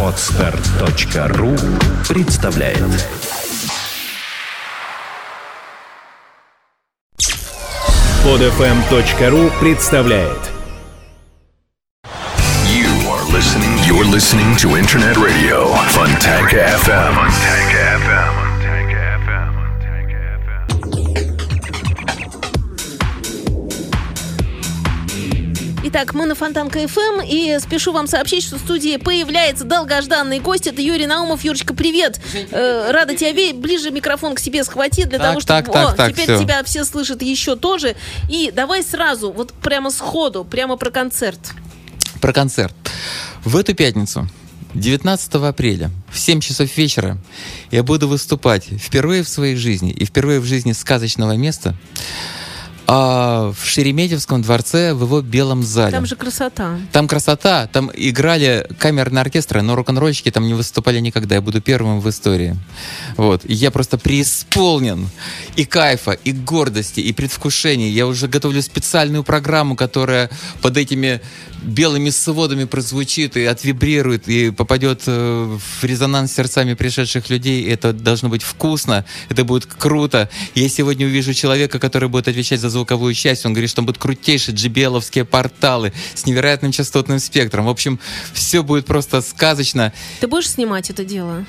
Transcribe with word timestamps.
Отстар.ру 0.00 1.56
представляет 2.08 2.78
Подфм.ру 8.22 9.50
представляет 9.60 10.38
You 12.68 12.86
are 13.10 13.24
listening. 13.32 13.76
You're 13.84 14.04
listening 14.04 14.56
to 14.58 14.76
Internet 14.76 15.16
Radio 15.16 15.66
Fontanka 15.88 16.58
FM. 16.78 17.14
Fontanka 17.14 17.98
FM. 17.98 18.43
Итак, 25.96 26.12
мы 26.12 26.26
на 26.26 26.34
Фонтанка 26.34 26.80
FM, 26.80 27.24
и 27.24 27.56
спешу 27.60 27.92
вам 27.92 28.08
сообщить, 28.08 28.42
что 28.42 28.56
в 28.56 28.58
студии 28.58 28.96
появляется 28.96 29.62
долгожданный 29.62 30.40
гость. 30.40 30.66
Это 30.66 30.82
Юрий 30.82 31.06
Наумов. 31.06 31.44
Юрочка, 31.44 31.72
привет. 31.72 32.20
Э, 32.50 32.90
рада 32.90 33.14
тебя 33.14 33.30
видеть. 33.30 33.60
Ближе 33.60 33.92
микрофон 33.92 34.34
к 34.34 34.40
себе 34.40 34.64
схвати, 34.64 35.04
для 35.04 35.18
Так, 35.18 35.28
того, 35.28 35.40
чтобы... 35.40 35.62
так, 35.62 35.72
так, 35.72 35.92
О, 35.92 35.96
так, 35.96 36.12
теперь 36.12 36.24
всё. 36.24 36.42
тебя 36.42 36.64
все 36.64 36.84
слышат 36.84 37.22
еще 37.22 37.54
тоже. 37.54 37.94
И 38.28 38.50
давай 38.52 38.82
сразу, 38.82 39.30
вот 39.30 39.52
прямо 39.52 39.92
сходу, 39.92 40.44
прямо 40.44 40.76
про 40.76 40.90
концерт. 40.90 41.38
Про 42.20 42.32
концерт. 42.32 42.74
В 43.44 43.56
эту 43.56 43.72
пятницу, 43.76 44.28
19 44.74 45.34
апреля, 45.34 45.92
в 46.10 46.18
7 46.18 46.40
часов 46.40 46.76
вечера, 46.76 47.18
я 47.70 47.84
буду 47.84 48.08
выступать 48.08 48.64
впервые 48.64 49.22
в 49.22 49.28
своей 49.28 49.54
жизни 49.54 49.92
и 49.92 50.04
впервые 50.04 50.40
в 50.40 50.44
жизни 50.44 50.72
сказочного 50.72 51.36
места 51.36 51.76
а, 52.86 53.52
в 53.52 53.64
Шереметьевском 53.64 54.42
дворце 54.42 54.92
в 54.92 55.02
его 55.02 55.22
белом 55.22 55.62
зале. 55.62 55.92
Там 55.92 56.06
же 56.06 56.16
красота. 56.16 56.78
Там 56.92 57.08
красота, 57.08 57.66
там 57.66 57.90
играли 57.94 58.68
камерные 58.78 59.22
оркестры, 59.22 59.62
но 59.62 59.74
рок-н-ролльщики 59.74 60.30
там 60.30 60.46
не 60.46 60.54
выступали 60.54 61.00
никогда. 61.00 61.36
Я 61.36 61.40
буду 61.40 61.60
первым 61.60 62.00
в 62.00 62.08
истории. 62.10 62.56
Вот. 63.16 63.42
И 63.44 63.54
я 63.54 63.70
просто 63.70 63.96
преисполнен 63.96 65.08
и 65.56 65.64
кайфа, 65.64 66.12
и 66.12 66.32
гордости, 66.32 67.00
и 67.00 67.12
предвкушения. 67.12 67.88
Я 67.88 68.06
уже 68.06 68.28
готовлю 68.28 68.60
специальную 68.60 69.24
программу, 69.24 69.76
которая 69.76 70.30
под 70.60 70.76
этими 70.76 71.20
белыми 71.64 72.10
сводами 72.10 72.64
прозвучит 72.64 73.36
и 73.36 73.44
отвибрирует, 73.44 74.28
и 74.28 74.50
попадет 74.50 75.02
э, 75.06 75.58
в 75.58 75.84
резонанс 75.84 76.32
сердцами 76.32 76.74
пришедших 76.74 77.30
людей. 77.30 77.66
Это 77.68 77.92
должно 77.92 78.28
быть 78.28 78.42
вкусно, 78.42 79.04
это 79.28 79.44
будет 79.44 79.66
круто. 79.66 80.28
Я 80.54 80.68
сегодня 80.68 81.06
увижу 81.06 81.34
человека, 81.34 81.78
который 81.78 82.08
будет 82.08 82.28
отвечать 82.28 82.60
за 82.60 82.70
звуковую 82.70 83.14
часть. 83.14 83.46
Он 83.46 83.52
говорит, 83.52 83.70
что 83.70 83.76
там 83.76 83.86
будут 83.86 84.00
крутейшие 84.00 84.54
JBL-овские 84.54 85.24
порталы 85.24 85.92
с 86.14 86.26
невероятным 86.26 86.72
частотным 86.72 87.18
спектром. 87.18 87.66
В 87.66 87.70
общем, 87.70 87.98
все 88.32 88.62
будет 88.62 88.86
просто 88.86 89.20
сказочно. 89.22 89.92
Ты 90.20 90.26
будешь 90.26 90.50
снимать 90.50 90.90
это 90.90 91.04
дело? 91.04 91.44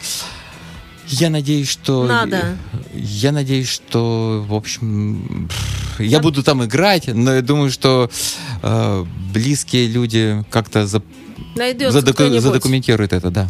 Я 1.07 1.29
надеюсь, 1.29 1.69
что... 1.69 2.05
Надо. 2.05 2.57
Я 2.93 3.31
надеюсь, 3.31 3.67
что, 3.69 4.43
в 4.47 4.53
общем, 4.53 5.49
я 5.99 6.19
буду 6.19 6.43
там 6.43 6.63
играть, 6.65 7.07
но 7.07 7.33
я 7.35 7.41
думаю, 7.41 7.69
что 7.71 8.09
э, 8.63 9.05
близкие 9.33 9.87
люди 9.87 10.43
как-то 10.49 10.87
за- 10.87 11.01
задоку- 11.55 12.39
задокументируют 12.39 13.13
это, 13.13 13.29
да. 13.29 13.47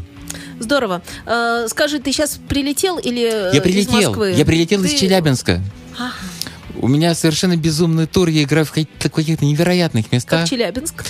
Здорово. 0.60 1.02
Э, 1.26 1.68
скажи, 1.70 2.00
ты 2.00 2.12
сейчас 2.12 2.40
прилетел 2.48 2.98
или 2.98 3.24
э, 3.24 3.52
Я 3.54 3.60
из 3.60 3.64
прилетел. 3.64 4.10
Москвы? 4.10 4.34
Я 4.38 4.46
прилетел 4.46 4.82
Ты- 4.82 4.88
из 4.88 5.00
Челябинска. 5.00 5.62
Ага. 5.98 6.12
У 6.78 6.88
меня 6.88 7.16
совершенно 7.16 7.56
безумный 7.56 8.06
тур. 8.06 8.28
Я 8.28 8.44
играю 8.44 8.66
в 8.66 8.72
каких-то, 8.72 9.10
каких-то 9.10 9.46
невероятных 9.46 10.12
местах. 10.12 10.42
Как 10.42 10.50
Челябинск? 10.50 11.06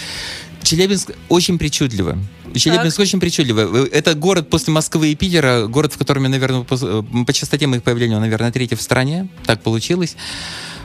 Челябинск 0.66 1.12
очень 1.30 1.60
причудливо. 1.60 2.18
Челябинск 2.56 3.00
очень 3.00 3.20
причудливо. 3.20 3.86
Это 3.88 4.16
город 4.16 4.50
после 4.50 4.74
Москвы 4.74 5.12
и 5.12 5.16
Питера, 5.16 5.68
город, 5.68 5.94
в 5.94 5.98
котором 5.98 6.24
я, 6.24 6.30
наверное, 6.30 6.64
по, 6.64 6.76
по 7.04 7.34
частоте 7.34 7.68
моих 7.68 7.84
появлений, 7.84 8.16
он, 8.16 8.22
наверное, 8.22 8.52
третий 8.52 8.76
в 8.76 8.82
стране. 8.82 9.28
Так 9.46 9.62
получилось. 9.62 10.16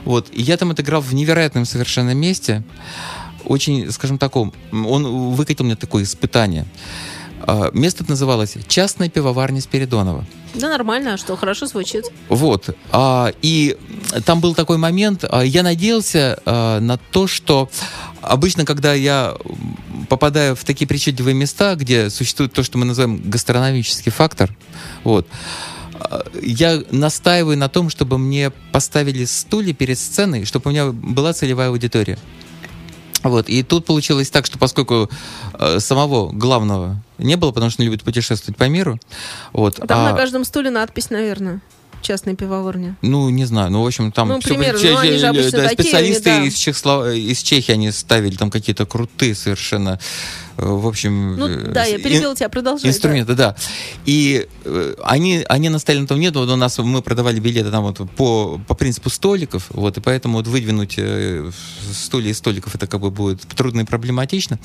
Вот. 0.05 0.27
И 0.31 0.41
я 0.41 0.57
там 0.57 0.69
отыграл 0.71 1.01
в 1.01 1.13
невероятном 1.13 1.65
совершенно 1.65 2.13
месте. 2.13 2.63
Очень, 3.43 3.91
скажем 3.91 4.19
таком, 4.19 4.53
он 4.71 5.31
выкатил 5.33 5.65
мне 5.65 5.75
такое 5.75 6.03
испытание. 6.03 6.65
А, 7.47 7.71
Место 7.73 8.05
называлось 8.07 8.55
«Частная 8.67 9.09
пивоварня 9.09 9.61
Спиридонова». 9.61 10.25
Да 10.53 10.69
нормально, 10.69 11.13
а 11.13 11.17
что, 11.17 11.37
хорошо 11.37 11.65
звучит. 11.65 12.05
Вот. 12.27 12.75
А, 12.91 13.31
и 13.41 13.77
там 14.25 14.41
был 14.41 14.53
такой 14.53 14.77
момент, 14.77 15.23
а, 15.29 15.41
я 15.41 15.63
надеялся 15.63 16.39
а, 16.45 16.79
на 16.79 16.97
то, 16.97 17.27
что 17.27 17.69
обычно, 18.21 18.65
когда 18.65 18.93
я 18.93 19.35
попадаю 20.09 20.55
в 20.55 20.63
такие 20.65 20.87
причудливые 20.87 21.33
места, 21.33 21.75
где 21.75 22.09
существует 22.09 22.51
то, 22.53 22.63
что 22.63 22.77
мы 22.77 22.85
называем 22.85 23.21
гастрономический 23.23 24.11
фактор, 24.11 24.53
вот, 25.03 25.27
я 26.41 26.83
настаиваю 26.91 27.57
на 27.57 27.69
том, 27.69 27.89
чтобы 27.89 28.17
мне 28.17 28.51
поставили 28.71 29.23
стулья 29.25 29.73
перед 29.73 29.97
сценой, 29.97 30.45
чтобы 30.45 30.69
у 30.69 30.71
меня 30.71 30.87
была 30.87 31.31
целевая 31.31 31.69
аудитория. 31.69 32.17
Вот. 33.23 33.49
И 33.49 33.63
тут 33.63 33.85
получилось 33.85 34.29
так, 34.29 34.45
что 34.45 34.57
поскольку 34.57 35.09
э, 35.53 35.79
самого 35.79 36.31
главного 36.31 37.01
не 37.17 37.35
было, 37.35 37.51
потому 37.51 37.69
что 37.71 37.81
он 37.81 37.85
любит 37.85 38.03
путешествовать 38.03 38.57
по 38.57 38.67
миру, 38.67 38.99
вот, 39.53 39.75
Там 39.75 39.99
а- 39.99 40.11
на 40.11 40.17
каждом 40.17 40.43
стуле 40.43 40.69
надпись, 40.69 41.09
наверное. 41.09 41.61
Частная 42.01 42.35
пивоварня. 42.35 42.97
ну, 43.01 43.29
не 43.29 43.45
знаю, 43.45 43.71
ну, 43.71 43.83
в 43.83 43.87
общем, 43.87 44.11
там... 44.11 44.27
Ну, 44.27 44.39
примерно, 44.39 44.79
были- 44.79 44.91
ну, 44.91 44.97
они 44.97 45.17
же 45.17 45.27
обычно 45.27 45.51
да, 45.51 45.69
такие, 45.69 45.83
специалисты 45.83 46.29
они, 46.29 46.39
да. 46.39 46.47
из, 46.47 46.55
Чехсло- 46.55 47.15
из 47.15 47.41
Чехии, 47.41 47.71
они 47.71 47.91
ставили 47.91 48.35
там 48.35 48.49
какие-то 48.49 48.85
крутые 48.85 49.35
совершенно, 49.35 49.99
э, 50.57 50.65
в 50.65 50.87
общем... 50.87 51.37
Ну 51.37 51.47
э, 51.47 51.71
да, 51.71 51.85
я 51.85 51.97
ин- 51.97 52.01
перебила 52.01 52.35
тебя, 52.35 52.49
продолжай. 52.49 52.83
да. 52.83 52.89
Инструменты, 52.89 53.35
да. 53.35 53.55
И 54.05 54.47
э, 54.65 54.95
они, 55.03 55.45
они 55.47 55.69
настояли 55.69 56.01
на 56.01 56.07
том, 56.07 56.19
нет, 56.19 56.35
вот 56.35 56.49
у 56.49 56.55
нас 56.55 56.77
мы 56.79 57.01
продавали 57.01 57.39
билеты 57.39 57.71
там 57.71 57.83
вот 57.83 57.97
по, 58.15 58.59
по 58.67 58.73
принципу 58.73 59.09
столиков, 59.09 59.67
вот, 59.69 59.97
и 59.97 60.01
поэтому 60.01 60.37
вот 60.37 60.47
выдвинуть 60.47 60.95
э, 60.97 61.51
стулья 61.93 62.31
из 62.31 62.37
столиков 62.37 62.73
это 62.75 62.87
как 62.87 62.99
бы 63.01 63.11
будет 63.11 63.41
трудно 63.41 63.81
и 63.81 63.85
проблематично. 63.85 64.59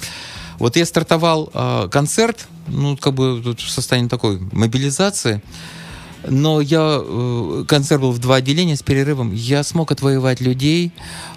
Вот 0.58 0.76
я 0.76 0.86
стартовал 0.86 1.50
э, 1.52 1.88
концерт, 1.90 2.46
ну, 2.68 2.96
как 2.96 3.12
бы 3.12 3.40
тут 3.44 3.60
в 3.60 3.70
состоянии 3.70 4.08
такой 4.08 4.40
мобилизации, 4.52 5.42
но 6.24 6.60
я 6.60 7.00
э, 7.00 7.64
концерт 7.68 8.00
был 8.00 8.12
в 8.12 8.18
два 8.18 8.36
отделения 8.36 8.76
с 8.76 8.82
перерывом. 8.82 9.32
Я 9.32 9.62
смог 9.62 9.92
отвоевать 9.92 10.40
людей. 10.40 10.92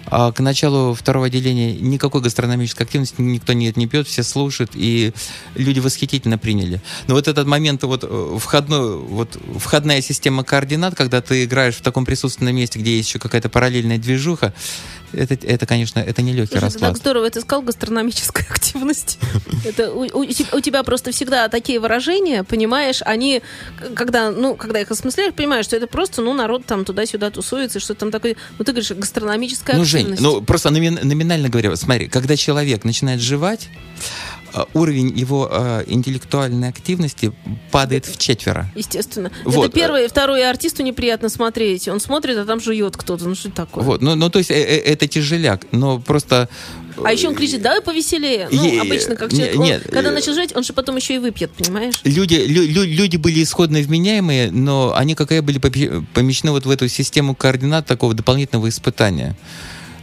А 0.06 0.32
к 0.32 0.40
началу 0.40 0.92
второго 0.92 1.26
отделения 1.26 1.72
никакой 1.74 2.20
гастрономической 2.20 2.84
активности 2.84 3.14
никто 3.18 3.52
нет, 3.52 3.76
не 3.76 3.86
пьет, 3.86 4.08
все 4.08 4.24
слушают, 4.24 4.72
и 4.74 5.12
люди 5.54 5.78
восхитительно 5.78 6.36
приняли. 6.36 6.82
Но 7.06 7.14
вот 7.14 7.28
этот 7.28 7.46
момент, 7.46 7.84
вот 7.84 8.02
э, 8.02 8.38
входной, 8.40 8.98
вот 8.98 9.38
входная 9.58 10.00
система 10.00 10.42
координат, 10.42 10.96
когда 10.96 11.20
ты 11.20 11.44
играешь 11.44 11.76
в 11.76 11.82
таком 11.82 12.04
присутственном 12.04 12.56
месте, 12.56 12.80
где 12.80 12.96
есть 12.96 13.08
еще 13.08 13.20
какая-то 13.20 13.48
параллельная 13.48 13.98
движуха, 13.98 14.52
это, 15.12 15.34
это 15.46 15.66
конечно, 15.66 15.98
это 16.00 16.22
не 16.22 16.32
легкий 16.32 16.52
Слушай, 16.58 16.64
расклад. 16.64 16.92
так 16.92 16.96
здорово 16.98 17.30
ты 17.30 17.40
сказал, 17.40 17.62
гастрономическая 17.62 18.46
активность. 18.50 19.18
Это 19.64 19.92
у, 19.92 20.02
у 20.04 20.22
у 20.22 20.60
тебя 20.60 20.82
просто 20.82 21.12
всегда 21.12 21.48
такие 21.48 21.80
выражения, 21.80 22.44
понимаешь, 22.44 23.00
они, 23.04 23.42
когда, 23.94 24.30
ну, 24.30 24.54
когда 24.56 24.80
их 24.80 24.90
осмысляешь, 24.90 25.34
понимаешь, 25.34 25.64
что 25.66 25.76
это 25.76 25.86
просто, 25.86 26.22
ну, 26.22 26.32
народ 26.34 26.64
там 26.66 26.84
туда-сюда 26.84 27.30
тусуется, 27.30 27.80
что 27.80 27.94
там 27.94 28.10
такое, 28.10 28.36
ну, 28.58 28.64
ты 28.64 28.72
говоришь, 28.72 28.90
гастрономическая 28.92 29.76
Ну, 29.76 29.84
Жень, 29.84 30.12
активность. 30.12 30.22
ну 30.22 30.42
просто 30.42 30.70
номин- 30.70 31.04
номинально 31.04 31.48
говоря, 31.48 31.74
смотри, 31.76 32.08
когда 32.08 32.36
человек 32.36 32.84
начинает 32.84 33.20
жевать, 33.20 33.68
уровень 34.74 35.16
его 35.16 35.48
а, 35.50 35.84
интеллектуальной 35.86 36.68
активности 36.68 37.32
падает 37.70 38.06
в 38.06 38.18
четверо. 38.18 38.70
Естественно. 38.74 39.30
Вот. 39.44 39.66
Это 39.66 39.74
первое. 39.74 40.04
И 40.04 40.08
второе, 40.08 40.48
артисту 40.48 40.82
неприятно 40.82 41.28
смотреть. 41.28 41.88
Он 41.88 42.00
смотрит, 42.00 42.36
а 42.36 42.44
там 42.44 42.60
жует 42.60 42.96
кто-то. 42.96 43.28
Ну, 43.28 43.34
что 43.34 43.48
это 43.48 43.56
такое? 43.58 43.84
Вот, 43.84 44.02
ну, 44.02 44.14
ну 44.14 44.30
то 44.30 44.38
есть 44.38 44.50
э, 44.50 44.54
э, 44.54 44.78
это 44.78 45.06
тяжеляк, 45.06 45.66
но 45.72 45.98
просто... 45.98 46.48
А 47.02 47.12
еще 47.12 47.28
он 47.28 47.34
кричит, 47.34 47.62
давай 47.62 47.80
повеселее. 47.80 48.48
Ну, 48.50 48.64
Е- 48.64 48.80
обычно, 48.80 49.16
как 49.16 49.32
не- 49.32 49.38
человек, 49.38 49.58
он, 49.58 49.64
нет, 49.64 49.82
когда 49.84 50.10
э, 50.10 50.12
начал 50.12 50.34
жить, 50.34 50.54
он 50.54 50.64
же 50.64 50.72
потом 50.72 50.96
еще 50.96 51.14
и 51.14 51.18
выпьет, 51.18 51.50
понимаешь? 51.52 52.00
Люди, 52.04 52.34
лю- 52.34 52.66
лю- 52.66 52.84
люди 52.84 53.16
были 53.16 53.42
исходно 53.42 53.78
вменяемые, 53.78 54.50
но 54.50 54.94
они, 54.94 55.14
как 55.14 55.32
и 55.32 55.36
я, 55.36 55.42
были 55.42 55.58
помещены 55.58 56.50
вот 56.52 56.66
в 56.66 56.70
эту 56.70 56.88
систему 56.88 57.34
координат 57.34 57.86
такого 57.86 58.12
дополнительного 58.12 58.68
испытания. 58.68 59.36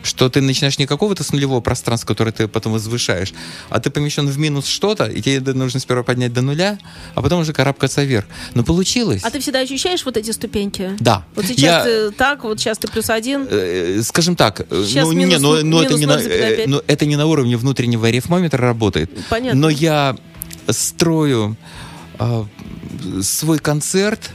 Что 0.08 0.30
ты 0.30 0.40
начинаешь 0.40 0.80
не 0.80 0.86
какого-то 0.86 1.24
с 1.24 1.34
нулевого 1.34 1.60
пространства, 1.60 2.08
которое 2.08 2.32
ты 2.32 2.48
потом 2.48 2.72
возвышаешь, 2.72 3.34
а 3.70 3.82
ты 3.82 3.90
помещен 3.90 4.26
в 4.28 4.38
минус 4.40 4.66
что-то, 4.66 5.04
и 5.06 5.22
тебе 5.22 5.54
нужно 5.54 5.82
сперва 5.82 6.04
поднять 6.04 6.32
до 6.32 6.42
нуля, 6.42 6.80
а 7.14 7.22
потом 7.22 7.42
уже 7.42 7.52
карабкаться 7.52 8.04
вверх. 8.06 8.26
Но 8.54 8.64
получилось. 8.64 9.22
А 9.26 9.30
ты 9.30 9.42
всегда 9.42 9.60
ощущаешь 9.60 10.06
вот 10.06 10.16
эти 10.16 10.32
ступеньки? 10.32 10.96
Да. 11.02 11.26
Вот 11.36 11.46
сейчас 11.46 11.62
Я- 11.62 11.84
ты 11.84 12.12
так, 12.12 12.46
вот 12.46 12.58
сейчас 12.58 12.78
ты 12.78 12.88
плюс 12.88 13.10
один. 13.10 13.48
Э, 13.50 14.02
скажем 14.02 14.38
так, 14.38 14.62
э, 14.62 14.84
Сейчас 14.88 15.06
ну, 15.06 15.12
минус- 15.12 15.36
не, 15.36 15.40
ну, 15.42 15.64
ну, 15.64 15.82
это 15.82 15.96
не 15.96 16.06
на, 16.06 16.14
0,5. 16.14 16.30
э, 16.30 16.64
ну, 16.68 16.82
это 16.88 17.06
не 17.06 17.18
на 17.18 17.26
уровне 17.26 17.58
внутреннего 17.58 18.08
арифмометра 18.08 18.62
работает. 18.62 19.12
Понятно. 19.30 19.60
Но 19.60 19.70
я 19.70 20.16
строю 20.70 21.58
а, 22.18 22.48
свой 23.22 23.60
концерт 23.60 24.32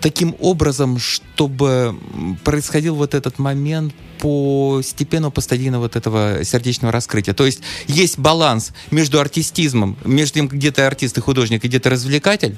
таким 0.00 0.36
образом, 0.38 0.98
чтобы 0.98 1.96
происходил 2.44 2.94
вот 2.94 3.14
этот 3.14 3.38
момент 3.38 3.92
постепенного, 4.18 5.30
постадийного 5.30 5.82
вот 5.82 5.96
этого 5.96 6.44
сердечного 6.44 6.92
раскрытия. 6.92 7.34
То 7.34 7.46
есть 7.46 7.60
есть 7.86 8.18
баланс 8.18 8.72
между 8.90 9.20
артистизмом, 9.20 9.96
между 10.04 10.34
тем, 10.34 10.48
где 10.48 10.70
ты 10.70 10.82
артист 10.82 11.18
и 11.18 11.20
художник, 11.20 11.64
и 11.64 11.68
где 11.68 11.78
ты 11.78 11.90
развлекатель, 11.90 12.56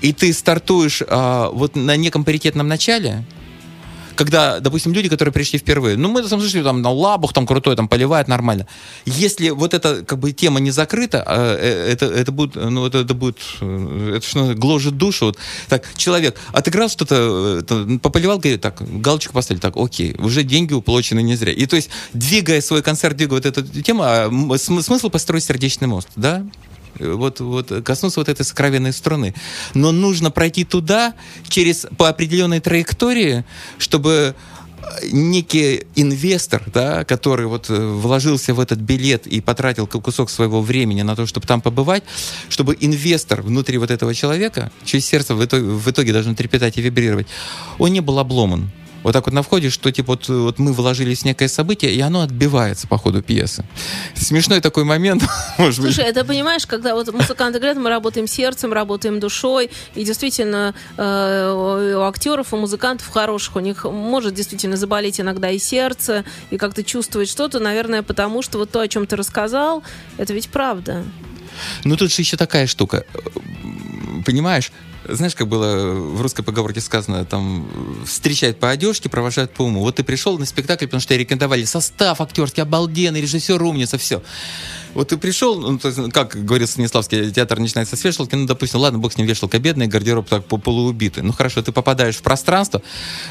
и 0.00 0.12
ты 0.12 0.32
стартуешь 0.32 1.02
а, 1.06 1.50
вот 1.50 1.76
на 1.76 1.96
неком 1.96 2.24
паритетном 2.24 2.68
начале, 2.68 3.24
когда, 4.14 4.60
допустим, 4.60 4.92
люди, 4.92 5.08
которые 5.08 5.32
пришли 5.32 5.58
впервые, 5.58 5.96
ну, 5.96 6.08
мы 6.08 6.22
там 6.22 6.40
слышали, 6.40 6.62
там, 6.62 6.82
на 6.82 6.90
лабух, 6.90 7.32
там, 7.32 7.46
крутой, 7.46 7.76
там, 7.76 7.88
поливает 7.88 8.28
нормально. 8.28 8.66
Если 9.06 9.50
вот 9.50 9.74
эта, 9.74 10.04
как 10.04 10.18
бы, 10.18 10.32
тема 10.32 10.60
не 10.60 10.70
закрыта, 10.70 11.22
а, 11.26 11.56
э, 11.56 11.92
это, 11.92 12.06
это 12.06 12.32
будет, 12.32 12.54
ну, 12.56 12.86
это, 12.86 12.98
это 12.98 13.14
будет, 13.14 13.38
э, 13.60 14.14
это 14.16 14.26
что, 14.26 14.54
гложет 14.54 14.96
душу. 14.96 15.26
Вот. 15.26 15.38
Так, 15.68 15.84
человек 15.96 16.38
отыграл 16.52 16.88
что-то, 16.88 17.62
э, 17.68 17.98
пополивал, 17.98 18.38
говорит, 18.38 18.60
так, 18.60 18.80
галочку 19.00 19.32
поставили, 19.32 19.60
так, 19.60 19.76
окей, 19.76 20.14
уже 20.18 20.42
деньги 20.42 20.72
уплочены 20.72 21.22
не 21.22 21.36
зря. 21.36 21.52
И 21.52 21.66
то 21.66 21.76
есть, 21.76 21.90
двигая 22.12 22.60
свой 22.60 22.82
концерт, 22.82 23.16
двигая 23.16 23.40
вот 23.40 23.46
эту 23.46 23.62
тему, 23.82 24.02
а, 24.04 24.30
смысл 24.58 25.10
построить 25.10 25.44
сердечный 25.44 25.88
мост, 25.88 26.08
да? 26.16 26.44
Вот, 26.98 27.40
вот 27.40 27.72
коснуться 27.84 28.20
вот 28.20 28.28
этой 28.28 28.44
сокровенной 28.44 28.92
струны. 28.92 29.34
Но 29.74 29.92
нужно 29.92 30.30
пройти 30.30 30.64
туда 30.64 31.14
через 31.48 31.86
по 31.96 32.08
определенной 32.08 32.60
траектории, 32.60 33.44
чтобы 33.78 34.34
некий 35.12 35.86
инвестор, 35.94 36.62
да, 36.72 37.04
который 37.04 37.46
вот 37.46 37.70
э, 37.70 37.74
вложился 37.74 38.54
в 38.54 38.60
этот 38.60 38.78
билет 38.78 39.26
и 39.26 39.40
потратил 39.40 39.86
кусок 39.86 40.30
своего 40.30 40.60
времени 40.60 41.02
на 41.02 41.16
то, 41.16 41.26
чтобы 41.26 41.46
там 41.46 41.60
побывать, 41.60 42.02
чтобы 42.48 42.76
инвестор 42.80 43.42
внутри 43.42 43.78
вот 43.78 43.90
этого 43.90 44.14
человека, 44.14 44.70
чье 44.84 45.00
сердце 45.00 45.34
в 45.34 45.44
итоге, 45.44 45.64
в 45.64 45.90
итоге 45.90 46.12
должно 46.12 46.34
трепетать 46.34 46.78
и 46.78 46.82
вибрировать, 46.82 47.26
он 47.78 47.92
не 47.92 48.00
был 48.00 48.18
обломан 48.18 48.70
вот 49.02 49.12
так 49.12 49.26
вот 49.26 49.34
на 49.34 49.42
входе, 49.42 49.70
что 49.70 49.90
типа 49.90 50.12
вот, 50.12 50.28
вот 50.28 50.58
мы 50.58 50.72
вложились 50.72 51.20
в 51.20 51.24
некое 51.24 51.48
событие, 51.48 51.92
и 51.92 52.00
оно 52.00 52.22
отбивается 52.22 52.86
по 52.86 52.98
ходу 52.98 53.22
пьесы. 53.22 53.64
Смешной 54.14 54.60
такой 54.60 54.84
момент, 54.84 55.22
может 55.58 55.76
Слушай, 55.76 55.86
быть. 55.88 55.94
Слушай, 55.94 56.10
это 56.10 56.24
понимаешь, 56.24 56.66
когда 56.66 56.94
вот 56.94 57.12
музыканты 57.12 57.58
говорят, 57.58 57.78
мы 57.78 57.88
работаем 57.88 58.26
сердцем, 58.26 58.72
работаем 58.72 59.20
душой, 59.20 59.70
и 59.94 60.04
действительно 60.04 60.74
э, 60.96 61.94
у 61.96 62.02
актеров, 62.02 62.52
у 62.52 62.56
музыкантов 62.56 63.08
хороших, 63.08 63.56
у 63.56 63.60
них 63.60 63.84
может 63.84 64.34
действительно 64.34 64.76
заболеть 64.76 65.20
иногда 65.20 65.50
и 65.50 65.58
сердце, 65.58 66.24
и 66.50 66.56
как-то 66.56 66.82
чувствовать 66.84 67.28
что-то, 67.28 67.58
наверное, 67.58 68.02
потому 68.02 68.42
что 68.42 68.58
вот 68.58 68.70
то, 68.70 68.80
о 68.80 68.88
чем 68.88 69.06
ты 69.06 69.16
рассказал, 69.16 69.82
это 70.18 70.32
ведь 70.32 70.48
правда. 70.48 71.04
Ну, 71.84 71.96
тут 71.96 72.12
же 72.12 72.22
еще 72.22 72.36
такая 72.36 72.66
штука. 72.66 73.04
Понимаешь, 74.24 74.72
знаешь, 75.08 75.34
как 75.34 75.48
было 75.48 75.92
в 75.92 76.20
русской 76.20 76.42
поговорке 76.42 76.80
сказано, 76.80 77.24
там, 77.24 77.68
встречают 78.06 78.58
по 78.58 78.70
одежке, 78.70 79.08
провожают 79.08 79.52
по 79.52 79.62
уму. 79.62 79.80
Вот 79.80 79.96
ты 79.96 80.04
пришел 80.04 80.38
на 80.38 80.46
спектакль, 80.46 80.86
потому 80.86 81.00
что 81.00 81.16
рекомендовали 81.16 81.64
состав 81.64 82.20
актерский, 82.20 82.62
обалденный, 82.62 83.20
режиссер 83.20 83.62
умница, 83.62 83.98
все. 83.98 84.22
Вот 84.94 85.08
ты 85.08 85.16
пришел, 85.16 85.58
ну, 85.60 85.78
то 85.78 85.88
есть, 85.88 86.12
как 86.12 86.44
говорит 86.44 86.68
Станиславский, 86.68 87.30
театр 87.30 87.58
начинается 87.58 87.96
с 87.96 88.04
вешалки, 88.04 88.34
ну, 88.34 88.46
допустим, 88.46 88.80
ладно, 88.80 88.98
бог 88.98 89.12
с 89.12 89.16
ним 89.16 89.26
вешалка 89.26 89.58
бедная, 89.58 89.86
гардероб 89.86 90.28
так 90.28 90.44
полуубитый. 90.44 91.22
Ну, 91.22 91.32
хорошо, 91.32 91.62
ты 91.62 91.72
попадаешь 91.72 92.16
в 92.16 92.22
пространство, 92.22 92.82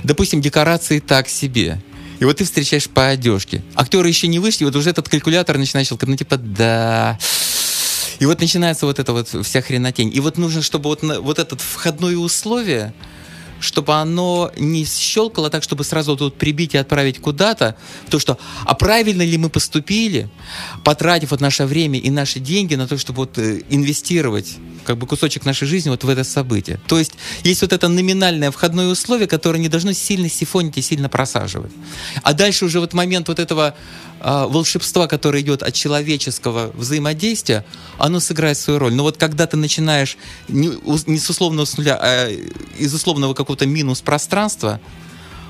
допустим, 0.04 0.42
декорации 0.42 1.00
так 1.00 1.28
себе. 1.28 1.82
И 2.20 2.26
вот 2.26 2.38
ты 2.38 2.44
встречаешь 2.44 2.90
по 2.90 3.08
одежке. 3.08 3.64
Актеры 3.76 4.08
еще 4.08 4.28
не 4.28 4.40
вышли, 4.40 4.66
вот 4.66 4.76
уже 4.76 4.90
этот 4.90 5.08
калькулятор 5.08 5.58
начинает 5.58 5.88
щелкать, 5.88 6.10
ну, 6.10 6.16
типа, 6.18 6.38
да, 6.38 7.18
и 8.20 8.26
вот 8.26 8.42
начинается 8.42 8.86
вот 8.86 9.00
эта 9.00 9.14
вот 9.14 9.28
вся 9.28 9.62
хренотень. 9.62 10.12
И 10.14 10.20
вот 10.20 10.38
нужно, 10.38 10.62
чтобы 10.62 10.90
вот, 10.90 11.02
вот 11.04 11.40
это 11.40 11.56
входное 11.58 12.18
условие, 12.18 12.94
чтобы 13.60 13.94
оно 13.94 14.52
не 14.58 14.86
щелкало 14.86 15.50
так, 15.50 15.64
чтобы 15.64 15.84
сразу 15.84 16.16
тут 16.16 16.36
прибить 16.36 16.74
и 16.74 16.78
отправить 16.78 17.20
куда-то, 17.20 17.76
то 18.10 18.20
что, 18.20 18.38
а 18.66 18.74
правильно 18.76 19.22
ли 19.22 19.38
мы 19.38 19.50
поступили, 19.50 20.30
потратив 20.84 21.32
вот 21.32 21.42
наше 21.42 21.66
время 21.66 22.00
и 22.00 22.10
наши 22.10 22.40
деньги 22.40 22.76
на 22.76 22.88
то, 22.88 22.98
чтобы 22.98 23.18
вот 23.18 23.38
э, 23.38 23.62
инвестировать 23.70 24.58
как 24.90 24.98
бы 24.98 25.06
кусочек 25.06 25.46
нашей 25.46 25.68
жизни 25.68 25.92
вот 25.92 26.04
в 26.04 26.10
это 26.10 26.24
событие. 26.24 26.80
То 26.88 26.98
есть 26.98 27.12
есть 27.44 27.62
вот 27.62 27.74
это 27.74 27.88
номинальное 27.90 28.50
входное 28.50 28.88
условие, 28.88 29.28
которое 29.28 29.60
не 29.60 29.70
должно 29.70 29.94
сильно 29.94 30.28
сифонить 30.28 30.80
и 30.80 30.82
сильно 30.82 31.10
просаживать. 31.10 31.72
А 32.24 32.34
дальше 32.34 32.66
уже 32.66 32.80
вот 32.80 32.94
момент 32.94 33.28
вот 33.28 33.38
этого 33.38 33.76
а, 34.20 34.48
волшебства, 34.48 35.06
которое 35.06 35.44
идет 35.44 35.62
от 35.62 35.76
человеческого 35.76 36.72
взаимодействия, 36.74 37.64
оно 38.00 38.20
сыграет 38.20 38.58
свою 38.58 38.80
роль. 38.80 38.96
Но 38.96 39.04
вот 39.04 39.18
когда 39.18 39.46
ты 39.46 39.58
начинаешь 39.58 40.18
не, 40.48 40.72
не 41.06 41.20
с 41.20 41.30
условного 41.30 41.66
с 41.66 41.78
нуля, 41.78 42.00
а 42.02 42.32
из 42.80 42.92
условного 42.92 43.36
какого-то 43.36 43.68
минус 43.68 44.02
пространства, 44.02 44.82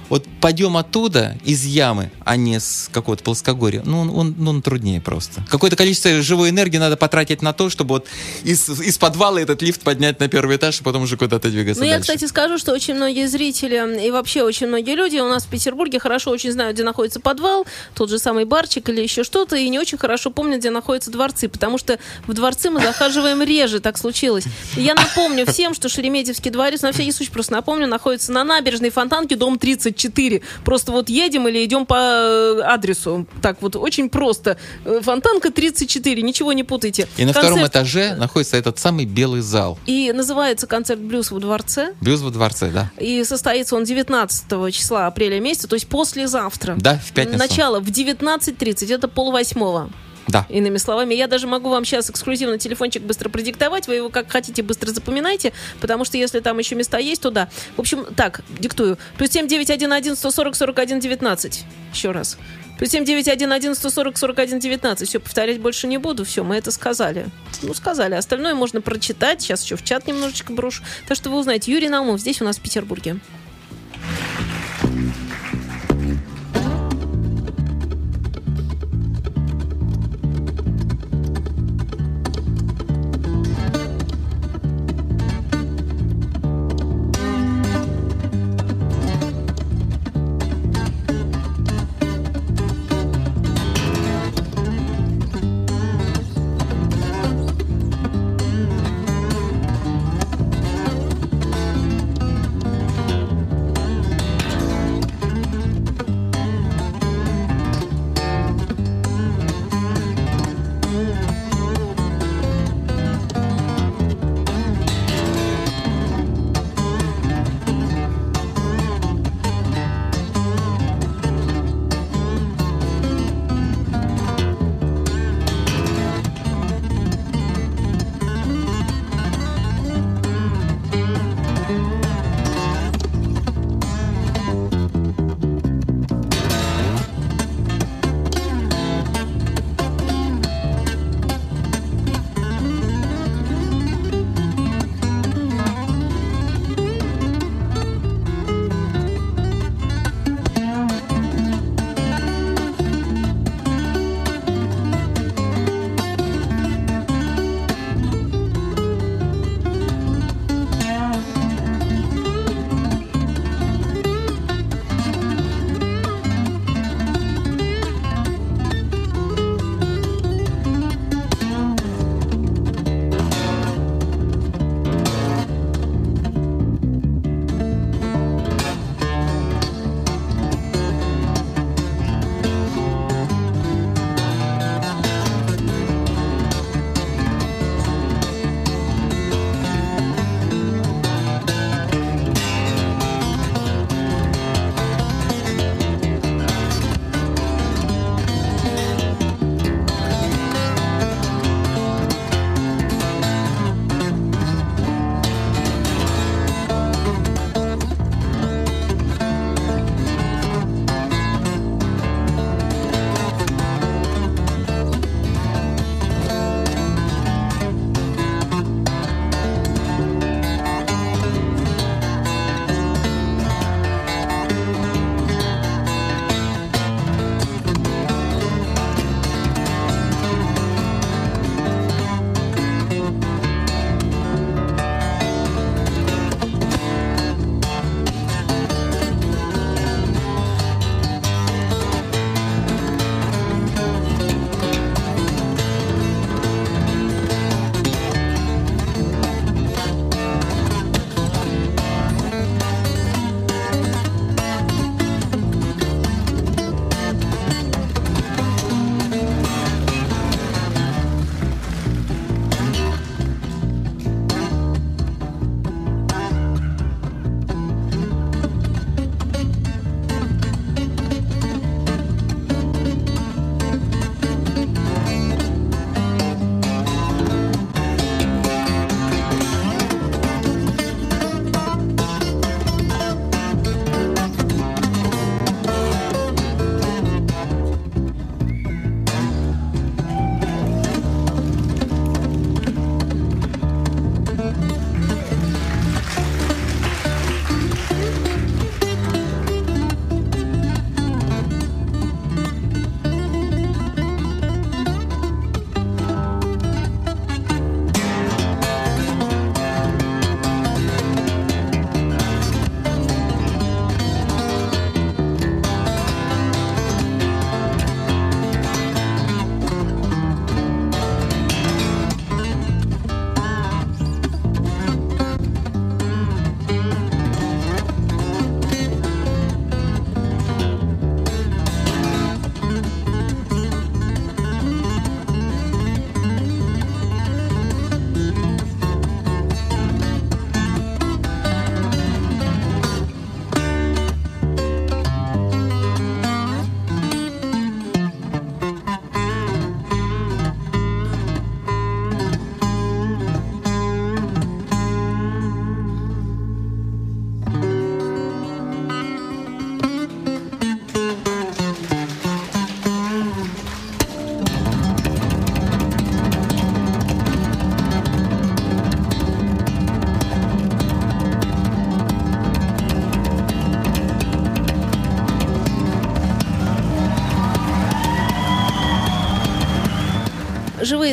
вот 0.10 0.26
пойдем 0.42 0.78
оттуда, 0.78 1.38
из 1.46 1.66
ямы, 1.66 2.12
а 2.26 2.36
не 2.36 2.60
с 2.60 2.90
какого-то 2.92 3.24
плоскогорья, 3.24 3.82
ну, 3.86 4.02
он, 4.02 4.10
он, 4.10 4.36
ну, 4.38 4.50
он 4.52 4.62
труднее 4.62 5.02
просто. 5.02 5.44
Какое-то 5.50 5.76
количество 5.76 6.22
живой 6.22 6.50
энергии 6.50 6.78
надо 6.78 6.98
потратить 6.98 7.42
на 7.42 7.54
то, 7.54 7.70
чтобы 7.70 7.96
вот 7.96 8.08
из, 8.44 8.70
из 8.70 8.98
подвала 8.98 9.40
этот 9.40 9.62
лифт 9.62 9.82
поднять 9.82 10.20
на 10.20 10.28
первый 10.28 10.58
этаж, 10.58 10.80
и 10.82 10.84
потом 10.84 11.04
уже 11.04 11.18
куда-то 11.18 11.50
двигаться 11.50 11.82
Ну, 11.82 11.88
я, 11.88 12.00
кстати, 12.00 12.26
скажу, 12.26 12.58
что 12.58 12.74
очень 12.74 12.96
многие 12.96 13.28
зрители 13.28 14.06
и 14.06 14.12
вообще 14.12 14.44
очень 14.44 14.68
многие 14.68 14.96
люди 14.96 15.18
у 15.18 15.30
нас 15.30 15.46
в 15.46 15.50
Петербурге 15.50 16.00
хорошо 16.00 16.32
очень 16.32 16.52
знают, 16.52 16.76
где 16.76 16.84
находится 16.84 17.20
подвал, 17.20 17.66
тот 17.94 18.10
же 18.10 18.20
самый 18.20 18.46
барчик 18.46 18.90
или 18.90 19.02
еще 19.02 19.24
что-то, 19.24 19.56
и 19.56 19.70
не 19.70 19.80
очень 19.80 19.98
хорошо 19.98 20.32
помнят, 20.32 20.60
где 20.60 20.70
находятся 20.70 21.12
дворцы, 21.12 21.48
потому 21.50 21.78
что 21.78 22.00
в 22.28 22.34
дворцы 22.34 22.70
мы 22.70 22.82
захаживаем 22.82 23.42
реже, 23.42 23.80
так 23.80 23.98
случилось. 23.98 24.46
Я 24.76 24.96
напомню 24.96 25.46
всем, 25.46 25.74
что 25.74 25.90
Шереметьевский 25.90 26.52
дворец, 26.52 26.82
на 26.82 26.92
всякий 26.92 27.12
случай 27.12 27.32
просто 27.32 27.54
напомню, 27.54 27.88
находится 27.88 28.32
на 28.32 28.44
набережной 28.44 28.90
Фонтанке, 28.90 29.36
дом 29.36 29.60
30 29.60 29.99
4. 30.00 30.42
Просто 30.64 30.92
вот 30.92 31.10
едем 31.10 31.48
или 31.48 31.64
идем 31.64 31.86
по 31.86 31.96
э, 31.96 32.62
адресу. 32.62 33.28
Так 33.42 33.62
вот, 33.62 33.76
очень 33.76 34.10
просто. 34.10 34.58
Э, 34.86 35.02
Фонтанка 35.04 35.52
34, 35.52 36.22
ничего 36.22 36.54
не 36.54 36.64
путайте. 36.64 37.08
И 37.18 37.26
на 37.26 37.34
концерт... 37.34 37.54
втором 37.54 37.68
этаже 37.68 38.16
находится 38.16 38.58
этот 38.58 38.80
самый 38.80 39.06
белый 39.06 39.42
зал. 39.42 39.78
И 39.86 40.12
называется 40.14 40.68
концерт 40.68 41.00
«Блюз 41.00 41.32
во 41.32 41.40
дворце». 41.40 41.94
«Блюз 42.02 42.22
во 42.22 42.32
дворце», 42.32 42.72
да. 42.72 42.92
И 42.98 43.24
состоится 43.24 43.76
он 43.76 43.84
19 43.84 44.74
числа 44.74 45.08
апреля 45.08 45.40
месяца, 45.40 45.68
то 45.68 45.76
есть 45.76 45.88
послезавтра. 45.88 46.76
Да, 46.78 47.00
в 47.06 47.12
пятницу. 47.12 47.38
Начало 47.38 47.80
в 47.80 47.88
19.30, 47.88 48.94
это 48.94 49.08
полвосьмого. 49.08 49.90
Да. 50.28 50.46
Иными 50.50 50.78
словами, 50.78 51.16
я 51.16 51.28
даже 51.28 51.48
могу 51.48 51.70
вам 51.70 51.86
сейчас 51.86 52.10
эксклюзивно 52.10 52.58
телефончик 52.60 53.02
быстро 53.02 53.30
продиктовать. 53.30 53.88
Вы 53.88 53.96
его 53.96 54.10
как 54.10 54.30
хотите 54.30 54.62
быстро 54.62 54.92
запоминайте, 54.92 55.54
потому 55.82 56.06
что 56.06 56.18
если 56.18 56.40
там 56.40 56.60
еще 56.60 56.76
места 56.76 57.00
есть, 57.00 57.22
то 57.22 57.32
да. 57.32 57.50
В 57.76 57.80
общем, 57.80 58.06
так, 58.16 58.42
диктую. 58.60 58.98
Плюс 59.18 59.32
семь 59.32 59.48
девять 59.48 59.72
один 59.72 59.92
один 59.92 60.16
сто 60.16 60.30
сорок 60.30 60.56
сорок 60.56 60.78
один 60.80 61.00
девятнадцать. 61.00 61.64
Еще 61.94 62.12
раз. 62.12 62.38
Плюс 62.78 62.92
семь 62.92 63.06
девять 63.06 63.28
один 63.28 63.52
один 63.52 63.76
сто 63.76 63.90
сорок 63.90 64.18
сорок 64.18 64.40
один 64.40 64.60
девятнадцать. 64.60 65.10
Все, 65.10 65.20
повторять 65.20 65.60
больше 65.60 65.88
не 65.88 65.98
буду. 65.98 66.26
Все, 66.26 66.44
мы 66.44 66.56
это 66.56 66.72
сказали. 66.72 67.26
Ну, 67.64 67.74
сказали. 67.74 68.14
Остальное 68.14 68.54
можно 68.54 68.82
прочитать. 68.82 69.42
Сейчас 69.42 69.64
еще 69.64 69.76
в 69.76 69.84
чат 69.84 70.08
немножечко 70.08 70.54
брошу. 70.54 70.84
Так 71.08 71.18
что 71.18 71.30
вы 71.30 71.40
узнаете. 71.40 71.72
Юрий 71.72 71.90
Наумов 71.90 72.20
здесь 72.20 72.42
у 72.42 72.46
нас 72.46 72.58
в 72.58 72.62
Петербурге. 72.62 73.20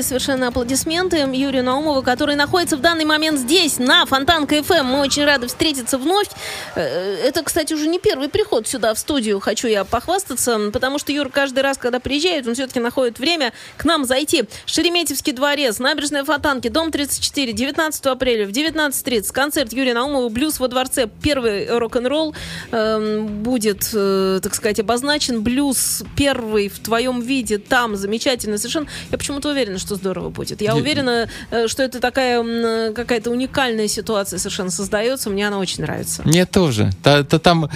Совершенно 0.03 0.49
аплодисменты 0.49 1.19
Юрию 1.33 1.65
Наумову, 1.65 2.03
который 2.03 2.35
находится 2.37 2.77
в 2.77 2.81
данный 2.81 3.05
момент 3.05 3.39
здесь, 3.39 3.79
на 3.79 4.07
Фонтанка 4.07 4.63
ФМ. 4.63 4.85
Мы 4.85 5.01
очень 5.01 5.25
рады 5.25 5.47
встретиться 5.47 5.99
вновь. 5.99 6.29
Э, 6.77 7.27
Это, 7.27 7.43
кстати, 7.43 7.73
уже 7.75 7.89
не 7.89 7.99
первый 7.99 8.29
приход 8.29 8.69
сюда, 8.69 8.95
в 8.95 8.99
студию, 8.99 9.41
хочу 9.41 9.67
я 9.67 9.85
похвастаться, 9.85 10.71
потому 10.73 10.99
что 10.99 11.11
Юра 11.13 11.29
каждый 11.29 11.61
раз, 11.61 11.79
когда 11.79 11.99
приезжает, 11.99 12.47
он 12.47 12.55
все-таки 12.55 12.79
находит 12.81 13.19
время 13.19 13.53
к 13.77 13.85
нам 13.85 14.05
зайти. 14.05 14.45
Шереметьевский 14.67 15.33
дворец, 15.33 15.79
набережная 15.79 16.25
Фонтанки, 16.25 16.69
дом 16.69 16.91
34, 16.91 17.53
19 17.53 18.07
апреля 18.07 18.47
в 18.47 18.51
19.30. 18.51 19.33
Концерт 19.33 19.73
Юрия 19.73 19.95
Наумова 19.95 20.29
«Блюз 20.29 20.61
во 20.61 20.69
дворце». 20.69 21.09
Первый 21.23 21.67
рок-н-ролл 21.79 22.35
эм, 22.73 23.27
будет, 23.43 23.89
э, 23.95 24.41
так 24.43 24.55
сказать, 24.55 24.79
обозначен. 24.81 25.43
Блюз 25.43 26.03
первый 26.17 26.69
в 26.69 26.79
твоем 26.81 27.21
виде 27.21 27.59
там 27.59 27.97
замечательно 27.97 28.59
совершенно. 28.59 28.87
Я 29.11 29.19
почему-то 29.19 29.49
уверена, 29.51 29.79
что 29.79 29.95
здорово 29.95 30.29
будет. 30.29 30.61
Я 30.61 30.77
уверена, 30.77 31.29
э, 31.51 31.69
что 31.69 31.83
это 31.83 32.01
такая 32.01 32.41
м, 32.41 32.95
какая-то 32.95 33.31
уникальная 33.31 33.89
ситуация 33.89 34.39
совершенно 34.39 34.71
создается. 34.71 35.31
Мне 35.31 35.49
она 35.49 35.59
очень 35.59 35.83
нравится. 35.83 36.23
Мне 36.25 36.45
тоже. 36.47 36.66
Та- 37.03 37.25
та- 37.25 37.39
там 37.39 37.69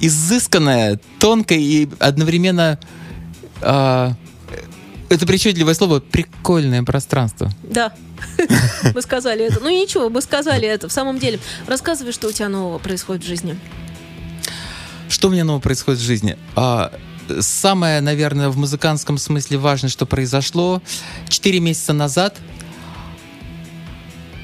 изысканное, 0.00 1.00
тонкое 1.18 1.58
и 1.58 1.88
одновременно 1.98 2.78
а, 3.60 4.14
это 5.08 5.26
причудливое 5.26 5.74
слово 5.74 6.00
прикольное 6.00 6.82
пространство. 6.82 7.50
Да, 7.62 7.92
мы 8.94 9.02
сказали 9.02 9.46
это. 9.46 9.60
Ну 9.60 9.70
ничего, 9.70 10.10
мы 10.10 10.20
сказали 10.20 10.68
это. 10.68 10.88
В 10.88 10.92
самом 10.92 11.18
деле, 11.18 11.38
рассказывай, 11.66 12.12
что 12.12 12.28
у 12.28 12.32
тебя 12.32 12.48
нового 12.48 12.78
происходит 12.78 13.24
в 13.24 13.26
жизни. 13.26 13.58
Что 15.08 15.28
у 15.28 15.30
меня 15.30 15.44
нового 15.44 15.60
происходит 15.60 16.00
в 16.00 16.04
жизни? 16.04 16.36
А, 16.54 16.92
самое, 17.40 18.00
наверное, 18.00 18.50
в 18.50 18.58
музыкантском 18.58 19.18
смысле 19.18 19.58
важное, 19.58 19.90
что 19.90 20.04
произошло, 20.06 20.82
четыре 21.28 21.60
месяца 21.60 21.92
назад 21.92 22.36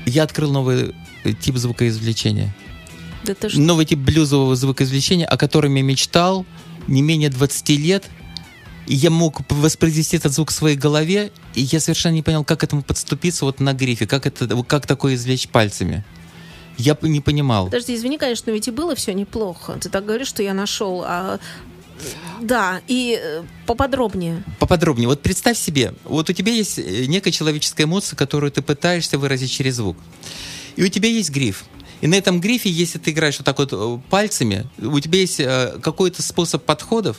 я 0.07 0.23
открыл 0.23 0.51
новый 0.53 0.95
э, 1.25 1.33
тип 1.33 1.57
звукоизвлечения. 1.57 2.55
Да 3.25 3.35
ты 3.35 3.49
Новый 3.59 3.87
тип 3.87 3.99
блюзового 3.99 4.55
звукоизвлечения, 4.57 5.27
о 5.27 5.37
котором 5.37 5.75
я 5.75 5.83
мечтал 5.83 6.45
не 6.87 7.03
менее 7.03 7.31
20 7.31 7.69
лет. 7.71 8.05
И 8.87 8.95
я 8.95 9.11
мог 9.11 9.41
воспроизвести 9.51 10.19
этот 10.19 10.33
звук 10.33 10.51
в 10.51 10.53
своей 10.53 10.77
голове, 10.77 11.33
и 11.55 11.63
я 11.63 11.81
совершенно 11.81 12.13
не 12.13 12.23
понял, 12.23 12.45
как 12.45 12.61
к 12.61 12.65
этому 12.65 12.83
подступиться 12.83 13.47
вот 13.47 13.59
на 13.59 13.73
грифе, 13.73 14.07
как, 14.07 14.27
это, 14.27 14.47
как 14.65 14.87
такое 14.87 15.15
извлечь 15.15 15.49
пальцами. 15.49 16.05
Я 16.77 16.97
не 17.01 17.21
понимал. 17.21 17.67
Подожди, 17.67 17.95
извини, 17.95 18.19
конечно, 18.19 18.51
ведь 18.51 18.69
и 18.69 18.71
было 18.71 18.95
все 18.95 19.15
неплохо. 19.15 19.79
Ты 19.81 19.89
так 19.89 20.05
говоришь, 20.05 20.29
что 20.29 20.43
я 20.43 20.53
нашел. 20.53 21.03
А... 21.07 21.39
Да, 22.43 22.81
и 22.89 23.19
э, 23.19 23.43
поподробнее. 23.67 24.43
Поподробнее. 24.59 25.09
Вот 25.09 25.23
представь 25.23 25.57
себе, 25.57 25.95
вот 26.05 26.29
у 26.29 26.33
тебя 26.33 26.53
есть 26.53 26.79
э, 26.79 27.07
некая 27.07 27.31
человеческая 27.31 27.85
эмоция, 27.85 28.17
которую 28.17 28.51
ты 28.51 28.61
пытаешься 28.61 29.17
выразить 29.19 29.53
через 29.53 29.77
звук. 29.77 29.97
И 30.77 30.83
у 30.83 30.89
тебя 30.89 31.09
есть 31.09 31.31
гриф. 31.31 31.65
И 32.05 32.07
на 32.07 32.17
этом 32.17 32.39
грифе, 32.39 32.69
если 32.69 32.99
ты 32.99 33.13
играешь 33.13 33.39
вот 33.39 33.47
так 33.47 33.59
вот 33.59 33.73
э, 33.73 33.99
пальцами, 34.11 34.67
у 34.77 35.01
тебя 35.01 35.21
есть 35.21 35.41
э, 35.41 35.79
какой-то 35.83 36.23
способ 36.23 36.63
подходов. 36.63 37.17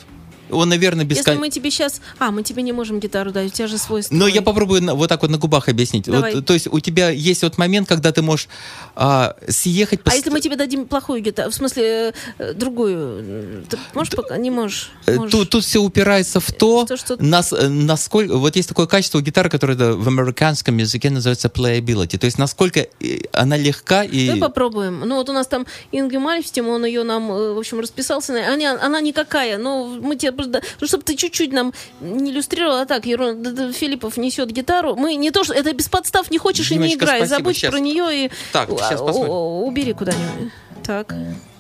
Он, 0.50 0.70
наверное, 0.70 1.04
Если 1.06 1.20
бесконечный. 1.20 1.40
мы 1.48 1.50
тебе 1.50 1.72
сейчас... 1.72 2.02
А, 2.20 2.32
мы 2.32 2.44
тебе 2.44 2.62
не 2.62 2.72
можем 2.72 3.00
гитару 3.00 3.32
дать, 3.32 3.48
у 3.48 3.50
тебя 3.50 3.68
же 3.68 3.78
свой 3.78 4.04
Но 4.12 4.28
я 4.28 4.42
попробую 4.42 4.84
на- 4.84 4.94
вот 4.96 5.10
так 5.10 5.22
вот 5.22 5.32
на 5.32 5.38
губах 5.38 5.70
объяснить. 5.70 6.08
Вот, 6.08 6.16
Давай. 6.16 6.42
то 6.42 6.54
есть 6.54 6.68
у 6.68 6.80
тебя 6.80 7.10
есть 7.10 7.42
вот 7.44 7.58
момент, 7.58 7.88
когда 7.88 8.12
ты 8.12 8.22
можешь 8.22 8.48
а, 8.96 9.36
съехать 9.50 10.02
по 10.04 10.12
А 10.12 10.16
если 10.16 10.30
мы 10.30 10.40
тебе 10.42 10.56
дадим 10.56 10.86
плохую 10.86 11.22
гитару, 11.22 11.50
в 11.52 11.56
смысле, 11.56 12.14
э, 12.38 12.54
другую, 12.54 13.64
ты 13.70 13.78
можешь 13.94 14.14
пока? 14.14 14.38
Не 14.38 14.52
можешь. 14.52 14.92
Э, 15.08 15.16
Можешь. 15.16 15.32
Тут, 15.32 15.50
тут 15.50 15.64
все 15.64 15.80
упирается 15.82 16.40
в 16.40 16.52
то, 16.52 16.86
Что- 16.86 16.98
что- 16.98 17.24
нас- 17.24 17.52
э, 17.54 17.68
насколько... 17.68 18.36
Вот 18.38 18.56
есть 18.56 18.70
такое 18.70 18.86
качество 18.88 19.18
у 19.18 19.22
гитары, 19.22 19.50
которое 19.50 19.76
в 19.94 20.08
американском 20.08 20.78
языке 20.78 21.10
называется 21.10 21.48
playability. 21.48 22.18
То 22.18 22.26
есть 22.26 22.38
насколько 22.38 22.82
э, 23.00 23.20
она 23.34 23.58
легка 23.58 24.04
и... 24.04 24.28
Давай 24.28 24.42
попробуем. 24.42 25.02
Ну 25.06 25.16
вот 25.16 25.30
у 25.30 25.34
нас 25.34 25.48
там 25.48 25.66
Инга 25.92 26.20
Мальфстим, 26.20 26.68
он 26.70 26.86
ее 26.86 27.04
нам, 27.04 27.32
э, 27.32 27.54
в 27.54 27.58
общем, 27.58 27.80
расписался. 27.80 28.34
на- 28.34 28.54
Она, 28.54 28.80
она 28.82 29.02
никакая, 29.02 29.58
но 29.58 29.86
мы 29.88 30.16
тебе. 30.16 30.35
Ну, 30.82 30.88
чтобы 30.88 31.04
ты 31.04 31.16
чуть-чуть 31.16 31.52
нам 31.54 31.74
не 32.02 32.32
иллюстрировал, 32.32 32.78
а 32.78 32.86
так, 32.86 33.06
Ерон, 33.06 33.74
Филиппов 33.74 34.18
несет 34.18 34.52
гитару. 34.52 34.96
Мы 34.96 35.16
не 35.16 35.32
то, 35.32 35.44
что... 35.44 35.54
Это 35.54 35.74
без 35.74 35.88
подстав, 35.90 36.30
не 36.32 36.38
хочешь 36.38 36.72
и 36.72 36.76
не 36.78 36.94
играй. 36.96 37.20
спасибо, 37.20 37.38
Забудь 37.38 37.56
щас. 37.56 37.72
про 37.72 37.80
нее 37.80 38.26
и... 38.26 38.32
Так, 38.52 38.70
а, 38.72 38.78
щас 38.90 39.02
о- 39.02 39.06
посмотрим. 39.06 39.32
о- 39.32 39.66
Убери 39.66 39.94
куда-нибудь. 39.94 40.52
Так. 40.84 41.14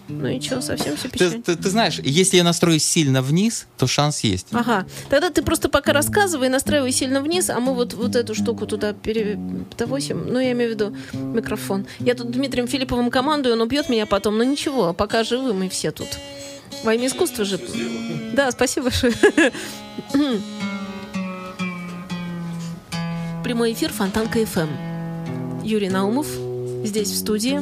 Ну 0.08 0.28
и 0.28 0.40
что, 0.40 0.62
совсем 0.62 0.96
все 0.98 1.08
Ты, 1.10 1.18
печально? 1.18 1.42
ты- 1.42 1.56
ты 1.56 1.68
знаешь, 1.70 1.98
если 2.04 2.38
я 2.38 2.44
настрою 2.44 2.78
сильно 2.80 3.24
вниз, 3.24 3.66
то 3.76 3.88
шанс 3.88 4.20
есть. 4.20 4.46
Ага. 4.52 4.86
Тогда 5.10 5.32
ты 5.32 5.42
просто 5.42 5.68
пока 5.68 5.94
рассказывай, 5.94 6.48
настраивай 6.50 6.92
сильно 6.92 7.22
вниз, 7.22 7.50
а 7.50 7.60
мы 7.60 7.74
вот, 7.74 7.96
вот 7.96 8.16
эту 8.16 8.36
штуку 8.36 8.68
туда 8.68 8.94
перевосим. 8.94 10.26
Ну, 10.32 10.40
я 10.40 10.52
имею 10.52 10.70
в 10.70 10.74
виду 10.74 10.96
микрофон. 11.14 11.88
Я 12.00 12.14
тут 12.14 12.30
Дмитрием 12.30 12.68
Филипповым 12.68 13.10
командую, 13.10 13.56
он 13.56 13.62
убьет 13.62 13.90
меня 13.90 14.06
потом, 14.06 14.38
но 14.38 14.44
ничего, 14.44 14.94
пока 14.94 15.24
живы 15.24 15.54
мы 15.56 15.70
все 15.70 15.90
тут. 15.92 16.10
Во 16.84 16.94
имя 16.94 17.08
искусства 17.08 17.46
же. 17.46 17.60
Да, 18.34 18.52
спасибо 18.52 18.90
большое. 18.90 19.14
Прямой 23.44 23.74
эфир 23.74 23.92
Фонтанка 23.92 24.44
ФМ. 24.46 24.68
Юрий 25.64 25.90
Наумов 25.90 26.28
здесь 26.84 27.10
в 27.12 27.16
студии. 27.18 27.60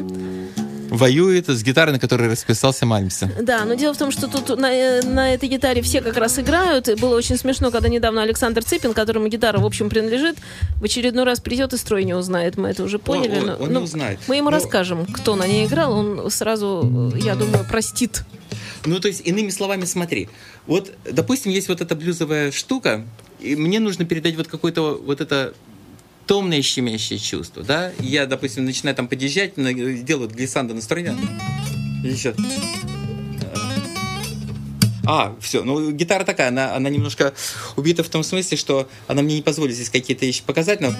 Воюет 0.89 1.49
с 1.49 1.63
гитарой, 1.63 1.91
на 1.93 1.99
которой 1.99 2.29
расписался 2.29 2.85
Мальмса. 2.85 3.27
Да, 3.41 3.65
но 3.65 3.73
дело 3.73 3.95
в 3.95 3.97
том, 3.97 4.11
что 4.11 4.27
тут 4.27 4.59
на, 4.59 4.71
э, 4.71 5.01
на 5.01 5.33
этой 5.33 5.49
гитаре 5.49 5.81
все 5.81 6.01
как 6.01 6.17
раз 6.17 6.37
играют. 6.37 6.87
И 6.87 6.93
было 6.93 7.15
очень 7.17 7.35
смешно, 7.35 7.71
когда 7.71 7.89
недавно 7.89 8.21
Александр 8.21 8.63
Цыпин, 8.63 8.93
которому 8.93 9.27
гитара, 9.27 9.57
в 9.57 9.65
общем, 9.65 9.89
принадлежит, 9.89 10.37
в 10.79 10.83
очередной 10.83 11.23
раз 11.23 11.39
придет 11.39 11.73
и 11.73 11.77
строй 11.77 12.03
не 12.03 12.13
узнает. 12.13 12.57
Мы 12.57 12.67
это 12.69 12.83
уже 12.83 12.99
поняли. 12.99 13.39
он- 13.39 13.45
но- 13.47 13.55
он 13.55 13.67
не 13.69 13.73
ну, 13.73 13.81
узнает. 13.81 14.19
Мы 14.27 14.35
ему 14.35 14.51
Но- 14.51 14.57
расскажем, 14.57 15.07
кто 15.07 15.35
на 15.35 15.47
ней 15.47 15.65
играл. 15.65 15.93
Он 15.93 16.29
сразу, 16.29 17.11
э, 17.15 17.19
я 17.21 17.33
думаю, 17.35 17.65
простит. 17.67 18.21
Ну, 18.85 18.99
то 18.99 19.07
есть, 19.07 19.21
иными 19.25 19.49
словами, 19.49 19.85
смотри. 19.85 20.29
Вот, 20.67 20.93
допустим, 21.09 21.51
есть 21.51 21.69
вот 21.69 21.81
эта 21.81 21.95
блюзовая 21.95 22.51
штука, 22.51 23.05
и 23.39 23.55
мне 23.55 23.79
нужно 23.79 24.05
передать 24.05 24.35
вот 24.35 24.47
какое-то 24.47 25.01
вот 25.03 25.21
это 25.21 25.53
томное 26.25 26.61
щемящее 26.61 27.19
чувство, 27.19 27.63
да? 27.63 27.91
Я, 27.99 28.25
допустим, 28.25 28.65
начинаю 28.65 28.95
там 28.95 29.07
подъезжать, 29.07 29.53
делаю 29.55 30.29
глиссандо 30.29 30.73
настроение. 30.73 31.27
Еще. 32.03 32.33
А, 35.05 35.35
все. 35.41 35.63
Ну, 35.63 35.91
гитара 35.91 36.23
такая, 36.23 36.47
она, 36.47 36.75
она 36.75 36.89
немножко 36.89 37.33
убита 37.75 38.03
в 38.03 38.09
том 38.09 38.23
смысле, 38.23 38.57
что 38.57 38.87
она 39.07 39.21
мне 39.21 39.35
не 39.35 39.41
позволит 39.41 39.75
здесь 39.75 39.89
какие-то 39.89 40.25
вещи 40.25 40.43
показать, 40.45 40.79
но... 40.79 40.93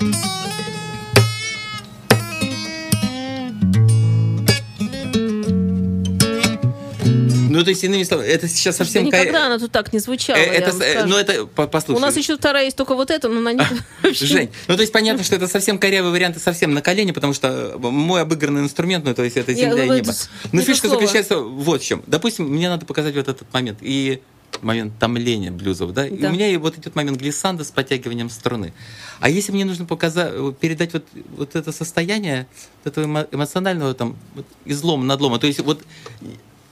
Ну, 7.54 7.64
то 7.64 7.70
есть, 7.70 7.84
иными 7.84 8.04
словами, 8.04 8.28
это 8.28 8.48
сейчас 8.48 8.78
Да 8.78 8.84
совсем... 8.86 9.06
никогда 9.06 9.32
ка- 9.40 9.46
она 9.46 9.60
тут 9.60 9.72
так 9.72 9.94
не 9.94 10.00
звучала. 10.00 10.38
Э, 10.38 10.42
это, 10.42 10.72
э, 10.84 11.06
ну, 11.06 11.18
это, 11.18 11.46
по- 11.46 11.68
послушай. 11.68 11.98
У 11.98 12.02
нас 12.02 12.18
еще 12.18 12.36
вторая 12.36 12.66
есть 12.66 12.76
только 12.78 12.96
вот 12.96 13.12
эта, 13.12 13.30
но 13.30 13.40
на 13.42 13.54
вообще- 14.04 14.26
Жень, 14.26 14.50
ну 14.68 14.76
то 14.76 14.82
есть 14.82 14.92
понятно, 14.92 15.24
что 15.24 15.36
это 15.36 15.48
совсем 15.48 15.78
корявый 15.78 16.12
вариант 16.12 16.38
и 16.38 16.40
совсем 16.40 16.74
на 16.74 16.82
колени, 16.82 17.12
потому 17.12 17.34
что 17.34 17.76
мой 17.80 18.22
обыгранный 18.22 18.62
инструмент, 18.62 19.06
ну 19.06 19.14
то 19.14 19.24
есть 19.24 19.38
это 19.38 19.54
земля 19.54 19.86
и 19.86 19.90
небо. 19.90 20.14
Но 20.52 20.60
это 20.62 20.68
фишка 20.68 20.88
заключается 20.90 21.38
вот 21.38 21.82
в 21.82 21.86
чем. 21.86 22.02
Допустим, 22.08 22.46
мне 22.50 22.70
надо 22.70 22.86
показать 22.88 23.16
вот 23.16 23.28
этот 23.28 23.54
момент. 23.54 23.78
И 23.82 24.22
момент 24.62 24.94
томления 25.00 25.52
блюзов, 25.52 25.94
да? 25.94 26.08
И 26.08 26.18
Да. 26.18 26.30
у 26.30 26.32
меня 26.32 26.48
и 26.48 26.58
вот 26.58 26.78
идет 26.78 26.96
момент 26.96 27.20
глиссанда 27.20 27.64
с 27.64 27.72
подтягиванием 27.72 28.30
струны. 28.30 28.74
А 29.20 29.30
если 29.30 29.52
мне 29.52 29.66
нужно 29.66 29.86
показать, 29.86 30.32
передать 30.60 30.94
вот, 30.94 31.04
вот 31.38 31.56
это 31.56 31.72
состояние 31.72 32.48
вот 32.84 32.94
этого 32.94 33.06
эмо- 33.06 33.28
эмоционального 33.32 33.94
там 33.94 34.16
вот, 34.36 34.46
излома, 34.66 35.04
надлома, 35.04 35.38
то 35.40 35.48
есть 35.48 35.60
вот 35.60 35.82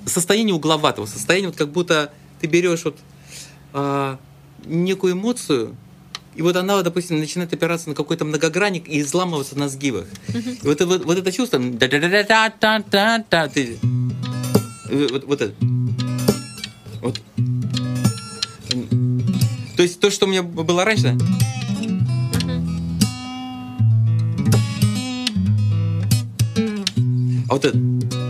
состояние 0.06 0.56
угловатого, 0.56 1.06
состояние 1.06 1.50
вот 1.50 1.58
как 1.58 1.70
будто 1.72 2.12
ты 2.40 2.48
берешь 2.48 2.84
вот 2.86 2.98
а, 3.74 4.18
некую 4.66 5.14
эмоцию, 5.14 5.76
и 6.36 6.42
вот 6.42 6.56
она, 6.56 6.82
допустим, 6.82 7.20
начинает 7.20 7.54
опираться 7.54 7.90
на 7.90 7.96
какой-то 7.96 8.26
многогранник 8.26 8.88
и 8.88 9.02
изламываться 9.02 9.58
на 9.58 9.70
сгибах. 9.70 10.06
И 10.30 10.60
вот, 10.64 10.74
это- 10.82 10.86
вот, 10.88 11.06
вот 11.06 11.18
это 11.18 11.32
чувство, 11.32 11.60
ты- 13.48 13.78
вот, 15.12 15.24
вот 15.26 15.42
это. 15.42 15.54
Вот. 17.02 17.22
То 19.76 19.84
есть 19.84 20.00
то, 20.00 20.10
что 20.12 20.26
у 20.26 20.30
меня 20.30 20.44
было 20.44 20.86
раньше, 20.86 21.18
а 27.50 27.54
вот 27.54 27.66
это. 27.66 28.21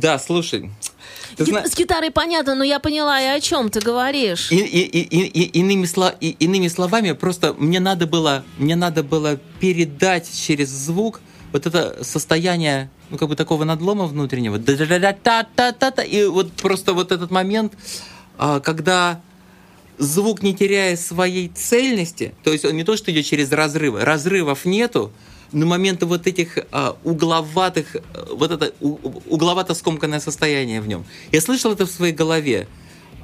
Да, 0.00 0.18
слушай. 0.18 0.70
Ты 1.36 1.44
Ги- 1.44 1.50
зна- 1.50 1.66
С 1.66 1.76
гитарой 1.76 2.10
понятно, 2.10 2.54
но 2.54 2.64
я 2.64 2.78
поняла, 2.78 3.20
и 3.20 3.26
о 3.26 3.40
чем 3.40 3.70
ты 3.70 3.80
говоришь. 3.80 4.50
И, 4.50 4.56
и- 4.56 4.80
и- 4.84 5.02
и- 5.02 5.26
и- 5.26 5.60
иными, 5.60 5.84
сло- 5.84 6.14
и- 6.20 6.36
иными 6.40 6.68
словами, 6.68 7.12
просто 7.12 7.54
мне 7.58 7.80
надо 7.80 8.06
было, 8.06 8.44
мне 8.58 8.76
надо 8.76 9.02
было 9.02 9.38
передать 9.60 10.28
через 10.46 10.68
звук 10.70 11.20
вот 11.52 11.66
это 11.66 12.02
состояние 12.02 12.90
ну, 13.10 13.18
как 13.18 13.28
бы 13.28 13.34
такого 13.36 13.64
надлома 13.64 14.06
внутреннего. 14.06 14.56
И 16.02 16.24
вот 16.26 16.52
просто 16.52 16.92
вот 16.92 17.12
этот 17.12 17.30
момент, 17.30 17.72
а, 18.38 18.60
когда 18.60 19.20
звук 19.98 20.42
не 20.42 20.54
теряя 20.54 20.96
своей 20.96 21.48
цельности, 21.48 22.34
то 22.44 22.52
есть 22.52 22.64
он 22.64 22.76
не 22.76 22.84
то, 22.84 22.96
что 22.96 23.10
идет 23.10 23.26
через 23.26 23.50
разрывы, 23.50 24.04
разрывов 24.04 24.64
нету, 24.64 25.10
но 25.52 25.66
моменты 25.66 26.06
вот 26.06 26.26
этих 26.26 26.58
а, 26.72 26.96
угловатых, 27.04 27.96
вот 28.30 28.50
это 28.50 28.72
у, 28.80 28.98
угловато-скомканное 29.28 30.20
состояние 30.20 30.80
в 30.80 30.88
нем. 30.88 31.04
Я 31.32 31.40
слышал 31.40 31.72
это 31.72 31.86
в 31.86 31.90
своей 31.90 32.12
голове. 32.12 32.68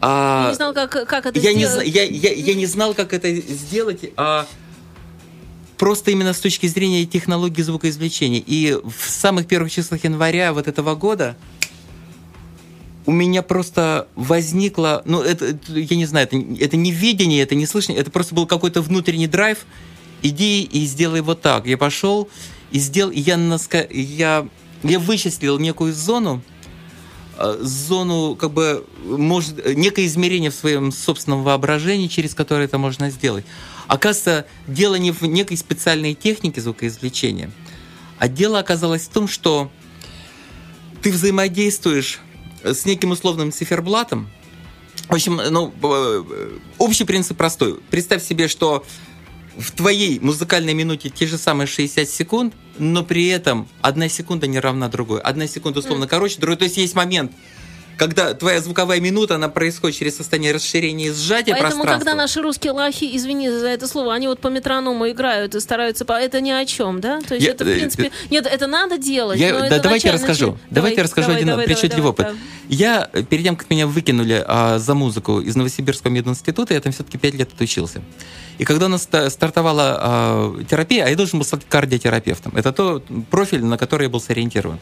А, 0.00 0.50
не 0.50 0.56
знал, 0.56 0.74
как, 0.74 0.90
как 0.90 1.26
это 1.26 1.38
я 1.38 1.52
сделать. 1.52 1.86
Не, 1.86 1.92
я, 1.92 2.04
я, 2.04 2.32
я 2.32 2.54
не 2.54 2.66
знал, 2.66 2.94
как 2.94 3.12
это 3.12 3.34
сделать, 3.34 4.10
а 4.16 4.46
просто 5.78 6.10
именно 6.10 6.32
с 6.32 6.38
точки 6.38 6.66
зрения 6.66 7.06
технологии 7.06 7.62
звукоизвлечения. 7.62 8.42
И 8.46 8.74
в 8.74 9.10
самых 9.10 9.46
первых 9.46 9.72
числах 9.72 10.04
января 10.04 10.52
вот 10.52 10.68
этого 10.68 10.94
года 10.94 11.36
у 13.06 13.12
меня 13.12 13.42
просто 13.42 14.08
возникло, 14.16 15.02
ну, 15.04 15.22
это 15.22 15.56
я 15.68 15.96
не 15.96 16.06
знаю, 16.06 16.26
это, 16.26 16.36
это 16.36 16.76
не 16.76 16.90
видение, 16.90 17.42
это 17.42 17.54
не 17.54 17.66
слышание, 17.66 18.00
это 18.00 18.10
просто 18.10 18.34
был 18.34 18.46
какой-то 18.46 18.82
внутренний 18.82 19.28
драйв. 19.28 19.64
Иди 20.22 20.62
и 20.62 20.84
сделай 20.86 21.20
вот 21.20 21.42
так. 21.42 21.66
Я 21.66 21.76
пошел 21.78 22.28
и 22.70 22.78
сделал, 22.78 23.12
я, 23.12 23.36
наска, 23.36 23.86
я, 23.90 24.48
я 24.82 24.98
вычислил 24.98 25.58
некую 25.58 25.94
зону, 25.94 26.42
э, 27.38 27.58
зону, 27.60 28.34
как 28.36 28.52
бы, 28.52 28.84
может, 29.04 29.76
некое 29.76 30.06
измерение 30.06 30.50
в 30.50 30.54
своем 30.54 30.90
собственном 30.92 31.42
воображении, 31.42 32.08
через 32.08 32.34
которое 32.34 32.64
это 32.64 32.78
можно 32.78 33.10
сделать. 33.10 33.44
Оказывается, 33.86 34.46
дело 34.66 34.96
не 34.96 35.12
в 35.12 35.22
некой 35.22 35.56
специальной 35.56 36.14
технике 36.14 36.60
звукоизвлечения, 36.60 37.50
а 38.18 38.28
дело 38.28 38.58
оказалось 38.58 39.02
в 39.02 39.10
том, 39.10 39.28
что 39.28 39.70
ты 41.02 41.12
взаимодействуешь 41.12 42.20
с 42.64 42.84
неким 42.84 43.12
условным 43.12 43.52
циферблатом. 43.52 44.28
В 45.08 45.14
общем, 45.14 45.40
ну, 45.50 45.72
э, 45.82 46.58
общий 46.78 47.04
принцип 47.04 47.36
простой. 47.36 47.78
Представь 47.90 48.24
себе, 48.24 48.48
что 48.48 48.84
в 49.58 49.72
твоей 49.72 50.18
музыкальной 50.20 50.74
минуте 50.74 51.08
те 51.08 51.26
же 51.26 51.38
самые 51.38 51.66
60 51.66 52.08
секунд, 52.08 52.54
но 52.78 53.02
при 53.02 53.26
этом 53.28 53.68
одна 53.80 54.08
секунда 54.08 54.46
не 54.46 54.60
равна 54.60 54.88
другой. 54.88 55.20
Одна 55.20 55.46
секунда 55.46 55.80
условно 55.80 56.06
короче, 56.06 56.40
другой. 56.40 56.56
То 56.56 56.64
есть 56.64 56.76
есть 56.76 56.94
момент, 56.94 57.32
когда 57.96 58.34
твоя 58.34 58.60
звуковая 58.60 59.00
минута, 59.00 59.36
она 59.36 59.48
происходит 59.48 59.96
через 59.98 60.16
состояние 60.16 60.52
расширения 60.52 61.06
и 61.06 61.10
сжатия 61.10 61.56
Поэтому, 61.58 61.84
когда 61.84 62.14
наши 62.14 62.42
русские 62.42 62.72
лохи, 62.72 63.16
извини 63.16 63.48
за 63.50 63.68
это 63.68 63.86
слово, 63.88 64.14
они 64.14 64.28
вот 64.28 64.40
по 64.40 64.48
метроному 64.48 65.08
играют 65.08 65.54
и 65.54 65.60
стараются, 65.60 66.04
по... 66.04 66.12
это 66.12 66.40
ни 66.40 66.50
о 66.50 66.64
чем, 66.66 67.00
да? 67.00 67.20
То 67.20 67.34
есть 67.34 67.46
Я- 67.46 67.52
это, 67.52 67.64
в 67.64 67.68
э, 67.68 67.74
принципе, 67.74 68.10
нет, 68.30 68.46
это 68.46 68.66
надо 68.66 68.98
делать. 68.98 69.38
Я- 69.38 69.58
да, 69.58 69.66
это 69.66 69.80
давайте 69.80 70.08
я 70.08 70.14
расскажу. 70.14 70.50
начи- 70.50 70.58
Давайте 70.70 70.96
я 70.98 71.02
расскажу 71.04 71.26
давай, 71.28 71.36
один 71.36 71.48
давай, 71.48 71.66
причудливый 71.66 71.96
давай, 71.96 72.10
опыт. 72.10 72.26
давай, 72.26 72.40
Я, 72.68 73.10
э, 73.12 73.22
перед 73.22 73.44
тем, 73.44 73.56
как 73.56 73.70
меня 73.70 73.86
выкинули 73.86 74.44
а, 74.46 74.78
за 74.78 74.94
музыку 74.94 75.40
из 75.40 75.56
Новосибирского 75.56 76.10
мединститута, 76.10 76.74
я 76.74 76.80
там 76.80 76.92
все-таки 76.92 77.18
пять 77.18 77.34
лет 77.34 77.52
отучился. 77.52 78.02
И 78.58 78.64
когда 78.64 78.86
у 78.86 78.88
нас 78.88 79.02
ста- 79.02 79.30
стартовала 79.30 79.98
а, 80.00 80.64
терапия, 80.68 81.04
а 81.06 81.08
я 81.08 81.16
должен 81.16 81.38
был 81.38 81.46
стать 81.46 81.62
кардиотерапевтом. 81.68 82.52
Это 82.56 82.72
то 82.72 83.02
профиль, 83.30 83.64
на 83.64 83.78
который 83.78 84.04
я 84.04 84.08
был 84.10 84.20
сориентирован. 84.20 84.78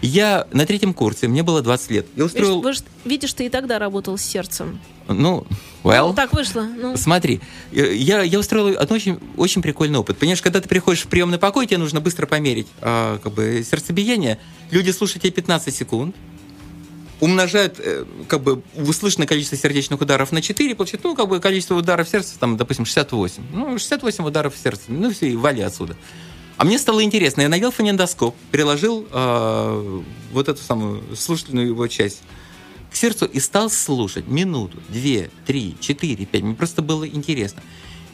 Я 0.00 0.46
на 0.52 0.64
третьем 0.64 0.94
курсе, 0.94 1.26
мне 1.28 1.42
было 1.42 1.60
20 1.60 1.90
лет. 1.90 2.06
Я 2.14 2.24
Видишь, 2.24 2.40
устроил... 2.40 2.72
ж- 2.72 2.82
видишь, 3.04 3.32
ты 3.32 3.46
и 3.46 3.48
тогда 3.48 3.78
работал 3.78 4.16
с 4.16 4.22
сердцем. 4.22 4.78
Ну, 5.08 5.46
well... 5.82 6.08
Ну, 6.08 6.14
так 6.14 6.32
вышло. 6.32 6.62
Ну, 6.62 6.96
Смотри, 6.96 7.40
э, 7.72 7.94
я, 7.94 8.22
я 8.22 8.38
устроил 8.38 8.78
один 8.78 8.94
очень, 8.94 9.18
очень 9.36 9.62
прикольный 9.62 9.98
опыт. 9.98 10.18
Понимаешь, 10.18 10.42
когда 10.42 10.60
ты 10.60 10.68
приходишь 10.68 11.02
в 11.02 11.08
приемный 11.08 11.38
покой, 11.38 11.66
тебе 11.66 11.78
нужно 11.78 12.00
быстро 12.00 12.26
померить 12.26 12.68
а, 12.80 13.18
как 13.18 13.32
бы, 13.32 13.64
сердцебиение. 13.68 14.38
Люди 14.70 14.90
слушают 14.90 15.22
тебя 15.22 15.32
15 15.32 15.74
секунд, 15.74 16.14
умножают 17.20 17.76
э, 17.78 18.04
как 18.28 18.42
бы 18.42 18.62
услышанное 18.76 19.26
количество 19.26 19.56
сердечных 19.56 20.00
ударов 20.00 20.30
на 20.30 20.42
4, 20.42 20.74
получают, 20.74 21.04
ну, 21.04 21.16
как 21.16 21.28
бы 21.28 21.40
количество 21.40 21.74
ударов 21.74 22.08
сердца, 22.08 22.38
там, 22.38 22.56
допустим, 22.56 22.84
68. 22.84 23.42
Ну, 23.52 23.70
68 23.72 24.24
ударов 24.24 24.54
в 24.54 24.58
сердце. 24.58 24.82
Ну, 24.88 25.10
все, 25.10 25.28
и 25.28 25.36
вали 25.36 25.62
отсюда. 25.62 25.96
А 26.58 26.64
мне 26.64 26.76
стало 26.76 27.04
интересно. 27.04 27.42
Я 27.42 27.48
надел 27.48 27.70
фонендоскоп, 27.70 28.34
приложил 28.50 29.06
э, 29.10 30.02
вот 30.32 30.48
эту 30.48 30.60
самую 30.60 31.16
слушательную 31.16 31.68
его 31.68 31.86
часть 31.86 32.22
к 32.90 32.96
сердцу 32.96 33.26
и 33.26 33.38
стал 33.38 33.70
слушать 33.70 34.26
минуту, 34.26 34.78
две, 34.88 35.30
три, 35.46 35.76
четыре, 35.78 36.26
пять. 36.26 36.42
Мне 36.42 36.56
просто 36.56 36.82
было 36.82 37.06
интересно. 37.06 37.62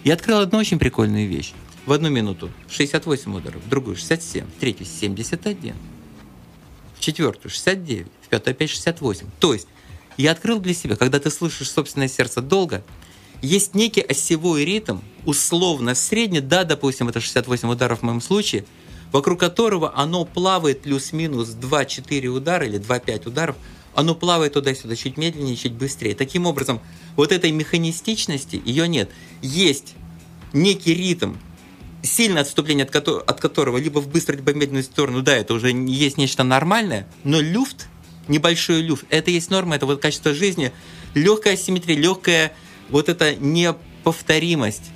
И 0.04 0.10
открыл 0.10 0.40
одну 0.40 0.58
очень 0.58 0.78
прикольную 0.78 1.26
вещь. 1.26 1.54
В 1.86 1.92
одну 1.92 2.10
минуту 2.10 2.50
68 2.68 3.34
ударов, 3.34 3.62
в 3.64 3.68
другую 3.70 3.96
67, 3.96 4.44
в 4.44 4.60
третью 4.60 4.84
71, 4.84 5.74
в 6.96 7.00
четвертую 7.00 7.50
69, 7.50 8.06
в 8.20 8.28
пятую 8.28 8.52
опять 8.52 8.68
68. 8.68 9.26
То 9.38 9.54
есть 9.54 9.68
я 10.18 10.32
открыл 10.32 10.60
для 10.60 10.74
себя, 10.74 10.96
когда 10.96 11.18
ты 11.18 11.30
слышишь 11.30 11.70
собственное 11.70 12.08
сердце 12.08 12.42
долго, 12.42 12.84
есть 13.42 13.74
некий 13.74 14.00
осевой 14.00 14.64
ритм, 14.64 14.98
условно 15.26 15.94
средний, 15.94 16.40
да, 16.40 16.64
допустим, 16.64 17.08
это 17.08 17.20
68 17.20 17.68
ударов 17.68 18.00
в 18.00 18.02
моем 18.02 18.20
случае, 18.20 18.64
вокруг 19.12 19.40
которого 19.40 19.96
оно 19.96 20.24
плавает 20.24 20.82
плюс-минус 20.82 21.50
2-4 21.50 22.26
удара 22.28 22.66
или 22.66 22.78
2-5 22.78 23.28
ударов, 23.28 23.56
оно 23.94 24.14
плавает 24.14 24.54
туда-сюда 24.54 24.96
чуть 24.96 25.16
медленнее, 25.16 25.56
чуть 25.56 25.72
быстрее. 25.72 26.14
Таким 26.14 26.46
образом, 26.46 26.80
вот 27.16 27.30
этой 27.30 27.52
механистичности 27.52 28.60
ее 28.64 28.88
нет. 28.88 29.10
Есть 29.40 29.94
некий 30.52 30.94
ритм, 30.94 31.34
сильное 32.02 32.42
отступление 32.42 32.84
от, 32.84 32.90
кото- 32.90 33.20
от 33.20 33.40
которого 33.40 33.78
либо 33.78 34.00
в 34.00 34.08
быструю, 34.08 34.38
либо 34.38 34.50
в 34.50 34.56
медленную 34.56 34.84
сторону, 34.84 35.22
да, 35.22 35.36
это 35.36 35.54
уже 35.54 35.70
есть 35.70 36.18
нечто 36.18 36.44
нормальное, 36.44 37.06
но 37.22 37.40
люфт, 37.40 37.88
небольшой 38.28 38.82
люфт, 38.82 39.04
это 39.10 39.30
есть 39.30 39.50
норма, 39.50 39.76
это 39.76 39.86
вот 39.86 40.00
качество 40.00 40.34
жизни, 40.34 40.72
легкая 41.14 41.54
асимметрия, 41.54 41.96
легкая 41.96 42.52
вот 42.94 43.08
эта 43.08 43.34
неповторимость. 43.34 44.92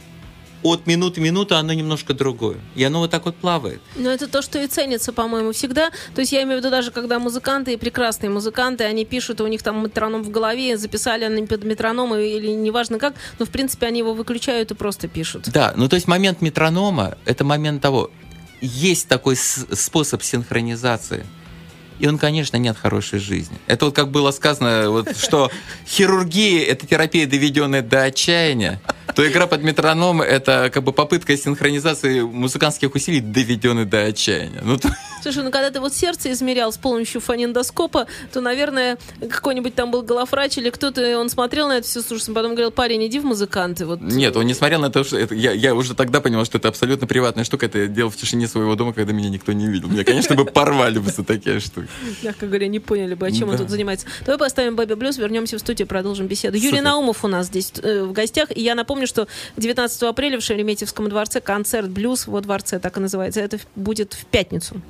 От 0.62 0.87
минуты 0.87 1.20
к 1.20 1.24
минуту 1.24 1.56
оно 1.56 1.72
немножко 1.72 2.14
другое. 2.14 2.58
И 2.76 2.84
оно 2.84 3.00
вот 3.00 3.11
так 3.11 3.24
вот 3.24 3.34
плавает. 3.34 3.80
Но 3.96 4.08
это 4.08 4.28
то, 4.28 4.40
что 4.40 4.62
и 4.62 4.68
ценится, 4.68 5.12
по-моему, 5.12 5.50
всегда. 5.50 5.90
То 6.14 6.20
есть 6.20 6.30
я 6.32 6.42
имею 6.44 6.58
в 6.58 6.61
виду 6.61 6.70
даже, 6.70 6.92
когда 6.92 7.18
музыканты, 7.18 7.72
и 7.72 7.76
прекрасные 7.76 8.30
музыканты, 8.30 8.84
они 8.84 9.04
пишут, 9.04 9.40
у 9.40 9.46
них 9.48 9.64
там 9.64 9.82
метроном 9.82 10.22
в 10.22 10.30
голове, 10.30 10.76
записали 10.76 11.24
они 11.24 11.44
под 11.46 11.64
метроном 11.64 12.14
или 12.14 12.52
неважно 12.52 13.00
как, 13.00 13.14
но 13.40 13.46
в 13.46 13.50
принципе 13.50 13.87
они 13.87 13.98
его 13.98 14.14
выключают 14.14 14.70
и 14.70 14.74
просто 14.74 15.08
пишут. 15.08 15.48
Да, 15.52 15.72
ну 15.76 15.88
то 15.88 15.96
есть 15.96 16.06
момент 16.06 16.40
метронома– 16.40 17.18
это 17.24 17.44
момент 17.44 17.82
того, 17.82 18.12
есть 18.61 19.08
такой 19.08 19.34
способ 19.37 20.22
синхронизации, 20.22 21.26
и 21.98 22.06
он, 22.06 22.18
конечно, 22.18 22.56
нет 22.56 22.76
хорошей 22.76 23.18
жизни. 23.18 23.56
Это 23.66 23.87
вот 23.87 23.94
как 23.94 24.11
было 24.11 24.30
сказано, 24.30 24.90
вот, 24.90 25.16
что 25.16 25.50
хирургия– 25.87 26.64
это 26.68 26.87
терапия, 26.87 27.26
доведенная 27.26 27.82
до 27.82 28.04
отчаяния, 28.04 28.80
то 29.14 29.26
игра 29.28 29.46
под 29.46 29.62
метроном– 29.62 30.20
это 30.22 30.70
как 30.72 30.84
бы 30.84 30.92
попытка 30.92 31.37
синхронизации 31.37 32.20
музыкантских 32.20 32.94
усилий, 32.94 33.20
доведенной 33.20 33.84
до 33.84 34.04
отчаяния. 34.04 34.61
Ну, 34.62 34.78
то- 34.78 34.94
Слушай, 35.22 35.42
ну 35.44 35.50
когда 35.50 35.70
ты 35.70 35.81
вот 35.81 35.92
сердце 35.92 36.31
измерял 36.33 36.72
с 36.72 36.76
помощью 36.76 37.20
фонендоскопа, 37.20 38.07
то, 38.33 38.40
наверное, 38.40 38.98
какой-нибудь 39.28 39.74
там 39.74 39.90
был 39.90 40.02
голофрач 40.02 40.59
или 40.59 40.70
кто-то, 40.70 41.18
он 41.18 41.28
смотрел 41.28 41.68
на 41.68 41.78
это 41.78 41.87
все, 41.87 42.00
слушай, 42.02 42.33
потом 42.35 42.52
говорил, 42.52 42.70
парень, 42.70 43.07
иди 43.07 43.18
в 43.18 43.24
музыканты. 43.24 43.87
Вот. 43.87 44.00
Нет, 44.00 44.37
он 44.37 44.46
не 44.46 44.54
смотрел 44.54 44.81
на 44.81 44.90
то, 44.90 45.04
что 45.04 45.18
это, 45.18 45.35
я, 45.35 45.52
я 45.52 45.74
уже 45.74 45.94
тогда 45.94 46.20
понимал, 46.20 46.44
что 46.44 46.59
это 46.59 46.68
абсолютно 46.68 47.07
приватная 47.07 47.44
штука. 47.44 47.66
Это 47.66 47.78
я 47.81 47.87
делал 47.87 48.11
в 48.11 48.16
тишине 48.16 48.46
своего 48.48 48.74
дома, 48.74 48.92
когда 48.92 49.12
меня 49.12 49.28
никто 49.28 49.52
не 49.52 49.66
видел. 49.66 49.88
Меня, 49.88 50.04
конечно, 50.04 50.35
бы 50.37 50.44
порвали 50.44 50.98
бы 50.98 51.11
за 51.11 51.24
такие 51.24 51.61
штуки. 51.61 51.88
Мягко 52.22 52.46
говоря, 52.46 52.68
не 52.68 52.78
поняли 52.81 53.14
бы, 53.14 53.26
о 53.26 53.31
чем 53.33 53.48
он 53.48 53.57
Да. 53.57 53.62
тут 53.62 53.70
занимается. 53.70 54.07
Давай 54.24 54.38
поставим 54.38 54.76
Бэби 54.76 54.94
Блюз, 54.94 55.18
вернемся 55.18 55.57
в 55.57 55.61
студию, 55.61 55.87
продолжим 55.88 56.26
беседу. 56.26 56.57
Юрий 56.57 56.70
Супер. 56.70 56.83
Наумов 56.85 57.24
у 57.24 57.28
нас 57.28 57.46
здесь 57.46 57.72
э, 57.83 58.02
в 58.04 58.12
гостях. 58.12 58.48
И 58.57 58.62
я 58.62 58.74
напомню, 58.74 59.07
что 59.07 59.26
19 59.57 60.02
апреля 60.04 60.38
в 60.38 60.42
Шереметьевском 60.42 61.09
дворце 61.09 61.40
концерт 61.40 61.88
«Блюз» 61.90 62.26
во 62.26 62.40
дворце, 62.40 62.78
так 62.78 62.96
и 62.96 63.00
называется. 63.00 63.40
Это 63.40 63.59
будет 63.74 64.12
в 64.14 64.24
пятницу. 64.26 64.81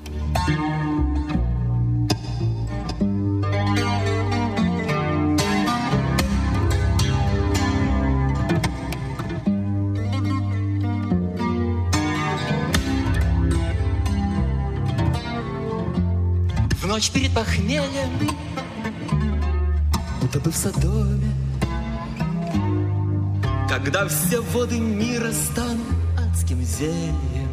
В 16.81 16.87
ночь 16.87 17.11
перед 17.11 17.35
похмельем, 17.35 18.11
будто 20.21 20.41
бы 20.41 20.51
в 20.51 20.57
Содоме, 20.57 21.33
Когда 23.69 24.09
все 24.09 24.41
воды 24.41 24.79
мира 24.79 25.31
станут 25.33 25.87
адским 26.17 26.63
зельем, 26.63 27.49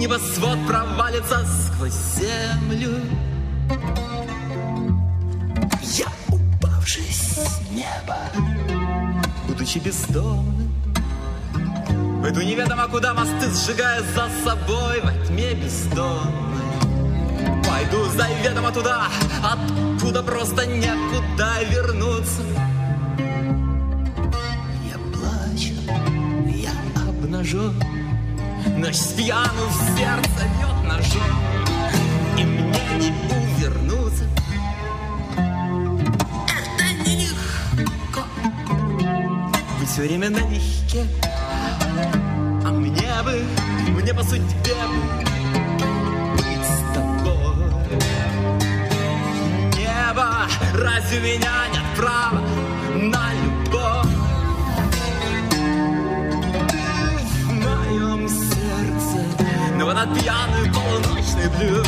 небосвод 0.00 0.58
провалится 0.66 1.46
сквозь 1.66 1.92
землю. 2.16 3.00
Я, 5.82 6.06
упавший 6.28 7.04
с 7.12 7.60
неба, 7.70 8.16
будучи 9.46 9.78
бездомным, 9.78 10.72
Пойду 12.22 12.40
неведомо 12.42 12.86
куда 12.88 13.14
мосты 13.14 13.50
сжигая 13.50 14.02
за 14.14 14.28
собой 14.44 15.00
во 15.02 15.12
тьме 15.26 15.54
бездонной. 15.54 16.30
Пойду 17.66 18.04
заведомо 18.16 18.72
туда, 18.72 19.08
откуда 19.42 20.22
просто 20.22 20.66
некуда 20.66 21.62
вернуться. 21.70 22.42
Я 24.86 24.98
плачу, 25.12 25.74
я 26.46 26.72
обнажен, 27.08 27.74
Ночь 28.80 29.14
пьяну 29.14 29.66
в 29.68 29.98
сердце 29.98 30.48
бьет 30.56 30.82
ножом, 30.88 31.20
И 32.38 32.44
мне 32.44 32.80
не 32.98 33.12
увернуться. 33.58 34.24
Это 36.78 37.10
нелегко, 37.10 38.22
быть 39.78 39.88
все 39.90 40.00
время 40.00 40.30
налегке, 40.30 41.04
А 42.64 42.70
мне 42.70 43.22
бы, 43.22 43.44
мне 43.90 44.14
по 44.14 44.22
судьбе 44.22 44.74
бы 44.88 45.00
быть 46.38 46.64
с 46.64 46.94
тобой. 46.94 48.00
Небо, 49.76 50.46
разве 50.72 51.20
меня 51.20 51.68
нет 51.70 51.84
права 51.98 52.40
на 52.94 53.39
этот 60.02 60.18
пьяный 60.18 60.72
полуночный 60.72 61.48
блюз 61.58 61.86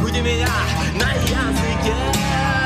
Будь 0.00 0.12
меня 0.12 0.48
на 0.94 1.12
языке. 1.12 2.63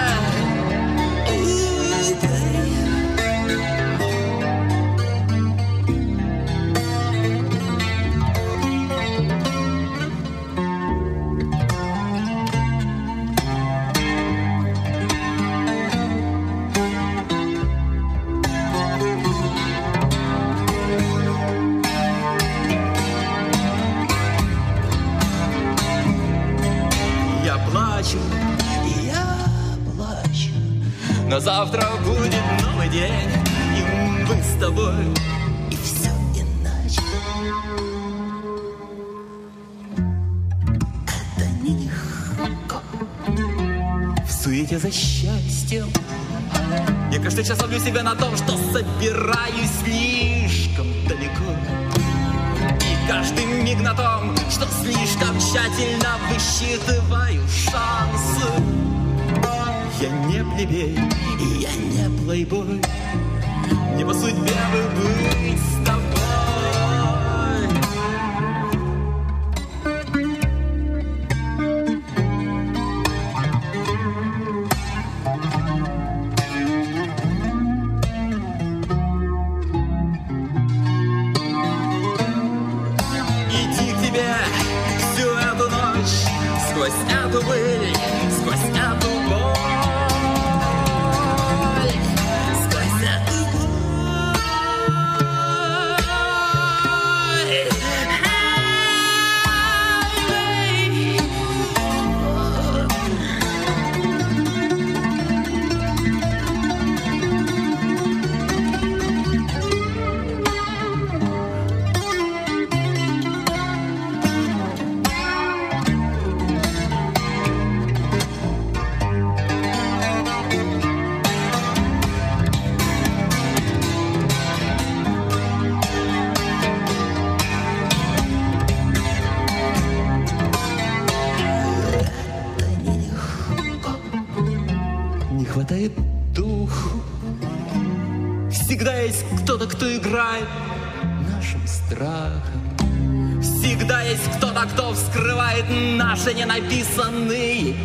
Наши 146.19 146.35
ненаписанные 146.35 147.77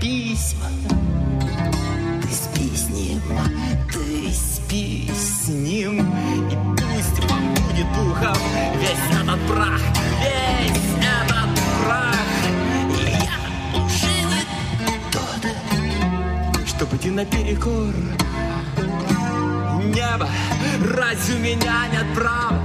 письма. 0.00 0.68
Ты 2.54 2.76
с 2.76 2.88
ним, 2.90 3.20
ты 4.68 5.12
с 5.12 5.48
ним 5.48 6.00
И 6.50 6.56
пусть 6.76 7.28
побудет 7.28 7.92
духом 7.94 8.36
весь 8.78 9.20
этот 9.20 9.40
прах 9.48 9.80
Весь 10.20 10.94
этот 10.98 11.50
прах. 11.84 12.16
Я 13.24 13.80
уже 13.80 14.14
не 14.28 15.00
тот 15.10 16.66
Чтоб 16.66 16.94
идти 16.94 17.10
наперекор. 17.10 17.94
Небо, 19.84 20.28
разве 20.94 21.38
меня 21.38 21.88
нет 21.92 22.06
права 22.14 22.61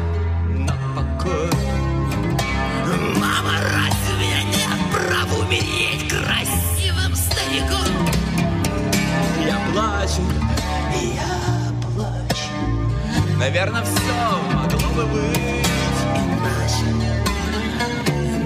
Наверное, 13.58 13.82
все 13.82 14.54
могло 14.54 14.89
бы 14.91 15.06
быть. 15.08 15.65
Иначе 16.13 16.86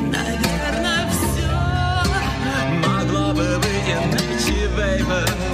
Наверное, 0.10 1.10
все 1.12 1.52
могло 2.88 3.34
бы 3.34 3.58
быть 3.58 3.90
иначе, 3.90 4.70
baby 4.78 5.51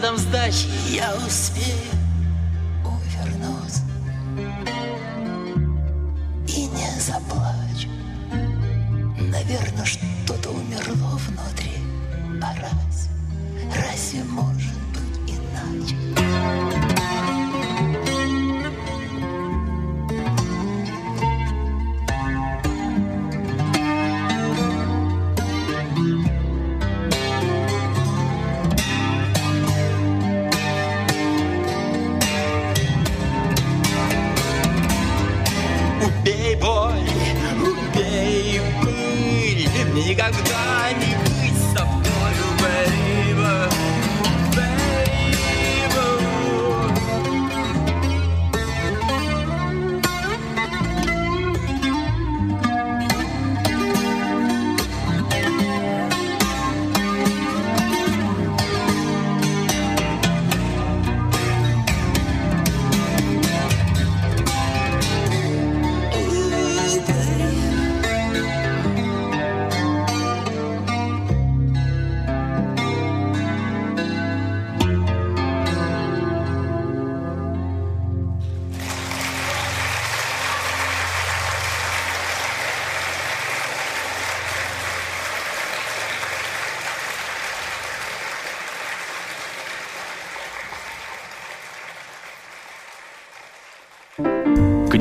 дам 0.00 0.16
сдачи, 0.16 0.68
я 0.90 1.14
успею 1.26 1.75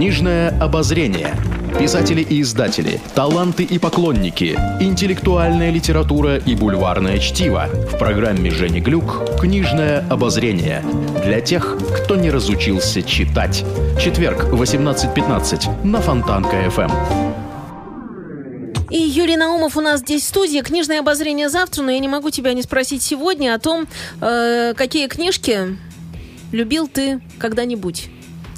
Книжное 0.06 0.56
обозрение. 0.62 1.34
Писатели 1.80 2.22
и 2.22 2.42
издатели, 2.42 3.02
таланты 3.16 3.64
и 3.64 3.80
поклонники, 3.80 4.56
интеллектуальная 4.80 5.72
литература 5.72 6.38
и 6.38 6.54
бульварное 6.54 7.18
чтиво. 7.18 7.66
В 7.92 7.98
программе 7.98 8.52
Жени 8.52 8.82
Глюк 8.82 9.28
«Книжное 9.42 10.06
обозрение». 10.08 10.84
Для 11.24 11.42
тех, 11.42 11.80
кто 11.98 12.18
не 12.18 12.30
разучился 12.30 13.02
читать. 13.02 13.66
Четверг, 14.00 14.44
18.15 14.52 15.84
на 15.84 16.00
Фонтанка 16.02 16.56
Эм. 16.56 16.92
И 18.92 19.00
Юрий 19.00 19.38
Наумов 19.38 19.76
у 19.76 19.82
нас 19.82 20.02
здесь 20.02 20.22
в 20.22 20.28
студии. 20.28 20.62
Книжное 20.62 21.00
обозрение 21.00 21.50
завтра, 21.50 21.82
но 21.82 21.90
я 21.90 21.98
не 21.98 22.08
могу 22.08 22.30
тебя 22.30 22.54
не 22.54 22.62
спросить 22.62 23.02
сегодня 23.02 23.56
о 23.56 23.58
том, 23.58 23.88
э, 24.22 24.76
какие 24.78 25.08
книжки 25.08 25.76
любил 26.52 26.88
ты 26.88 27.22
когда-нибудь. 27.40 28.12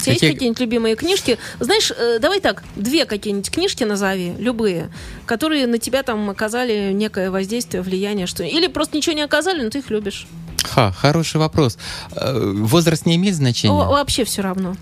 Тебя 0.08 0.14
есть 0.14 0.22
Какие- 0.22 0.34
какие-нибудь 0.34 0.60
любимые 0.62 0.96
книжки? 0.96 1.38
Знаешь, 1.60 1.92
э, 1.92 2.20
давай 2.20 2.40
так, 2.40 2.64
две 2.76 3.06
какие-нибудь 3.06 3.52
книжки 3.52 3.84
назови, 3.84 4.34
любые, 4.40 4.90
которые 5.26 5.68
на 5.68 5.80
тебя 5.80 6.02
там 6.04 6.30
оказали 6.30 6.92
некое 6.94 7.30
воздействие, 7.30 7.82
влияние, 7.84 8.26
что 8.26 8.44
Или 8.44 8.68
просто 8.68 8.96
ничего 8.96 9.14
не 9.16 9.22
оказали, 9.22 9.62
но 9.64 9.70
ты 9.70 9.80
их 9.80 9.90
любишь. 9.90 10.28
Ха, 10.64 10.92
хороший 10.92 11.38
вопрос. 11.38 11.78
Э, 12.16 12.54
Возраст 12.56 13.06
не 13.06 13.16
имеет 13.18 13.36
значения? 13.36 13.74
О, 13.74 13.90
вообще 13.90 14.24
все 14.24 14.42
равно. 14.42 14.76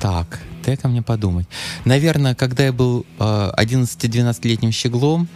Так, 0.00 0.38
дай 0.64 0.76
ко 0.76 0.88
мне 0.88 1.02
подумать. 1.02 1.46
Наверное, 1.84 2.34
когда 2.34 2.64
я 2.64 2.72
был 2.72 3.04
э, 3.18 3.50
11-12-летним 3.56 4.70
щеглом, 4.72 5.26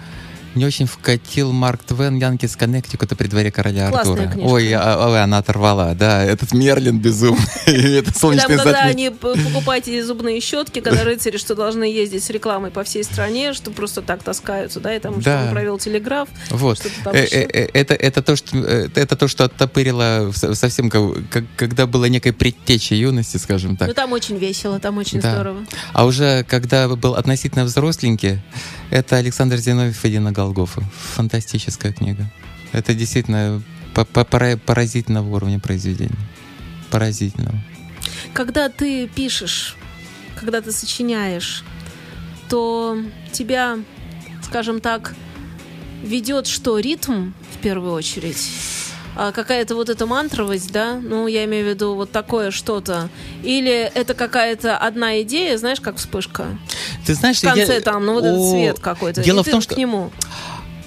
мне 0.55 0.67
очень 0.67 0.87
вкатил 0.87 1.53
Марк 1.53 1.83
Твен 1.85 2.17
«Янкис 2.19 2.57
Коннектикута 2.57 3.15
при 3.17 3.29
дворе 3.29 3.51
короля 3.51 3.89
Классная 3.91 4.13
Артура. 4.15 4.33
книжка. 4.33 4.51
Ой, 4.53 4.73
а- 4.75 5.09
ой, 5.09 5.23
она 5.23 5.39
оторвала, 5.39 5.95
да. 5.95 6.25
Этот 6.25 6.53
Мерлин 6.53 6.99
безумный. 6.99 7.41
Это 7.67 8.13
Там, 8.13 8.21
солнечный 8.21 8.57
когда 8.57 8.73
затмение. 8.73 9.09
они 9.09 9.17
покупаете 9.17 10.05
зубные 10.05 10.41
щетки, 10.41 10.81
когда 10.81 11.05
рыцари, 11.05 11.37
что 11.37 11.55
должны 11.55 11.85
ездить 11.85 12.25
с 12.25 12.31
рекламой 12.31 12.71
по 12.71 12.83
всей 12.85 13.05
стране, 13.05 13.53
что 13.53 13.71
просто 13.71 14.03
так 14.03 14.23
таскаются, 14.23 14.81
да, 14.81 14.95
и 14.95 14.99
там, 14.99 15.21
что 15.21 15.31
Да. 15.31 15.45
он 15.45 15.51
провел 15.51 15.79
телеграф, 15.79 16.29
Вот. 16.51 16.81
Э, 17.07 17.11
э, 17.13 17.49
э, 17.53 17.69
Это, 17.73 17.95
это, 17.95 18.23
то, 18.23 18.35
что, 18.37 18.57
это 18.59 19.17
то, 19.17 19.29
что 19.29 19.45
оттопырило 19.45 20.33
совсем, 20.33 20.91
как- 20.91 21.45
когда 21.57 21.87
была 21.87 22.09
некая 22.09 22.33
предтеча 22.33 22.95
юности, 22.95 23.37
скажем 23.37 23.77
так. 23.77 23.89
Ну, 23.89 23.95
там 23.95 24.13
очень 24.13 24.37
весело, 24.37 24.79
там 24.81 24.99
очень 24.99 25.21
Да. 25.21 25.33
здорово. 25.35 25.65
А 25.93 26.05
уже 26.05 26.45
когда 26.45 26.89
был 26.89 27.15
относительно 27.15 27.65
взросленький, 27.65 28.41
это 28.91 29.17
Александр 29.17 29.57
Зиновьев 29.59 30.05
и 30.05 30.11
Дина 30.11 30.33
Голгофа. 30.41 30.81
Фантастическая 31.17 31.93
книга. 31.93 32.31
Это 32.73 32.95
действительно 32.95 33.63
по- 33.95 34.07
по- 34.07 34.25
пора- 34.25 34.57
поразительного 34.57 35.37
уровня 35.37 35.59
произведения. 35.61 36.17
Поразительного. 36.91 37.59
Когда 38.33 38.69
ты 38.71 39.07
пишешь, 39.07 39.77
когда 40.37 40.63
ты 40.63 40.73
сочиняешь, 40.73 41.63
то 42.49 42.97
тебя, 43.33 43.79
скажем 44.43 44.81
так, 44.81 45.15
ведет 46.03 46.47
что? 46.47 46.79
Ритм, 46.79 47.33
в 47.55 47.59
первую 47.59 47.93
очередь? 47.93 48.49
А 49.17 49.33
какая-то 49.33 49.75
вот 49.75 49.89
эта 49.89 50.07
мантровость, 50.07 50.71
да? 50.73 50.95
Ну, 51.03 51.27
я 51.27 51.45
имею 51.45 51.67
в 51.67 51.69
виду 51.69 51.95
вот 51.95 52.11
такое 52.13 52.51
что-то. 52.51 53.09
Или 53.43 53.91
это 53.95 54.15
какая-то 54.15 54.77
одна 54.77 55.21
идея, 55.23 55.59
знаешь, 55.59 55.81
как 55.81 55.97
вспышка? 55.97 56.47
Ты 57.07 57.15
знаешь, 57.15 57.39
В 57.39 57.43
конце 57.43 57.75
я- 57.75 57.81
там, 57.81 58.07
ну, 58.07 58.15
вот 58.15 58.25
этот 58.25 58.39
О, 58.39 58.51
свет 58.51 58.79
какой-то. 58.79 59.23
Дело 59.23 59.41
и 59.41 59.43
в 59.43 59.51
том, 59.51 59.61
что 59.61 59.75
к 59.75 59.79
нему. 59.79 60.11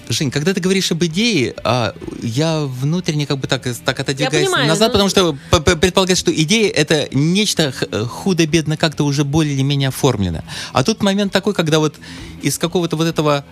Жень, 0.09 0.31
когда 0.31 0.53
ты 0.53 0.59
говоришь 0.59 0.91
об 0.91 1.03
идее, 1.05 1.55
а, 1.63 1.95
я 2.21 2.61
внутренне 2.61 3.25
как 3.25 3.37
бы 3.37 3.47
так, 3.47 3.63
так 3.63 3.99
отодвигаюсь 3.99 4.47
понимаю, 4.47 4.67
назад, 4.67 4.89
ну- 4.89 4.93
потому 4.93 5.09
что 5.09 5.37
предполагается, 5.61 6.19
что 6.19 6.33
идея 6.33 6.69
это 6.71 7.07
нечто 7.13 7.73
худо-бедно 8.09 8.75
как-то 8.77 9.05
уже 9.05 9.23
более 9.23 9.53
или 9.53 9.61
менее 9.61 9.89
оформлено. 9.89 10.43
А 10.73 10.83
тут 10.83 11.01
момент 11.01 11.31
такой, 11.31 11.53
когда 11.53 11.79
вот 11.79 11.95
из 12.41 12.57
какого-то 12.57 12.97
вот 12.97 13.07
этого 13.07 13.45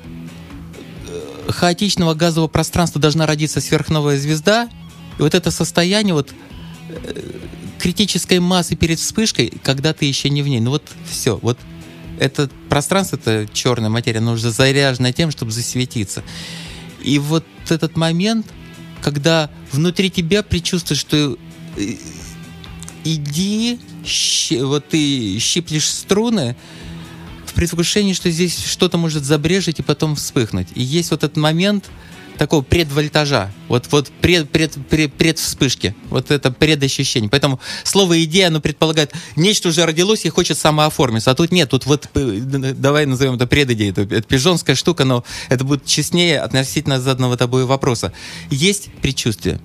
хаотичного 1.50 2.14
газового 2.14 2.48
пространства 2.48 3.02
должна 3.02 3.26
родиться 3.26 3.62
сверхновая 3.62 4.18
звезда, 4.18 4.70
и 5.18 5.22
вот 5.22 5.36
это 5.36 5.52
состояние 5.52 6.14
вот 6.14 6.34
э, 6.90 7.22
критической 7.80 8.40
массы 8.40 8.76
перед 8.76 9.00
вспышкой, 9.00 9.52
когда 9.64 9.94
ты 9.94 10.06
еще 10.06 10.30
не 10.30 10.42
в 10.42 10.48
ней. 10.48 10.60
Ну 10.60 10.72
вот 10.72 10.84
все, 11.10 11.38
вот 11.42 11.58
это 12.20 12.50
пространство, 12.70 13.16
это 13.16 13.48
черная 13.52 13.90
материя, 13.90 14.20
оно 14.20 14.34
уже 14.34 14.52
заряжено 14.52 15.12
тем, 15.12 15.32
чтобы 15.32 15.52
засветиться. 15.52 16.24
И 17.04 17.18
вот 17.18 17.46
этот 17.70 17.98
момент, 17.98 18.46
когда 19.02 19.50
внутри 19.72 20.12
тебя 20.12 20.44
предчувствуешь, 20.44 21.02
что 21.02 21.38
э, 21.78 21.96
иди, 23.04 23.80
вот 24.62 24.90
ты 24.90 25.40
щиплешь 25.40 25.90
струны, 25.90 26.56
в 27.62 27.64
предвкушении, 27.64 28.14
что 28.14 28.32
здесь 28.32 28.58
что-то 28.66 28.98
может 28.98 29.24
забрежить 29.24 29.78
и 29.78 29.84
потом 29.84 30.16
вспыхнуть. 30.16 30.70
И 30.74 30.82
есть 30.82 31.12
вот 31.12 31.24
этот 31.24 31.38
момент 31.38 31.86
такого 32.40 32.64
предвольтажа, 32.64 33.52
вот, 33.68 33.86
вот 33.92 34.10
пред, 34.20 34.50
пред, 34.50 34.74
пред, 34.88 35.14
предвспышки, 35.14 35.96
вот 36.10 36.32
это 36.32 36.52
предощущение. 36.52 37.30
Поэтому 37.30 37.60
слово 37.84 38.24
«идея», 38.24 38.48
оно 38.48 38.62
предполагает, 38.62 39.14
нечто 39.36 39.70
уже 39.70 39.86
родилось 39.86 40.26
и 40.26 40.30
хочет 40.30 40.58
самооформиться, 40.58 41.30
а 41.30 41.36
тут 41.36 41.52
нет, 41.52 41.70
тут 41.70 41.86
вот, 41.86 42.10
э, 42.16 42.40
давай 42.76 43.06
назовем 43.06 43.36
это 43.36 43.46
предидеей, 43.46 43.92
это, 43.92 44.02
это 44.02 44.24
пижонская 44.24 44.76
штука, 44.76 45.06
но 45.06 45.24
это 45.50 45.64
будет 45.64 45.86
честнее 45.86 46.40
относительно 46.40 47.00
заданного 47.00 47.38
тобой 47.38 47.66
вопроса. 47.66 48.12
Есть 48.50 48.90
предчувствие, 49.04 49.60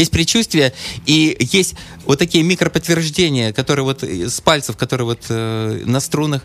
есть 0.00 0.10
предчувствие, 0.10 0.72
и 1.06 1.36
есть 1.52 1.74
вот 2.04 2.18
такие 2.18 2.44
микроподтверждения, 2.44 3.52
которые 3.52 3.84
вот 3.84 4.02
э, 4.02 4.28
с 4.28 4.40
пальцев, 4.40 4.76
которые 4.76 5.06
вот 5.06 5.26
э, 5.28 5.82
на 5.84 6.00
струнах, 6.00 6.42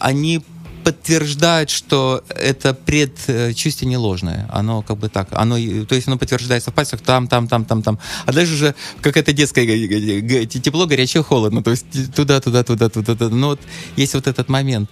они 0.00 0.42
подтверждают, 0.84 1.70
что 1.70 2.22
это 2.28 2.74
предчувствие 2.74 3.88
не 3.88 3.96
ложное. 3.96 4.46
Оно 4.52 4.82
как 4.82 4.98
бы 4.98 5.08
так. 5.08 5.28
Оно, 5.32 5.56
то 5.86 5.94
есть 5.94 6.06
оно 6.06 6.18
подтверждается 6.18 6.70
в 6.70 6.74
пальцах 6.74 7.00
там, 7.00 7.26
там, 7.26 7.48
там, 7.48 7.64
там, 7.64 7.82
там. 7.82 7.98
А 8.26 8.32
дальше 8.32 8.52
уже 8.52 8.74
г- 9.02 9.10
г- 9.12 10.20
г- 10.20 10.46
тепло, 10.46 10.86
горячее, 10.86 11.22
холодно. 11.22 11.62
То 11.62 11.70
есть 11.70 11.86
туда, 12.14 12.40
туда, 12.40 12.62
туда, 12.62 12.90
туда, 12.90 13.14
туда. 13.14 13.34
Но 13.34 13.48
вот 13.48 13.60
есть 13.96 14.14
вот 14.14 14.26
этот 14.26 14.48
момент, 14.50 14.90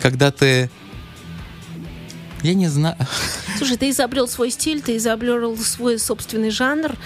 когда 0.00 0.30
ты 0.30 0.70
я 2.42 2.54
не 2.54 2.68
знаю. 2.68 2.96
Слушай, 3.58 3.76
ты 3.76 3.90
изобрел 3.90 4.26
свой 4.28 4.50
стиль, 4.50 4.80
ты 4.80 4.96
изобрел 4.96 5.56
свой 5.58 5.98
собственный 5.98 6.50
жанр, 6.50 6.96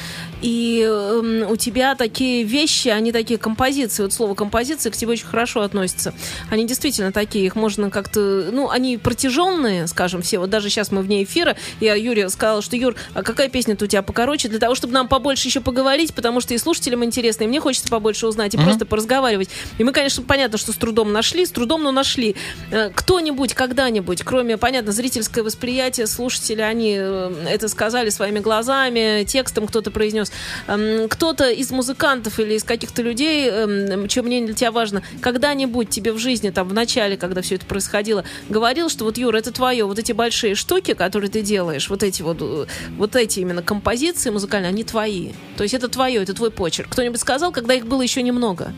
и 0.43 0.83
эм, 0.89 1.51
у 1.51 1.57
тебя 1.57 1.95
такие 1.95 2.45
вещи, 2.45 2.89
они 2.89 3.13
такие 3.13 3.39
композиции. 3.39 4.03
Вот 4.03 4.13
слово 4.13 4.35
композиции 4.35 4.91
к 4.91 4.97
тебе 4.97 5.13
очень 5.13 5.27
хорошо 5.27 5.63
относится. 5.63 6.15
Они 6.51 6.67
действительно 6.67 7.13
такие, 7.13 7.47
их 7.47 7.57
можно 7.57 7.91
как-то, 7.91 8.49
ну, 8.53 8.71
они 8.71 8.97
протяженные, 8.99 9.87
скажем, 9.87 10.23
все. 10.23 10.39
Вот 10.39 10.51
даже 10.51 10.71
сейчас 10.71 10.91
мы 10.91 11.03
вне 11.03 11.25
эфира, 11.25 11.57
я 11.81 11.95
Юрию 11.95 12.31
сказала, 12.31 12.63
что 12.63 12.77
Юр, 12.77 12.95
а 13.15 13.23
какая 13.23 13.49
песня-то 13.49 13.85
у 13.85 13.89
тебя 13.89 14.03
покороче, 14.03 14.49
для 14.49 14.59
того, 14.59 14.75
чтобы 14.75 14.93
нам 14.93 15.09
побольше 15.09 15.49
еще 15.49 15.61
поговорить, 15.61 16.15
потому 16.15 16.41
что 16.41 16.55
и 16.55 16.59
слушателям 16.59 17.05
интересно, 17.05 17.45
и 17.45 17.47
мне 17.47 17.61
хочется 17.61 17.89
побольше 17.89 18.27
узнать, 18.27 18.55
и 18.55 18.59
просто 18.59 18.87
поразговаривать. 18.87 19.49
И 19.79 19.85
мы, 19.85 19.93
конечно, 19.93 20.23
понятно, 20.23 20.59
что 20.59 20.73
с 20.73 20.77
трудом 20.77 21.13
нашли, 21.13 21.45
с 21.45 21.51
трудом, 21.51 21.83
но 21.83 21.93
нашли. 21.93 22.37
Э, 22.71 22.91
Кто-нибудь, 22.95 23.55
когда-нибудь, 23.55 24.23
кроме, 24.23 24.57
понятно, 24.57 24.93
зрительское 25.27 25.45
восприятие, 25.45 26.07
слушатели, 26.07 26.61
они 26.61 26.97
э, 26.99 27.45
это 27.49 27.69
сказали 27.69 28.11
своими 28.11 28.39
глазами, 28.39 29.25
текстом 29.25 29.67
кто-то 29.67 29.91
произнес. 29.91 30.31
Эм, 30.69 31.09
Кто-то 31.09 31.51
из 31.51 31.71
музыкантов 31.71 32.39
или 32.39 32.55
из 32.55 32.65
каких-то 32.65 33.03
людей, 33.03 33.49
эм, 33.49 34.09
чье 34.09 34.23
мнение 34.23 34.47
для 34.47 34.55
тебя 34.55 34.71
важно, 34.71 35.03
когда-нибудь 35.21 35.89
тебе 35.89 36.13
в 36.13 36.19
жизни, 36.19 36.51
там, 36.51 36.69
в 36.69 36.75
начале, 36.75 37.17
когда 37.17 37.43
все 37.43 37.57
это 37.57 37.67
происходило, 37.67 38.25
говорил, 38.49 38.89
что 38.89 39.05
вот, 39.05 39.19
Юра, 39.19 39.39
это 39.39 39.51
твое, 39.51 39.85
вот 39.85 39.99
эти 39.99 40.13
большие 40.13 40.55
штуки, 40.55 40.95
которые 40.95 41.31
ты 41.31 41.43
делаешь, 41.43 41.91
вот 41.91 42.03
эти 42.03 42.23
вот, 42.23 42.39
э, 42.41 42.67
вот 42.97 43.17
эти 43.17 43.41
именно 43.41 43.63
композиции 43.63 44.31
музыкальные, 44.31 44.69
они 44.69 44.85
твои. 44.85 45.33
То 45.57 45.65
есть 45.65 45.75
это 45.75 45.89
твое, 45.89 46.23
это 46.23 46.35
твой 46.35 46.51
почерк. 46.51 46.89
Кто-нибудь 46.91 47.21
сказал, 47.21 47.53
когда 47.53 47.75
их 47.75 47.87
было 47.87 48.03
еще 48.03 48.23
немного? 48.23 48.73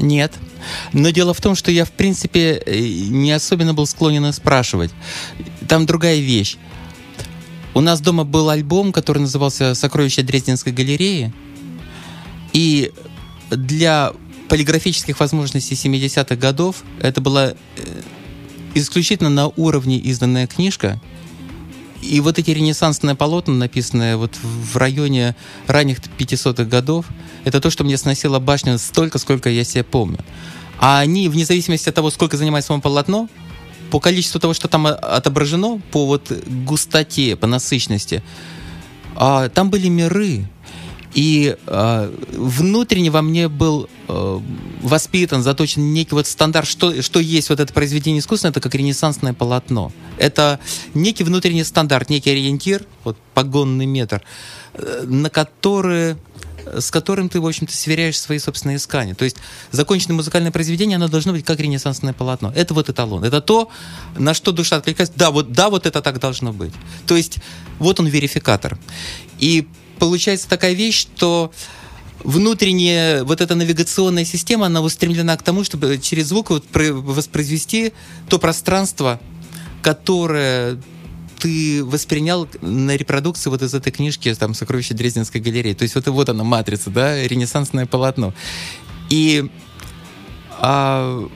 Нет. 0.00 0.32
Но 0.92 1.10
дело 1.10 1.34
в 1.34 1.40
том, 1.40 1.54
что 1.54 1.70
я, 1.70 1.84
в 1.84 1.92
принципе, 1.92 2.62
э, 2.64 2.80
не 2.80 3.32
особенно 3.32 3.74
был 3.74 3.86
склонен 3.86 4.32
спрашивать. 4.32 4.90
Там 5.68 5.86
другая 5.86 6.18
вещь. 6.18 6.56
У 7.74 7.80
нас 7.80 8.00
дома 8.00 8.24
был 8.24 8.48
альбом, 8.48 8.92
который 8.92 9.18
назывался 9.18 9.74
«Сокровища 9.74 10.22
Дрезденской 10.22 10.72
галереи». 10.72 11.32
И 12.52 12.92
для 13.50 14.12
полиграфических 14.48 15.20
возможностей 15.20 15.74
70-х 15.74 16.34
годов 16.34 16.82
это 17.00 17.20
была 17.20 17.50
э, 17.50 17.54
исключительно 18.74 19.30
на 19.30 19.48
уровне 19.48 19.98
изданная 19.98 20.46
книжка. 20.46 21.00
И 22.02 22.20
вот 22.20 22.38
эти 22.38 22.50
ренессансные 22.50 23.14
полотна, 23.14 23.54
написанные 23.54 24.16
вот 24.16 24.34
в 24.42 24.76
районе 24.76 25.36
ранних 25.66 25.98
500-х 26.00 26.64
годов, 26.64 27.06
это 27.44 27.60
то, 27.60 27.70
что 27.70 27.84
мне 27.84 27.96
сносило 27.96 28.38
башню 28.38 28.78
столько, 28.78 29.18
сколько 29.18 29.50
я 29.50 29.64
себя 29.64 29.84
помню. 29.84 30.18
А 30.78 31.00
они, 31.00 31.28
вне 31.28 31.44
зависимости 31.44 31.88
от 31.88 31.94
того, 31.94 32.10
сколько 32.10 32.36
занимает 32.36 32.64
само 32.64 32.80
полотно, 32.80 33.28
по 33.90 34.00
количеству 34.00 34.40
того, 34.40 34.54
что 34.54 34.68
там 34.68 34.86
о- 34.86 34.92
отображено, 34.94 35.80
по 35.90 36.06
вот 36.06 36.32
густоте, 36.46 37.36
по 37.36 37.46
насыщенности, 37.46 38.22
а, 39.16 39.48
там 39.48 39.68
были 39.68 39.88
миры. 39.88 40.48
И 41.14 41.56
а, 41.66 42.12
внутренне 42.32 43.10
во 43.10 43.20
мне 43.20 43.48
был 43.48 43.88
э, 44.06 44.40
воспитан, 44.82 45.42
заточен 45.42 45.92
некий 45.92 46.14
вот 46.14 46.26
стандарт, 46.26 46.68
что, 46.68 47.02
что 47.02 47.18
есть 47.18 47.50
вот 47.50 47.58
это 47.58 47.72
произведение 47.72 48.20
искусства, 48.20 48.48
это 48.48 48.60
как 48.60 48.74
ренессансное 48.74 49.32
полотно. 49.32 49.92
Это 50.18 50.60
некий 50.94 51.24
внутренний 51.24 51.64
стандарт, 51.64 52.10
некий 52.10 52.30
ориентир, 52.30 52.84
вот 53.02 53.16
погонный 53.34 53.86
метр, 53.86 54.22
э, 54.74 55.04
на 55.04 55.30
который 55.30 56.16
с 56.78 56.90
которым 56.90 57.28
ты, 57.28 57.40
в 57.40 57.46
общем-то, 57.46 57.74
сверяешь 57.74 58.20
свои 58.20 58.38
собственные 58.38 58.76
искания. 58.76 59.14
То 59.14 59.24
есть 59.24 59.36
законченное 59.70 60.16
музыкальное 60.16 60.52
произведение, 60.52 60.96
оно 60.96 61.08
должно 61.08 61.32
быть 61.32 61.44
как 61.44 61.58
ренессансное 61.58 62.12
полотно. 62.12 62.52
Это 62.54 62.74
вот 62.74 62.88
эталон. 62.88 63.24
Это 63.24 63.40
то, 63.40 63.70
на 64.16 64.34
что 64.34 64.52
душа 64.52 64.76
откликается. 64.76 65.14
Да, 65.16 65.30
вот, 65.30 65.52
да, 65.52 65.70
вот 65.70 65.86
это 65.86 66.02
так 66.02 66.20
должно 66.20 66.52
быть. 66.52 66.72
То 67.06 67.16
есть 67.16 67.38
вот 67.78 67.98
он 67.98 68.06
верификатор. 68.06 68.78
И 69.38 69.66
получается 70.00 70.48
такая 70.48 70.72
вещь, 70.72 70.98
что 70.98 71.52
внутренняя 72.24 73.22
вот 73.22 73.40
эта 73.40 73.54
навигационная 73.54 74.24
система, 74.24 74.66
она 74.66 74.80
устремлена 74.80 75.36
к 75.36 75.42
тому, 75.42 75.62
чтобы 75.62 75.98
через 75.98 76.28
звук 76.28 76.50
вот 76.50 76.66
про- 76.66 76.92
воспроизвести 76.92 77.92
то 78.28 78.38
пространство, 78.38 79.20
которое 79.82 80.80
ты 81.38 81.84
воспринял 81.84 82.48
на 82.60 82.96
репродукции 82.96 83.48
вот 83.48 83.62
из 83.62 83.72
этой 83.72 83.92
книжки 83.92 84.34
там 84.34 84.52
«Сокровища 84.54 84.94
Дрезденской 84.94 85.40
галереи». 85.40 85.72
То 85.72 85.84
есть 85.84 85.94
вот, 85.94 86.06
вот 86.08 86.28
она, 86.28 86.44
матрица, 86.44 86.90
да, 86.90 87.22
ренессансное 87.26 87.86
полотно. 87.86 88.34
И 89.08 89.50
а, 90.58 91.26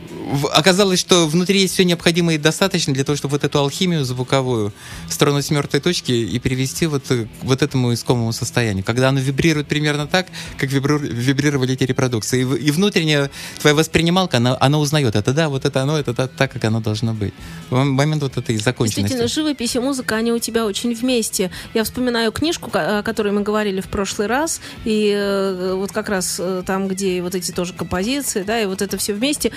оказалось, 0.53 1.01
что 1.01 1.27
внутри 1.27 1.61
есть 1.61 1.75
все 1.75 1.85
необходимое 1.85 2.37
и 2.37 2.39
достаточно 2.39 2.95
для 2.95 3.05
того, 3.05 3.17
чтобы 3.17 3.33
вот 3.33 3.45
эту 3.45 3.59
алхимию 3.59 4.05
звуковую 4.05 4.73
стронуть 5.09 5.47
с 5.47 5.51
мертвой 5.51 5.81
точки 5.81 6.13
и 6.13 6.39
привести 6.39 6.87
вот 6.87 7.11
э, 7.11 7.25
к 7.25 7.29
вот 7.45 7.63
этому 7.63 7.93
искомому 7.93 8.33
состоянию. 8.33 8.85
Когда 8.85 9.09
оно 9.09 9.21
вибрирует 9.21 9.69
примерно 9.69 10.07
так, 10.07 10.27
как 10.59 10.71
вибру- 10.71 10.99
вибрировали 10.99 11.75
эти 11.75 11.85
репродукции. 11.85 12.41
И, 12.41 12.67
и 12.67 12.71
внутренняя 12.71 13.31
твоя 13.61 13.75
воспринималка, 13.75 14.39
она, 14.39 14.57
она 14.61 14.79
узнает, 14.79 15.15
это 15.17 15.33
да, 15.33 15.49
вот 15.49 15.65
это 15.65 15.83
оно, 15.83 15.99
это 15.99 16.15
та- 16.15 16.29
так, 16.29 16.53
как 16.53 16.65
оно 16.65 16.81
должно 16.81 17.15
быть. 17.15 17.35
В 17.71 17.83
момент 17.85 18.23
вот 18.23 18.37
этой 18.37 18.57
законченности. 18.57 19.01
Действительно, 19.01 19.29
живопись 19.29 19.77
и 19.77 19.79
музыка, 19.79 20.17
они 20.17 20.33
у 20.33 20.39
тебя 20.39 20.65
очень 20.67 20.95
вместе. 20.95 21.51
Я 21.75 21.85
вспоминаю 21.85 22.33
книжку, 22.33 22.71
о 22.73 23.03
которой 23.03 23.33
мы 23.33 23.43
говорили 23.43 23.81
в 23.81 23.89
прошлый 23.89 24.27
раз, 24.29 24.61
и 24.85 25.13
э, 25.15 25.75
вот 25.75 25.93
как 25.93 26.09
раз 26.09 26.37
э, 26.39 26.63
там, 26.67 26.89
где 26.89 27.23
вот 27.23 27.35
эти 27.35 27.51
тоже 27.53 27.73
композиции, 27.73 28.43
да, 28.43 28.61
и 28.61 28.67
вот 28.67 28.83
это 28.83 28.97
все 28.97 29.13
вместе. 29.13 29.53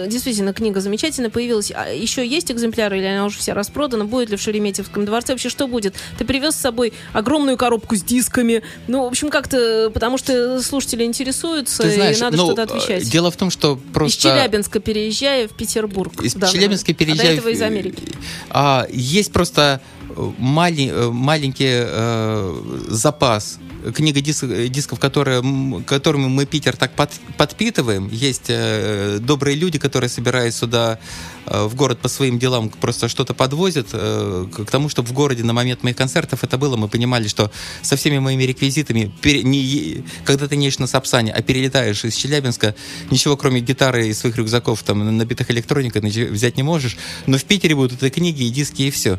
Э, 0.00 0.08
Действительно, 0.08 0.52
книга 0.52 0.80
замечательная 0.80 1.30
появилась. 1.30 1.72
А 1.74 1.88
еще 1.88 2.26
есть 2.26 2.50
экземпляры, 2.50 2.98
или 2.98 3.06
она 3.06 3.26
уже 3.26 3.38
вся 3.38 3.54
распродана? 3.54 4.04
Будет 4.04 4.30
ли 4.30 4.36
в 4.36 4.40
Шереметьевском 4.40 5.04
дворце? 5.04 5.32
Вообще, 5.32 5.48
что 5.48 5.66
будет? 5.66 5.94
Ты 6.18 6.24
привез 6.24 6.54
с 6.54 6.60
собой 6.60 6.92
огромную 7.12 7.56
коробку 7.56 7.96
с 7.96 8.02
дисками. 8.02 8.62
Ну, 8.88 9.04
в 9.04 9.08
общем, 9.08 9.30
как-то, 9.30 9.90
потому 9.92 10.18
что 10.18 10.60
слушатели 10.62 11.04
интересуются, 11.04 11.82
Ты 11.82 11.94
знаешь, 11.94 12.18
и 12.18 12.20
надо 12.20 12.36
ну, 12.36 12.46
что-то 12.46 12.62
э, 12.62 12.64
отвечать. 12.64 13.10
Дело 13.10 13.30
в 13.30 13.36
том, 13.36 13.50
что 13.50 13.74
Из 13.74 13.92
просто... 13.92 14.22
Челябинска 14.22 14.80
переезжая 14.80 15.48
в 15.48 15.52
Петербург. 15.52 16.22
Из 16.22 16.34
Да, 16.34 16.48
Челябинска 16.48 16.92
А 16.92 17.16
до 17.16 17.22
этого 17.22 17.48
из 17.48 17.62
Америки. 17.62 18.02
А, 18.50 18.86
есть 18.90 19.32
просто 19.32 19.80
э, 20.08 20.12
э, 20.12 21.10
маленький 21.10 21.70
э, 21.70 22.62
запас 22.88 23.58
книга 23.94 24.20
дис- 24.20 24.46
э, 24.46 24.68
дисков, 24.68 24.98
которые, 24.98 25.42
которыми 25.86 26.26
мы 26.26 26.46
Питер 26.46 26.76
так 26.76 26.92
под- 26.92 27.20
подпитываем. 27.36 28.08
Есть 28.12 28.46
э, 28.48 29.18
добрые 29.20 29.56
люди, 29.56 29.78
которые, 29.78 30.08
собираясь 30.08 30.56
сюда 30.56 30.98
э, 31.46 31.64
в 31.64 31.74
город 31.74 31.98
по 32.00 32.08
своим 32.08 32.38
делам, 32.38 32.68
просто 32.68 33.08
что-то 33.08 33.34
подвозят 33.34 33.88
э, 33.92 34.46
к 34.52 34.70
тому, 34.70 34.88
чтобы 34.88 35.08
в 35.08 35.12
городе 35.12 35.42
на 35.44 35.52
момент 35.52 35.82
моих 35.82 35.96
концертов 35.96 36.44
это 36.44 36.58
было. 36.58 36.76
Мы 36.76 36.88
понимали, 36.88 37.28
что 37.28 37.50
со 37.82 37.96
всеми 37.96 38.18
моими 38.18 38.44
реквизитами, 38.44 39.12
пере- 39.20 39.42
не 39.42 40.04
когда 40.24 40.46
ты 40.48 40.56
не 40.56 40.66
едешь 40.66 40.78
на 40.78 40.86
Сапсане, 40.86 41.32
а 41.32 41.42
перелетаешь 41.42 42.04
из 42.04 42.14
Челябинска, 42.14 42.74
ничего 43.10 43.36
кроме 43.36 43.60
гитары 43.60 44.08
и 44.08 44.14
своих 44.14 44.36
рюкзаков, 44.36 44.82
там, 44.82 45.16
набитых 45.16 45.50
электроникой, 45.50 46.02
взять 46.02 46.56
не 46.56 46.62
можешь. 46.62 46.96
Но 47.26 47.38
в 47.38 47.44
Питере 47.44 47.74
будут 47.74 47.94
это 47.94 48.10
книги 48.10 48.42
и 48.44 48.50
диски, 48.50 48.82
и 48.82 48.90
все. 48.90 49.18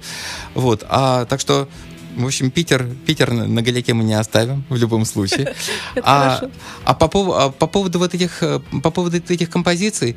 Вот. 0.54 0.84
А, 0.90 1.26
так 1.26 1.40
что 1.40 1.68
в 2.16 2.26
общем, 2.26 2.52
Питер, 2.52 2.88
Питер 3.06 3.32
на 3.32 3.62
голяке 3.62 3.94
мы 3.94 4.04
не 4.04 4.14
оставим 4.14 4.64
в 4.70 4.76
любом 4.76 5.06
случае. 5.06 5.54
А, 6.04 6.42
а 6.84 6.94
по, 6.94 7.06
пов- 7.06 7.36
а 7.38 7.50
по 7.50 7.68
поводу 7.68 8.00
вот 8.00 8.14
этих, 8.14 8.42
э, 8.44 8.60
по 8.82 8.92
поводу 8.92 9.18
этих 9.18 9.50
композиций, 9.50 10.16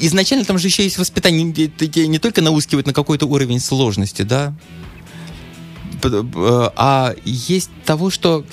изначально 0.00 0.44
там 0.44 0.58
же 0.58 0.68
еще 0.68 0.84
есть 0.84 0.98
воспитание, 0.98 1.44
не, 1.44 2.18
только 2.18 2.40
наускивать 2.40 2.86
на 2.86 2.92
какой-то 2.92 3.26
уровень 3.26 3.60
сложности, 3.60 4.22
да, 4.22 4.54
э, 6.02 6.70
а 6.76 7.14
есть 7.24 7.70
того, 7.84 8.10
что 8.10 8.44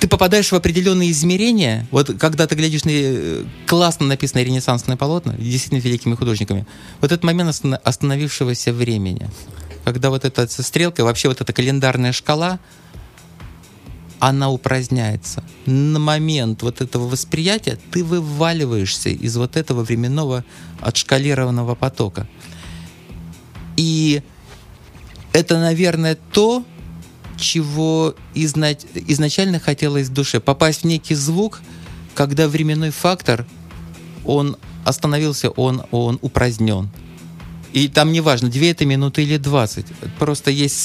ты 0.00 0.08
попадаешь 0.08 0.52
в 0.52 0.54
определенные 0.54 1.10
измерения. 1.10 1.86
Вот 1.90 2.18
когда 2.18 2.46
ты 2.46 2.54
глядишь 2.54 2.84
на 2.84 2.90
э, 2.92 3.44
классно 3.66 4.06
написанное 4.06 4.44
ренессансное 4.44 4.96
полотно, 4.96 5.34
действительно 5.38 5.78
великими 5.78 6.14
художниками, 6.14 6.66
вот 7.00 7.12
этот 7.12 7.24
момент 7.24 7.54
остановившегося 7.82 8.72
времени, 8.72 9.28
когда 9.86 10.10
вот 10.10 10.24
эта 10.24 10.48
стрелка, 10.48 11.04
вообще 11.04 11.28
вот 11.28 11.40
эта 11.40 11.52
календарная 11.52 12.10
шкала, 12.10 12.58
она 14.18 14.50
упраздняется. 14.50 15.44
На 15.64 16.00
момент 16.00 16.64
вот 16.64 16.80
этого 16.80 17.06
восприятия 17.06 17.78
ты 17.92 18.02
вываливаешься 18.02 19.10
из 19.10 19.36
вот 19.36 19.56
этого 19.56 19.84
временного 19.84 20.44
отшкалированного 20.80 21.76
потока. 21.76 22.26
И 23.76 24.22
это, 25.32 25.56
наверное, 25.56 26.18
то, 26.32 26.64
чего 27.38 28.16
изна- 28.34 28.84
изначально 29.06 29.60
хотелось 29.60 30.08
в 30.08 30.12
душе. 30.12 30.40
Попасть 30.40 30.80
в 30.80 30.86
некий 30.86 31.14
звук, 31.14 31.60
когда 32.16 32.48
временной 32.48 32.90
фактор, 32.90 33.46
он 34.24 34.56
остановился, 34.84 35.50
он, 35.50 35.84
он 35.92 36.18
упразднен. 36.22 36.90
И 37.76 37.88
там 37.88 38.10
неважно, 38.10 38.48
2 38.48 38.64
это 38.68 38.86
минуты 38.86 39.22
или 39.22 39.36
20. 39.36 39.84
Просто 40.18 40.50
есть 40.50 40.76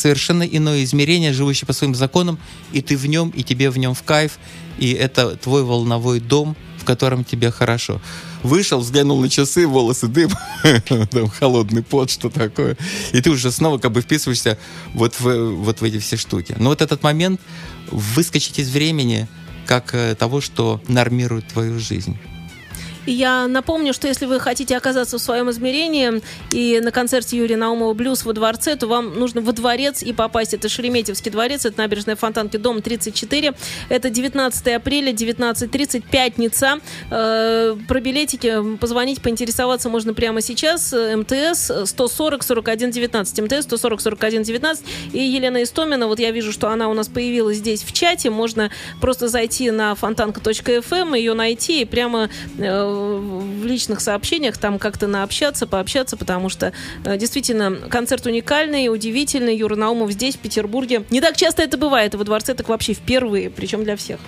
совершенно 0.00 0.44
иное 0.44 0.84
измерение, 0.84 1.32
живущее 1.32 1.66
по 1.66 1.72
своим 1.72 1.92
законам, 1.96 2.38
и 2.70 2.82
ты 2.82 2.96
в 2.96 3.04
нем, 3.06 3.30
и 3.30 3.42
тебе 3.42 3.68
в 3.68 3.78
нем 3.78 3.94
в 3.94 4.04
кайф, 4.04 4.38
и 4.78 4.92
это 4.92 5.36
твой 5.36 5.64
волновой 5.64 6.20
дом, 6.20 6.56
в 6.78 6.84
котором 6.84 7.24
тебе 7.24 7.50
хорошо. 7.50 8.00
Вышел, 8.44 8.78
взглянул 8.78 9.20
на 9.20 9.28
часы, 9.28 9.66
волосы 9.66 10.06
дым, 10.06 10.30
там 11.10 11.28
холодный 11.30 11.82
пот, 11.82 12.12
что 12.12 12.30
такое. 12.30 12.76
И 13.10 13.20
ты 13.20 13.28
уже 13.28 13.50
снова 13.50 13.78
как 13.78 13.90
бы 13.90 14.00
вписываешься 14.00 14.56
вот 14.94 15.18
в, 15.18 15.56
вот 15.56 15.80
в 15.80 15.82
эти 15.82 15.98
все 15.98 16.16
штуки. 16.16 16.54
Но 16.60 16.68
вот 16.68 16.80
этот 16.80 17.02
момент 17.02 17.40
выскочить 17.90 18.60
из 18.60 18.70
времени 18.70 19.26
как 19.66 19.96
э, 19.96 20.14
того, 20.14 20.40
что 20.40 20.80
нормирует 20.86 21.48
твою 21.48 21.80
жизнь. 21.80 22.16
Я 23.06 23.46
напомню, 23.48 23.92
что 23.92 24.08
если 24.08 24.26
вы 24.26 24.38
хотите 24.40 24.76
оказаться 24.76 25.18
в 25.18 25.20
своем 25.20 25.50
измерении 25.50 26.20
и 26.52 26.80
на 26.80 26.90
концерте 26.90 27.36
Юрия 27.36 27.56
Наумова 27.56 27.94
«Блюз» 27.94 28.24
во 28.24 28.32
дворце, 28.32 28.76
то 28.76 28.86
вам 28.86 29.18
нужно 29.18 29.40
во 29.40 29.52
дворец 29.52 30.02
и 30.02 30.12
попасть. 30.12 30.54
Это 30.54 30.68
Шереметьевский 30.68 31.30
дворец, 31.30 31.64
это 31.64 31.78
набережная 31.78 32.16
Фонтанки, 32.16 32.56
дом 32.56 32.82
34. 32.82 33.54
Это 33.88 34.10
19 34.10 34.66
апреля, 34.68 35.12
19.30, 35.12 36.04
пятница. 36.10 36.78
Э, 37.10 37.76
про 37.88 38.00
билетики 38.00 38.76
позвонить, 38.76 39.22
поинтересоваться 39.22 39.88
можно 39.88 40.14
прямо 40.14 40.40
сейчас. 40.40 40.92
МТС 40.92 41.70
140 41.86 42.42
41 42.42 42.90
19. 42.90 43.40
МТС 43.40 43.64
140 43.64 44.00
41 44.00 44.42
19. 44.42 44.84
И 45.12 45.18
Елена 45.18 45.62
Истомина, 45.62 46.06
вот 46.06 46.18
я 46.18 46.30
вижу, 46.30 46.52
что 46.52 46.68
она 46.68 46.88
у 46.88 46.94
нас 46.94 47.08
появилась 47.08 47.58
здесь 47.58 47.82
в 47.82 47.92
чате. 47.92 48.30
Можно 48.30 48.70
просто 49.00 49.28
зайти 49.28 49.70
на 49.70 49.94
фонтанка.фм, 49.94 51.14
ее 51.14 51.34
найти 51.34 51.82
и 51.82 51.84
прямо 51.84 52.28
э, 52.58 52.89
в 52.90 53.64
личных 53.64 54.00
сообщениях 54.00 54.58
там 54.58 54.78
как-то 54.78 55.06
наобщаться, 55.06 55.66
пообщаться, 55.66 56.16
потому 56.16 56.48
что 56.48 56.72
э, 57.04 57.16
действительно 57.16 57.76
концерт 57.88 58.26
уникальный, 58.26 58.88
удивительный. 58.88 59.56
Юра 59.56 59.76
Наумов 59.76 60.12
здесь, 60.12 60.36
в 60.36 60.38
Петербурге. 60.38 61.04
Не 61.10 61.20
так 61.20 61.36
часто 61.36 61.62
это 61.62 61.76
бывает, 61.76 62.14
во 62.14 62.24
дворце 62.24 62.54
так 62.54 62.68
вообще 62.68 62.94
впервые, 62.94 63.50
причем 63.50 63.84
для 63.84 63.96
всех. 63.96 64.20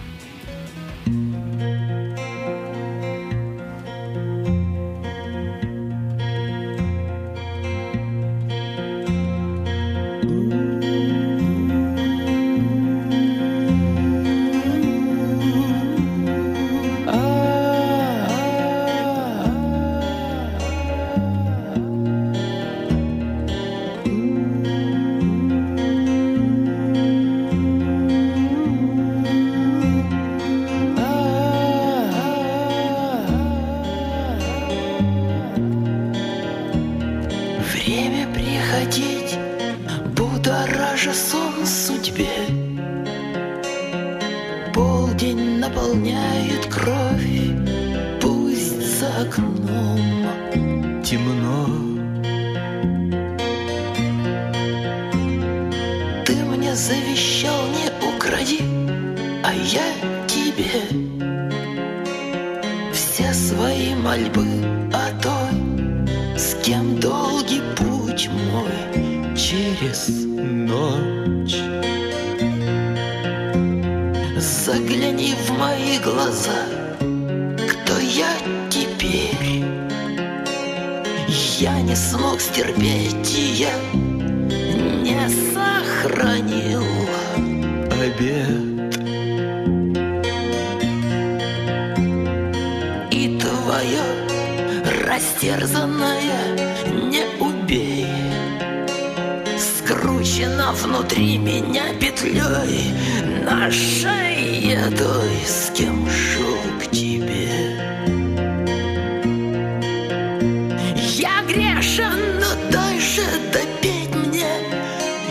Же 113.22 114.16
мне 114.16 114.46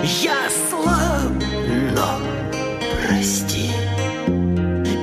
Я 0.03 0.37
слаб, 0.69 1.31
но 1.93 2.19
прости. 3.05 3.71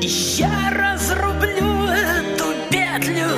Я 0.00 0.70
разрублю 0.70 1.86
эту 1.88 2.54
петлю 2.70 3.28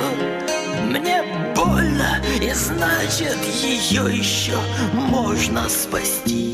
Мне 0.87 1.23
больно, 1.55 2.21
и 2.39 2.51
значит 2.53 3.37
ее 3.63 4.17
еще 4.17 4.57
можно 4.93 5.67
спасти 5.67 6.50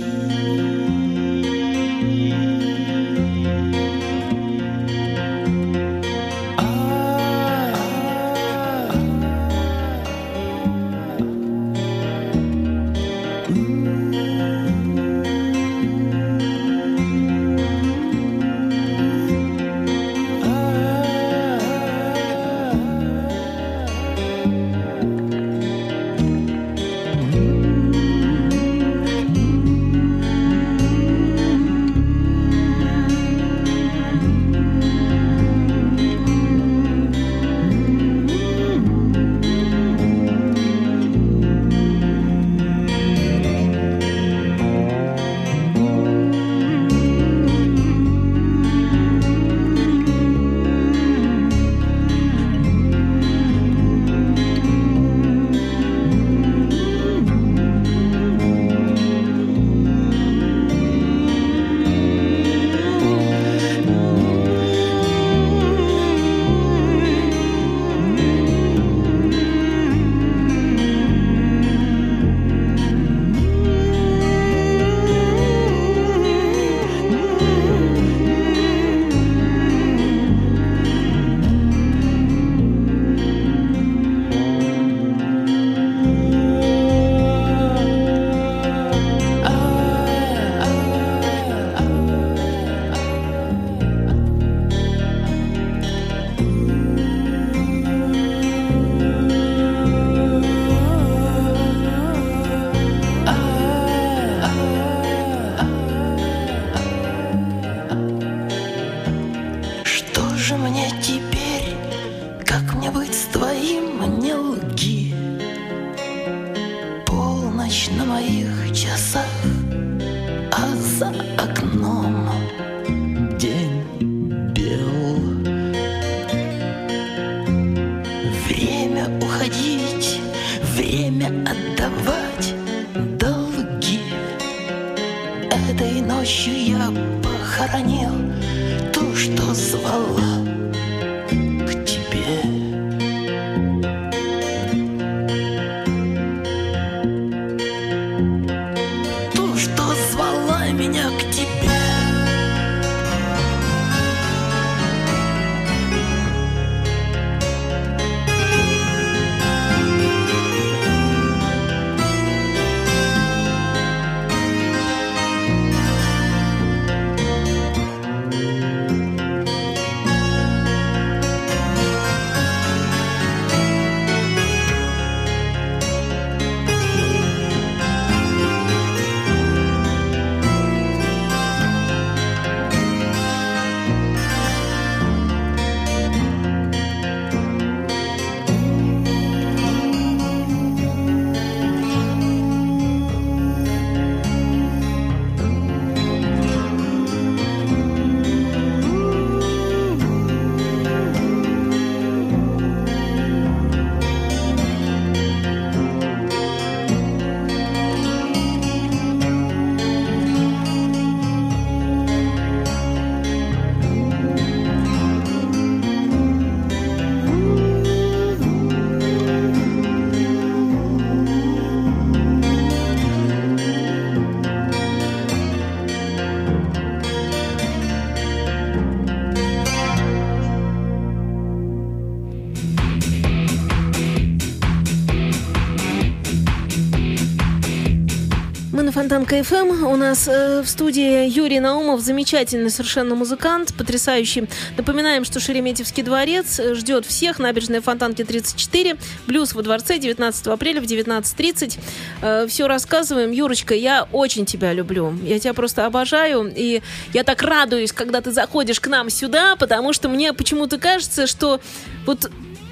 Фонтанка 239.18 239.43
FM. 239.43 239.84
У 239.86 239.95
нас 239.95 240.28
э, 240.28 240.61
в 240.61 240.68
студии 240.68 241.28
Юрий 241.28 241.59
Наумов, 241.59 242.01
замечательный 242.01 242.70
совершенно 242.70 243.15
музыкант, 243.15 243.74
потрясающий. 243.76 244.47
Напоминаем, 244.78 245.26
что 245.26 245.39
Шереметьевский 245.39 246.03
дворец 246.03 246.59
э, 246.59 246.76
ждет 246.76 247.03
всех. 247.03 247.39
Набережная 247.39 247.82
Фонтанки 247.82 248.24
34. 248.24 248.95
Блюз 249.26 249.55
во 249.55 249.63
дворце 249.63 249.97
19 249.97 250.47
апреля 250.47 250.82
в 250.82 250.84
19.30. 250.84 251.80
Э, 252.22 252.45
все 252.47 252.68
рассказываем. 252.68 253.32
Юрочка, 253.32 253.74
я 253.74 254.07
очень 254.11 254.45
тебя 254.45 254.72
люблю. 254.72 255.11
Я 255.24 255.39
тебя 255.39 255.55
просто 255.55 255.88
обожаю. 255.88 256.53
И 256.55 256.84
я 257.13 257.24
так 257.24 257.41
радуюсь, 257.41 257.93
когда 257.93 258.22
ты 258.22 258.32
заходишь 258.32 258.80
к 258.80 258.88
нам 258.88 259.09
сюда, 259.09 259.55
потому 259.55 259.93
что 259.93 260.09
мне 260.09 260.32
почему-то 260.34 260.78
кажется, 260.78 261.26
что 261.26 261.59
вот 262.05 262.30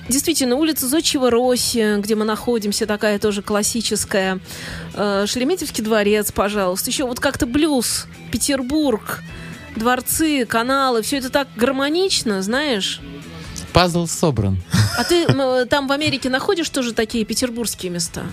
Действительно, 0.08 0.56
улица 0.56 0.88
Зодчего 0.88 1.30
Росси, 1.32 1.96
где 1.98 2.16
мы 2.16 2.26
находимся, 2.26 2.86
такая 2.86 3.18
тоже 3.18 3.42
классическая. 3.42 4.40
Э, 4.94 5.26
Шереметьевский 5.28 5.84
дворец, 5.84 6.32
пожалуйста. 6.32 6.92
Еще 6.92 7.06
вот 7.06 7.20
как-то 7.20 7.48
блюз, 7.48 8.06
Петербург, 8.32 9.24
дворцы, 9.76 10.46
каналы. 10.46 11.02
Все 11.02 11.18
это 11.18 11.30
так 11.30 11.48
гармонично, 11.56 12.42
знаешь. 12.44 13.02
Пазл 13.74 14.06
собран. 14.08 14.62
А 14.98 15.04
ты 15.04 15.24
м, 15.24 15.68
там 15.68 15.88
в 15.88 15.92
Америке 15.92 16.30
находишь 16.30 16.70
тоже 16.70 16.94
такие 16.94 17.26
петербургские 17.26 17.92
места? 17.92 18.24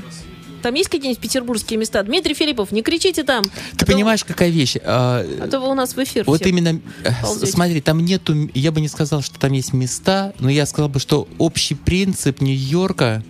Там 0.62 0.74
есть 0.74 0.88
какие-нибудь 0.88 1.20
петербургские 1.20 1.78
места? 1.78 2.02
Дмитрий 2.02 2.34
Филиппов, 2.34 2.70
не 2.72 2.82
кричите 2.82 3.24
там. 3.24 3.44
Ты 3.76 3.84
понимаешь, 3.86 4.24
какая 4.24 4.48
вещь? 4.50 4.76
А, 4.82 5.24
А 5.40 5.48
то 5.48 5.60
вы 5.60 5.68
у 5.70 5.74
нас 5.74 5.94
в 5.94 6.02
эфир 6.02 6.24
Вот 6.26 6.46
именно, 6.46 6.80
э, 7.04 7.10
ползете. 7.22 7.52
смотри, 7.52 7.80
там 7.80 8.00
нету, 8.04 8.48
я 8.54 8.72
бы 8.72 8.80
не 8.80 8.88
сказал, 8.88 9.22
что 9.22 9.38
там 9.38 9.52
есть 9.52 9.72
места, 9.72 10.32
но 10.38 10.48
я 10.48 10.64
сказал 10.66 10.88
бы, 10.88 11.00
что 11.00 11.26
общий 11.38 11.74
принцип 11.74 12.40
Нью-Йорка, 12.40 13.22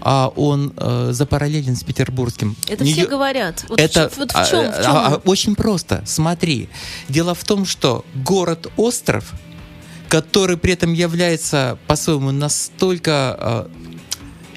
а 0.00 0.28
он 0.36 0.72
э, 0.76 1.10
запараллелен 1.12 1.76
с 1.76 1.82
петербургским. 1.82 2.56
Это 2.68 2.84
Нью- 2.84 2.94
все 2.94 3.06
говорят. 3.06 3.64
Вот 3.68 3.80
это 3.80 4.08
в, 4.08 4.12
чё- 4.14 4.18
вот 4.20 4.32
в 4.32 4.36
а, 4.36 4.44
чем? 4.46 4.60
а, 4.60 4.72
а, 5.14 5.20
очень 5.24 5.54
просто. 5.54 6.02
Смотри, 6.06 6.68
дело 7.08 7.34
в 7.34 7.44
том, 7.44 7.66
что 7.66 8.04
город-остров, 8.14 9.32
который 10.08 10.56
при 10.56 10.72
этом 10.72 10.92
является 10.92 11.78
по-своему 11.86 12.30
настолько 12.30 13.10
а, 13.38 13.70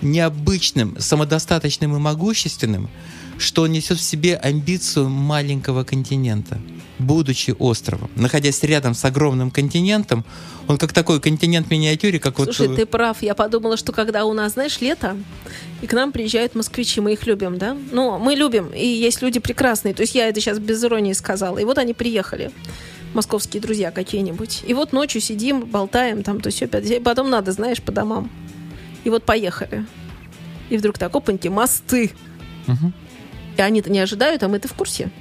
необычным, 0.02 0.96
самодостаточным 1.00 1.96
и 1.96 2.00
могущественным, 2.00 2.90
что 3.38 3.64
он 3.64 3.72
несет 3.72 3.98
в 3.98 4.04
себе 4.04 4.36
амбицию 4.36 5.10
маленького 5.10 5.84
континента. 5.84 6.60
Будучи 7.00 7.56
островом, 7.58 8.12
находясь 8.16 8.62
рядом 8.62 8.94
с 8.94 9.04
огромным 9.04 9.50
континентом, 9.50 10.24
он 10.68 10.78
как 10.78 10.94
такой 10.94 11.20
континент 11.20 11.68
в 11.68 11.72
миниатюре, 11.72 12.20
как 12.20 12.36
Слушай, 12.36 12.68
вот... 12.68 12.74
э, 12.74 12.82
ты 12.82 12.86
прав. 12.86 13.24
Я 13.24 13.34
подумала, 13.34 13.76
что 13.76 13.92
когда 13.92 14.26
у 14.26 14.34
нас, 14.34 14.54
знаешь, 14.54 14.80
лето, 14.82 15.18
и 15.82 15.88
к 15.88 15.94
нам 15.94 16.12
приезжают 16.12 16.54
москвичи, 16.54 17.02
мы 17.02 17.14
их 17.14 17.26
любим, 17.26 17.58
да? 17.58 17.76
Ну, 17.92 18.20
мы 18.20 18.36
любим, 18.36 18.68
и 18.68 18.86
есть 18.86 19.24
люди 19.24 19.40
прекрасные. 19.40 19.96
То 19.96 20.04
есть 20.04 20.14
я 20.14 20.28
это 20.28 20.40
сейчас 20.40 20.60
без 20.60 20.84
иронии 20.84 21.14
сказала. 21.14 21.58
И 21.58 21.66
вот 21.66 21.80
они 21.80 21.96
приехали, 21.96 22.52
московские 23.16 23.62
друзья 23.62 23.90
какие-нибудь. 23.90 24.64
И 24.68 24.74
вот 24.76 24.94
ночью 24.94 25.22
сидим, 25.22 25.62
болтаем 25.62 26.22
там, 26.22 26.40
то 26.40 26.52
все, 26.52 26.68
потом 26.68 27.32
надо, 27.32 27.52
знаешь, 27.52 27.82
по 27.82 27.92
домам. 27.92 28.30
И 29.04 29.10
вот 29.10 29.24
поехали. 29.24 29.86
И 30.70 30.78
вдруг 30.78 30.98
так, 30.98 31.16
опаньки, 31.16 31.48
мосты. 31.48 32.12
Мгм. 32.68 32.94
И 33.58 33.62
они-то 33.62 33.92
не 33.92 34.00
ожидают, 34.00 34.44
а 34.44 34.48
мы-то 34.48 34.68
в 34.68 34.74
курсе. 34.74 35.12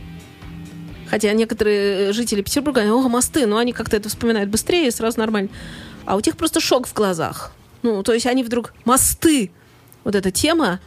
Хотя 1.08 1.32
некоторые 1.32 2.12
жители 2.12 2.40
Петербурга, 2.40 2.82
они, 2.82 2.90
о, 2.90 3.08
мосты, 3.08 3.46
но 3.46 3.56
они 3.56 3.72
как-то 3.72 3.96
это 3.96 4.08
вспоминают 4.08 4.48
быстрее, 4.48 4.86
и 4.86 4.90
сразу 4.92 5.18
нормально. 5.18 5.48
А 6.04 6.16
у 6.16 6.20
тех 6.20 6.36
просто 6.36 6.60
шок 6.60 6.86
в 6.86 6.94
глазах. 6.94 7.52
Ну, 7.82 8.02
то 8.02 8.12
есть 8.12 8.26
они 8.26 8.44
вдруг 8.44 8.72
мосты. 8.84 9.50
Вот 10.04 10.14
эта 10.14 10.30
тема. 10.30 10.80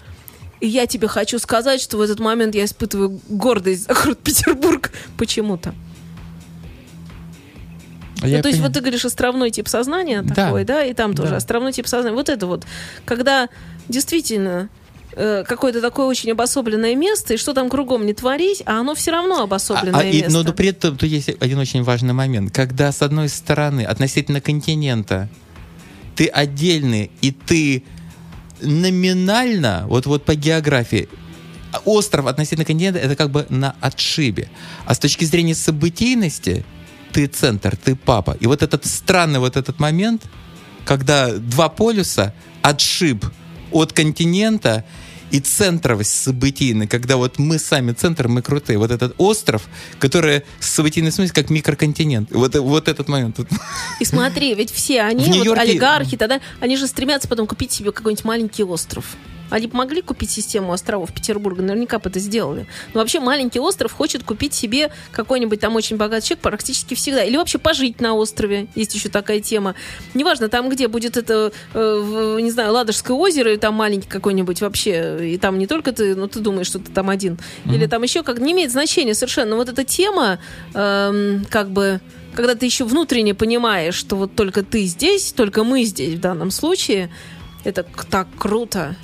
И 0.62 0.68
я 0.68 0.88
тебе 0.88 1.10
хочу 1.10 1.40
сказать, 1.40 1.82
что 1.82 1.98
в 1.98 2.02
этот 2.02 2.20
момент 2.20 2.56
я 2.56 2.64
испытываю 2.64 3.20
гордость 3.28 3.86
за 3.86 3.94
город 3.94 4.20
Петербург 4.24 4.92
почему-то. 5.18 5.76
Ну, 8.24 8.42
то 8.42 8.48
есть 8.48 8.60
понял. 8.60 8.68
вот 8.70 8.74
ты 8.74 8.80
говоришь 8.82 9.06
островной 9.06 9.52
тип 9.52 9.68
сознания 9.68 10.22
Да. 10.22 10.34
такой, 10.36 10.64
да, 10.66 10.84
и 10.84 10.94
там 10.94 11.14
тоже 11.16 11.32
Да. 11.32 11.38
островной 11.38 11.72
тип 11.74 11.88
сознания. 11.88 12.16
Вот 12.16 12.30
это 12.30 12.48
вот, 12.48 12.66
когда 13.06 13.50
действительно 13.88 14.70
э, 15.16 15.44
какое-то 15.48 15.80
такое 15.80 16.08
очень 16.08 16.32
обособленное 16.32 16.96
место, 16.96 17.36
и 17.36 17.38
что 17.38 17.54
там 17.54 17.70
кругом 17.70 18.04
не 18.08 18.14
творить, 18.16 18.64
а 18.66 18.80
оно 18.80 18.96
все 18.96 19.12
равно 19.12 19.44
обособленное 19.44 20.00
А- 20.00 20.04
а, 20.04 20.06
и- 20.06 20.22
место. 20.22 20.32
но, 20.32 20.42
но 20.44 20.54
при 20.54 20.70
этом 20.70 20.98
тут 20.98 21.08
есть 21.08 21.30
один 21.40 21.60
очень 21.60 21.84
важный 21.84 22.14
момент. 22.14 22.52
Когда, 22.52 22.92
с 22.92 23.04
одной 23.04 23.30
стороны, 23.30 23.82
относительно 23.86 24.42
континента, 24.42 25.30
ты 26.16 26.26
отдельный, 26.26 27.12
и 27.22 27.30
ты 27.32 27.84
номинально, 28.62 29.86
вот, 29.88 30.06
вот 30.06 30.26
по 30.26 30.36
географии, 30.36 31.08
а 31.72 31.80
остров 31.86 32.26
относительно 32.28 32.66
континента, 32.66 33.00
это 33.00 33.16
как 33.16 33.30
бы 33.32 33.46
на 33.50 33.76
отшибе. 33.82 34.50
А 34.86 34.94
с 34.94 35.00
точки 35.00 35.26
зрения 35.26 35.56
событийности, 35.56 36.66
ты 37.14 37.28
центр, 37.28 37.78
ты 37.78 37.96
папа. 37.96 38.36
И 38.40 38.48
вот 38.48 38.64
этот 38.64 38.86
странный 38.86 39.40
вот 39.40 39.56
этот 39.56 39.80
момент, 39.80 40.24
когда 40.86 41.32
два 41.32 41.70
полюса 41.70 42.34
отшиб 42.62 43.26
от 43.72 43.94
континента 43.94 44.84
и 45.32 45.40
центровость 45.40 46.24
событийной, 46.24 46.88
когда 46.88 47.18
вот 47.18 47.40
мы 47.40 47.58
сами 47.58 47.92
центр, 47.94 48.28
мы 48.28 48.42
крутые. 48.42 48.78
Вот 48.78 48.92
этот 48.92 49.16
остров, 49.18 49.64
который 50.00 50.44
с 50.60 50.70
событийной 50.70 51.12
смысле 51.12 51.34
как 51.34 51.50
микроконтинент. 51.50 52.32
Вот, 52.32 52.56
вот 52.56 52.88
этот 52.88 53.08
момент. 53.08 53.40
И 54.00 54.06
смотри, 54.06 54.54
ведь 54.54 54.72
все 54.72 55.02
они, 55.02 55.26
В 55.26 55.48
вот 55.48 55.58
олигархи, 55.58 56.18
тогда, 56.18 56.40
они 56.60 56.78
же 56.78 56.88
стремятся 56.88 57.28
потом 57.28 57.48
купить 57.48 57.72
себе 57.72 57.92
какой-нибудь 57.92 58.26
маленький 58.26 58.64
остров. 58.64 59.06
Они 59.54 59.68
бы 59.68 59.78
могли 59.78 60.02
купить 60.02 60.32
систему 60.32 60.74
островов 60.74 61.14
Петербурга, 61.14 61.62
наверняка 61.62 62.00
бы 62.00 62.10
это 62.10 62.18
сделали. 62.18 62.66
Но 62.96 63.02
вообще 63.02 63.20
маленький 63.20 63.60
остров 63.60 63.92
хочет 63.92 64.24
купить 64.24 64.56
себе 64.56 64.90
какой-нибудь 65.12 65.60
там 65.60 65.76
очень 65.76 65.96
богатый 65.96 66.26
человек 66.26 66.42
практически 66.42 66.96
всегда. 66.96 67.24
Или 67.24 67.38
вообще 67.38 67.60
пожить 67.60 68.02
на 68.02 68.16
острове. 68.16 68.68
Есть 68.74 68.96
еще 68.96 69.10
такая 69.10 69.42
тема. 69.42 69.76
Неважно, 70.16 70.50
там, 70.50 70.70
где 70.70 70.88
будет 70.88 71.18
это, 71.18 71.52
э, 71.76 72.38
не 72.42 72.50
знаю, 72.50 72.74
Ладожское 72.74 73.16
озеро, 73.16 73.54
и 73.54 73.58
там 73.58 73.76
маленький 73.76 74.10
какой-нибудь 74.10 74.60
вообще, 74.60 75.34
и 75.34 75.38
там 75.38 75.60
не 75.60 75.68
только 75.68 75.92
ты, 75.92 76.16
но 76.16 76.28
ты 76.28 76.40
думаешь, 76.40 76.66
что 76.66 76.80
ты 76.80 76.92
там 76.92 77.12
один. 77.12 77.38
Или 77.66 77.86
там 77.86 78.02
еще 78.02 78.24
как... 78.24 78.40
Не 78.40 78.54
имеет 78.54 78.72
значения 78.72 79.14
совершенно. 79.14 79.52
Но 79.52 79.58
вот 79.58 79.70
эта 79.70 79.84
тема, 79.84 80.40
эм, 80.74 81.46
как 81.48 81.70
бы 81.70 82.02
когда 82.34 82.56
ты 82.56 82.66
еще 82.66 82.86
внутренне 82.86 83.36
понимаешь, 83.36 83.94
что 83.94 84.16
вот 84.16 84.34
только 84.36 84.64
ты 84.64 84.86
здесь, 84.86 85.32
только 85.32 85.64
мы 85.64 85.84
здесь 85.84 86.16
в 86.16 86.20
данном 86.20 86.50
случае, 86.50 87.12
это 87.64 87.86
так 88.10 88.28
круто. 88.36 88.96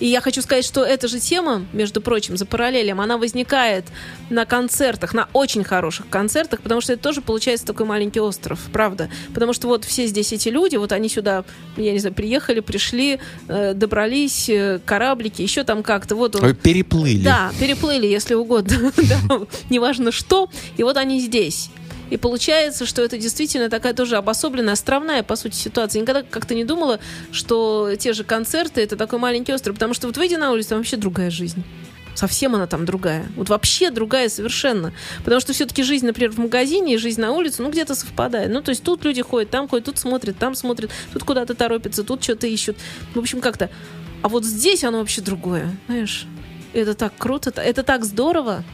И 0.00 0.06
я 0.06 0.20
хочу 0.20 0.42
сказать, 0.42 0.64
что 0.64 0.84
эта 0.84 1.08
же 1.08 1.20
тема, 1.20 1.64
между 1.72 2.00
прочим, 2.00 2.36
за 2.36 2.46
параллелем, 2.46 3.00
она 3.00 3.18
возникает 3.18 3.84
на 4.30 4.44
концертах, 4.44 5.14
на 5.14 5.28
очень 5.32 5.64
хороших 5.64 6.08
концертах, 6.08 6.60
потому 6.60 6.80
что 6.80 6.92
это 6.92 7.02
тоже 7.02 7.20
получается 7.20 7.66
такой 7.66 7.86
маленький 7.86 8.20
остров, 8.20 8.58
правда. 8.72 9.08
Потому 9.32 9.52
что 9.52 9.68
вот 9.68 9.84
все 9.84 10.06
здесь 10.06 10.32
эти 10.32 10.48
люди, 10.48 10.76
вот 10.76 10.92
они 10.92 11.08
сюда, 11.08 11.44
я 11.76 11.92
не 11.92 11.98
знаю, 11.98 12.14
приехали, 12.14 12.60
пришли, 12.60 13.20
э, 13.48 13.74
добрались, 13.74 14.48
э, 14.48 14.80
кораблики, 14.84 15.42
еще 15.42 15.64
там 15.64 15.82
как-то, 15.82 16.16
вот 16.16 16.36
он... 16.36 16.54
Переплыли. 16.54 17.24
Да, 17.24 17.52
переплыли, 17.60 18.06
если 18.06 18.34
угодно. 18.34 18.92
неважно 19.70 20.12
что. 20.12 20.50
И 20.76 20.82
вот 20.82 20.96
они 20.96 21.20
здесь. 21.20 21.70
И 22.10 22.16
получается, 22.16 22.86
что 22.86 23.02
это 23.02 23.18
действительно 23.18 23.68
такая 23.70 23.94
тоже 23.94 24.16
обособленная, 24.16 24.74
островная, 24.74 25.22
по 25.22 25.36
сути, 25.36 25.56
ситуация. 25.56 26.00
Я 26.00 26.02
никогда 26.02 26.22
как-то 26.22 26.54
не 26.54 26.64
думала, 26.64 27.00
что 27.32 27.94
те 27.98 28.12
же 28.12 28.24
концерты 28.24 28.82
это 28.82 28.96
такой 28.96 29.18
маленький 29.18 29.52
остров, 29.52 29.74
потому 29.74 29.94
что 29.94 30.06
вот 30.06 30.16
выйди 30.16 30.34
на 30.34 30.52
улицу, 30.52 30.70
там 30.70 30.78
вообще 30.78 30.96
другая 30.96 31.30
жизнь. 31.30 31.64
Совсем 32.14 32.54
она 32.54 32.66
там 32.66 32.84
другая. 32.84 33.26
Вот 33.36 33.48
вообще 33.48 33.90
другая 33.90 34.28
совершенно. 34.28 34.92
Потому 35.24 35.40
что 35.40 35.52
все-таки 35.52 35.82
жизнь, 35.82 36.06
например, 36.06 36.30
в 36.30 36.38
магазине 36.38 36.94
и 36.94 36.96
жизнь 36.96 37.20
на 37.20 37.32
улице, 37.32 37.60
ну, 37.62 37.70
где-то 37.70 37.96
совпадает. 37.96 38.50
Ну, 38.52 38.62
то 38.62 38.70
есть 38.70 38.84
тут 38.84 39.04
люди 39.04 39.20
ходят, 39.20 39.50
там 39.50 39.68
ходят, 39.68 39.86
тут 39.86 39.98
смотрят, 39.98 40.38
там 40.38 40.54
смотрят, 40.54 40.90
тут 41.12 41.24
куда-то 41.24 41.54
торопятся, 41.54 42.04
тут 42.04 42.22
что-то 42.22 42.46
ищут. 42.46 42.76
В 43.14 43.18
общем, 43.18 43.40
как-то. 43.40 43.68
А 44.22 44.28
вот 44.28 44.44
здесь 44.44 44.84
оно 44.84 44.98
вообще 44.98 45.22
другое, 45.22 45.76
знаешь. 45.86 46.26
Это 46.72 46.94
так 46.94 47.12
круто, 47.18 47.50
это 47.60 47.82
так 47.82 48.04
здорово. 48.04 48.64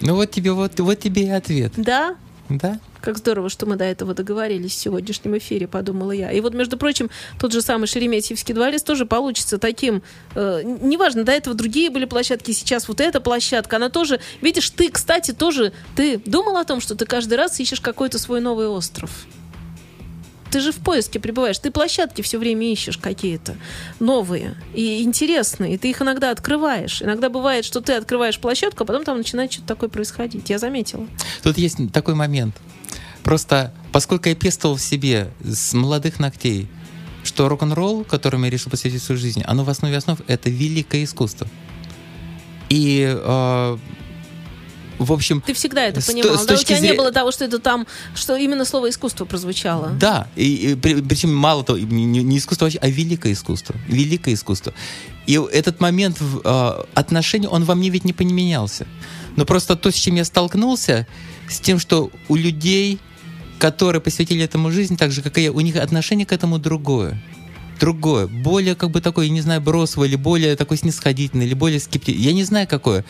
Ну 0.00 0.14
вот 0.14 0.30
тебе, 0.30 0.52
вот, 0.52 0.78
вот 0.78 0.98
тебе 0.98 1.24
и 1.24 1.30
ответ. 1.30 1.72
Да, 1.76 2.16
Да? 2.48 2.78
как 3.00 3.18
здорово, 3.18 3.48
что 3.48 3.66
мы 3.66 3.76
до 3.76 3.84
этого 3.84 4.14
договорились 4.14 4.72
в 4.72 4.78
сегодняшнем 4.78 5.38
эфире, 5.38 5.66
подумала 5.66 6.12
я. 6.12 6.30
И 6.30 6.40
вот, 6.40 6.54
между 6.54 6.76
прочим, 6.76 7.10
тот 7.40 7.52
же 7.52 7.62
самый 7.62 7.86
Шереметьевский 7.86 8.54
дворец 8.54 8.82
тоже 8.82 9.06
получится 9.06 9.58
таким... 9.58 10.02
э, 10.34 10.62
неважно, 10.62 11.24
до 11.24 11.32
этого 11.32 11.56
другие 11.56 11.90
были 11.90 12.04
площадки, 12.04 12.50
сейчас 12.52 12.88
вот 12.88 13.00
эта 13.00 13.20
площадка, 13.20 13.76
она 13.76 13.88
тоже... 13.88 14.20
Видишь, 14.40 14.70
ты, 14.70 14.90
кстати, 14.90 15.32
тоже... 15.32 15.72
Ты 15.96 16.18
думал 16.18 16.56
о 16.56 16.64
том, 16.64 16.80
что 16.80 16.94
ты 16.94 17.06
каждый 17.06 17.34
раз 17.34 17.58
ищешь 17.60 17.80
какой-то 17.80 18.18
свой 18.18 18.40
новый 18.40 18.68
остров? 18.68 19.26
Ты 20.50 20.60
же 20.60 20.72
в 20.72 20.76
поиске 20.76 21.20
пребываешь. 21.20 21.58
Ты 21.58 21.70
площадки 21.70 22.22
все 22.22 22.38
время 22.38 22.70
ищешь 22.72 22.98
какие-то 22.98 23.56
новые 24.00 24.56
и 24.74 25.02
интересные. 25.02 25.74
И 25.74 25.78
ты 25.78 25.90
их 25.90 26.00
иногда 26.00 26.30
открываешь. 26.30 27.02
Иногда 27.02 27.28
бывает, 27.28 27.64
что 27.64 27.80
ты 27.80 27.94
открываешь 27.94 28.38
площадку, 28.38 28.84
а 28.84 28.86
потом 28.86 29.04
там 29.04 29.18
начинает 29.18 29.52
что-то 29.52 29.68
такое 29.68 29.88
происходить. 29.88 30.48
Я 30.50 30.58
заметила. 30.58 31.06
Тут 31.42 31.58
есть 31.58 31.76
такой 31.92 32.14
момент. 32.14 32.56
Просто 33.22 33.74
поскольку 33.92 34.28
я 34.28 34.34
пестовал 34.34 34.76
в 34.76 34.80
себе 34.80 35.30
с 35.44 35.74
молодых 35.74 36.18
ногтей, 36.18 36.68
что 37.24 37.48
рок-н-ролл, 37.48 38.04
которому 38.04 38.46
я 38.46 38.50
решил 38.50 38.70
посвятить 38.70 39.02
свою 39.02 39.20
жизнь, 39.20 39.42
оно 39.44 39.64
в 39.64 39.70
основе 39.70 39.96
основ 39.96 40.18
это 40.28 40.48
великое 40.48 41.04
искусство. 41.04 41.46
И 42.70 43.06
э, 43.06 43.78
в 44.98 45.12
общем, 45.12 45.40
Ты 45.40 45.54
всегда 45.54 45.84
это 45.84 46.00
понимал. 46.04 46.36
с 46.38 46.44
да, 46.46 46.54
у 46.54 46.56
тебя 46.58 46.76
не 46.76 46.80
зрения- 46.80 46.96
было 46.98 47.12
того, 47.12 47.30
что 47.30 47.44
это 47.44 47.58
там, 47.58 47.86
что 48.14 48.36
именно 48.36 48.64
слово 48.64 48.90
искусство 48.90 49.24
прозвучало. 49.24 49.90
Да, 49.98 50.28
и, 50.36 50.72
и 50.72 50.74
при- 50.74 51.00
причем 51.00 51.34
мало 51.34 51.62
того, 51.64 51.78
не, 51.78 52.04
не- 52.04 52.22
не 52.22 52.38
искусство 52.38 52.66
вообще, 52.66 52.78
а 52.80 52.88
великое 52.88 53.32
искусство. 53.32 53.74
Великое 53.86 54.34
искусство. 54.34 54.72
И 55.26 55.40
этот 55.52 55.80
момент 55.80 56.20
в, 56.20 56.40
э, 56.44 56.84
отношений, 56.94 57.46
он 57.46 57.64
во 57.64 57.74
мне 57.74 57.90
ведь 57.90 58.04
не 58.04 58.12
поменялся. 58.12 58.86
Но 59.36 59.44
просто 59.44 59.76
то, 59.76 59.90
с 59.90 59.94
чем 59.94 60.16
я 60.16 60.24
столкнулся, 60.24 61.06
с 61.48 61.60
тем, 61.60 61.78
что 61.78 62.10
у 62.28 62.34
людей, 62.36 62.98
которые 63.58 64.00
посвятили 64.02 64.42
этому 64.44 64.70
жизнь, 64.70 64.96
так 64.96 65.12
же, 65.12 65.22
как 65.22 65.38
и 65.38 65.42
я, 65.42 65.52
у 65.52 65.60
них 65.60 65.76
отношение 65.76 66.26
к 66.26 66.32
этому 66.32 66.58
другое. 66.58 67.22
Другое. 67.78 68.26
Более, 68.26 68.74
как 68.74 68.90
бы 68.90 69.00
такое, 69.00 69.26
я 69.26 69.30
не 69.32 69.40
знаю, 69.40 69.60
бросовое, 69.60 70.08
или 70.08 70.16
более 70.16 70.56
такое 70.56 70.76
снисходительное, 70.78 71.46
или 71.46 71.54
более 71.54 71.78
скептическое. 71.78 72.24
Я 72.26 72.32
не 72.32 72.42
знаю, 72.42 72.66
какое. 72.66 73.04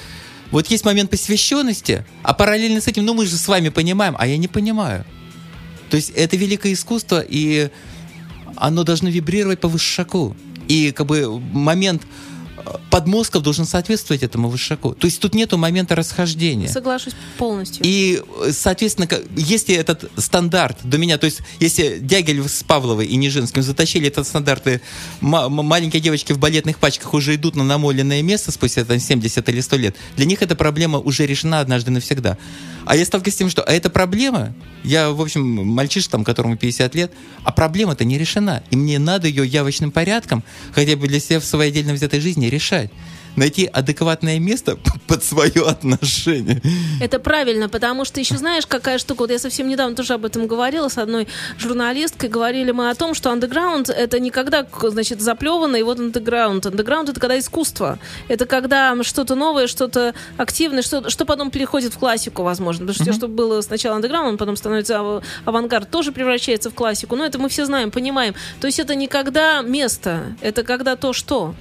Вот 0.50 0.66
есть 0.68 0.84
момент 0.84 1.10
посвященности, 1.10 2.04
а 2.22 2.32
параллельно 2.32 2.80
с 2.80 2.86
этим, 2.86 3.04
ну 3.04 3.14
мы 3.14 3.26
же 3.26 3.36
с 3.36 3.48
вами 3.48 3.68
понимаем, 3.68 4.16
а 4.18 4.26
я 4.26 4.38
не 4.38 4.48
понимаю. 4.48 5.04
То 5.90 5.96
есть 5.96 6.10
это 6.10 6.36
великое 6.36 6.72
искусство, 6.72 7.24
и 7.26 7.70
оно 8.56 8.84
должно 8.84 9.08
вибрировать 9.08 9.60
по 9.60 9.68
высшаку. 9.68 10.36
И 10.68 10.92
как 10.92 11.06
бы 11.06 11.40
момент 11.40 12.02
подмозгов 12.90 13.42
должен 13.42 13.64
соответствовать 13.64 14.22
этому 14.22 14.48
высшаку. 14.48 14.94
То 14.94 15.06
есть 15.06 15.20
тут 15.20 15.34
нету 15.34 15.58
момента 15.58 15.94
расхождения. 15.94 16.68
Соглашусь 16.68 17.14
полностью. 17.36 17.84
И, 17.84 18.22
э, 18.44 18.52
соответственно, 18.52 19.08
если 19.36 19.74
этот 19.74 20.10
стандарт 20.16 20.78
до 20.82 20.98
меня, 20.98 21.18
то 21.18 21.26
есть 21.26 21.40
если 21.60 21.98
Дягиль 21.98 22.46
с 22.48 22.62
Павловой 22.62 23.06
и 23.06 23.16
Нижинским 23.16 23.62
затащили 23.62 24.08
этот 24.08 24.26
стандарт, 24.26 24.66
и 24.66 24.80
маленькие 25.20 26.00
девочки 26.00 26.32
в 26.32 26.38
балетных 26.38 26.78
пачках 26.78 27.14
уже 27.14 27.34
идут 27.34 27.56
на 27.56 27.64
намоленное 27.64 28.22
место 28.22 28.52
спустя 28.52 28.84
там, 28.84 28.98
70 28.98 29.48
или 29.48 29.60
100 29.60 29.76
лет, 29.76 29.96
для 30.16 30.26
них 30.26 30.42
эта 30.42 30.54
проблема 30.56 30.98
уже 30.98 31.26
решена 31.26 31.60
однажды 31.60 31.90
навсегда. 31.90 32.38
А 32.88 32.96
я 32.96 33.04
сталкиваюсь 33.04 33.34
с 33.34 33.36
тем, 33.36 33.50
что 33.50 33.62
а 33.62 33.70
эта 33.70 33.90
проблема, 33.90 34.54
я, 34.82 35.10
в 35.10 35.20
общем, 35.20 35.42
мальчиш, 35.42 36.06
там, 36.06 36.24
которому 36.24 36.56
50 36.56 36.94
лет, 36.94 37.12
а 37.44 37.52
проблема-то 37.52 38.04
не 38.04 38.16
решена. 38.16 38.62
И 38.70 38.76
мне 38.76 38.98
надо 38.98 39.28
ее 39.28 39.46
явочным 39.46 39.90
порядком, 39.90 40.42
хотя 40.72 40.96
бы 40.96 41.06
для 41.06 41.20
себя 41.20 41.38
в 41.38 41.44
своей 41.44 41.70
отдельно 41.70 41.92
взятой 41.92 42.20
жизни 42.20 42.46
решать. 42.58 42.90
Найти 43.36 43.66
адекватное 43.66 44.40
место 44.40 44.76
под 45.06 45.22
свое 45.22 45.62
отношение. 45.64 46.60
Это 47.00 47.20
правильно, 47.20 47.68
потому 47.68 48.04
что 48.04 48.18
еще 48.18 48.36
знаешь, 48.36 48.66
какая 48.66 48.98
штука. 48.98 49.20
Вот 49.20 49.30
я 49.30 49.38
совсем 49.38 49.68
недавно 49.68 49.94
тоже 49.94 50.14
об 50.14 50.24
этом 50.24 50.48
говорила 50.48 50.88
с 50.88 50.98
одной 50.98 51.28
журналисткой. 51.56 52.30
Говорили 52.30 52.72
мы 52.72 52.90
о 52.90 52.94
том, 52.96 53.14
что 53.14 53.30
андеграунд 53.30 53.90
это 53.90 54.18
не 54.18 54.30
когда, 54.30 54.66
значит, 54.82 55.20
заплевано, 55.20 55.76
и 55.76 55.82
вот 55.84 56.00
андеграунд. 56.00 56.66
Андеграунд 56.66 57.10
это 57.10 57.20
когда 57.20 57.38
искусство. 57.38 58.00
Это 58.26 58.44
когда 58.46 59.00
что-то 59.04 59.36
новое, 59.36 59.68
что-то 59.68 60.14
активное, 60.36 60.82
что, 60.82 61.08
что 61.08 61.24
потом 61.24 61.52
переходит 61.52 61.94
в 61.94 61.98
классику, 61.98 62.42
возможно. 62.42 62.86
Потому 62.86 62.94
что 62.94 63.04
все, 63.04 63.12
что 63.12 63.28
было 63.28 63.60
сначала 63.60 63.96
андеграунд, 63.96 64.36
потом 64.38 64.56
становится 64.56 64.98
ав- 64.98 65.24
авангард, 65.44 65.88
тоже 65.90 66.10
превращается 66.10 66.70
в 66.70 66.74
классику. 66.74 67.14
Но 67.14 67.24
это 67.24 67.38
мы 67.38 67.48
все 67.50 67.66
знаем, 67.66 67.92
понимаем. 67.92 68.34
То 68.60 68.66
есть 68.66 68.80
это 68.80 68.96
не 68.96 69.06
когда 69.06 69.62
место, 69.62 70.34
это 70.40 70.64
когда 70.64 70.96
то, 70.96 71.12
что. 71.12 71.54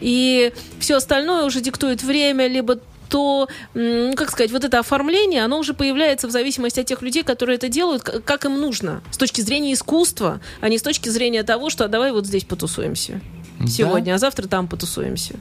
И 0.00 0.52
все 0.78 0.96
остальное 0.96 1.44
уже 1.44 1.60
диктует 1.60 2.02
время, 2.02 2.46
либо 2.46 2.78
то, 3.08 3.48
ну, 3.74 4.14
как 4.16 4.30
сказать, 4.30 4.50
вот 4.50 4.64
это 4.64 4.80
оформление, 4.80 5.44
оно 5.44 5.58
уже 5.58 5.72
появляется 5.72 6.26
в 6.26 6.30
зависимости 6.30 6.80
от 6.80 6.86
тех 6.86 7.02
людей, 7.02 7.22
которые 7.22 7.56
это 7.56 7.68
делают, 7.68 8.02
как 8.02 8.44
им 8.44 8.60
нужно. 8.60 9.02
С 9.10 9.18
точки 9.18 9.40
зрения 9.40 9.72
искусства, 9.72 10.40
а 10.60 10.68
не 10.68 10.78
с 10.78 10.82
точки 10.82 11.08
зрения 11.08 11.42
того, 11.42 11.70
что 11.70 11.84
а 11.84 11.88
давай 11.88 12.12
вот 12.12 12.26
здесь 12.26 12.44
потусуемся 12.44 13.20
сегодня, 13.68 14.14
а 14.14 14.18
завтра 14.18 14.48
там 14.48 14.66
потусуемся. 14.66 15.36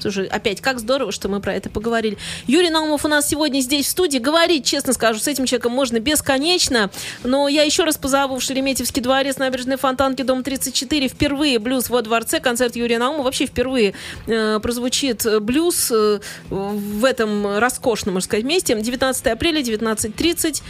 Слушай, 0.00 0.26
опять, 0.26 0.60
как 0.60 0.78
здорово, 0.78 1.12
что 1.12 1.28
мы 1.28 1.40
про 1.40 1.54
это 1.54 1.70
поговорили. 1.70 2.16
Юрий 2.46 2.70
Наумов 2.70 3.04
у 3.04 3.08
нас 3.08 3.28
сегодня 3.28 3.60
здесь 3.60 3.86
в 3.86 3.90
студии. 3.90 4.18
Говорить, 4.18 4.64
честно 4.64 4.92
скажу, 4.92 5.18
с 5.18 5.26
этим 5.28 5.46
человеком 5.46 5.72
можно 5.72 5.98
бесконечно. 5.98 6.90
Но 7.24 7.48
я 7.48 7.62
еще 7.62 7.84
раз 7.84 7.96
позову 7.96 8.38
в 8.38 8.42
Шереметьевский 8.42 9.02
дворец, 9.02 9.38
набережной 9.38 9.76
Фонтанки, 9.76 10.22
дом 10.22 10.42
34. 10.42 11.08
Впервые 11.08 11.58
блюз 11.58 11.90
во 11.90 12.02
дворце, 12.02 12.40
концерт 12.40 12.76
Юрия 12.76 12.98
Наумова. 12.98 13.24
Вообще 13.24 13.46
впервые 13.46 13.94
э, 14.26 14.58
прозвучит 14.60 15.26
блюз 15.42 15.90
э, 15.90 16.20
в 16.50 17.04
этом 17.04 17.58
роскошном, 17.58 18.14
можно 18.14 18.26
сказать, 18.26 18.44
месте. 18.44 18.74
19 18.80 19.26
апреля, 19.26 19.60
19.30. 19.60 20.62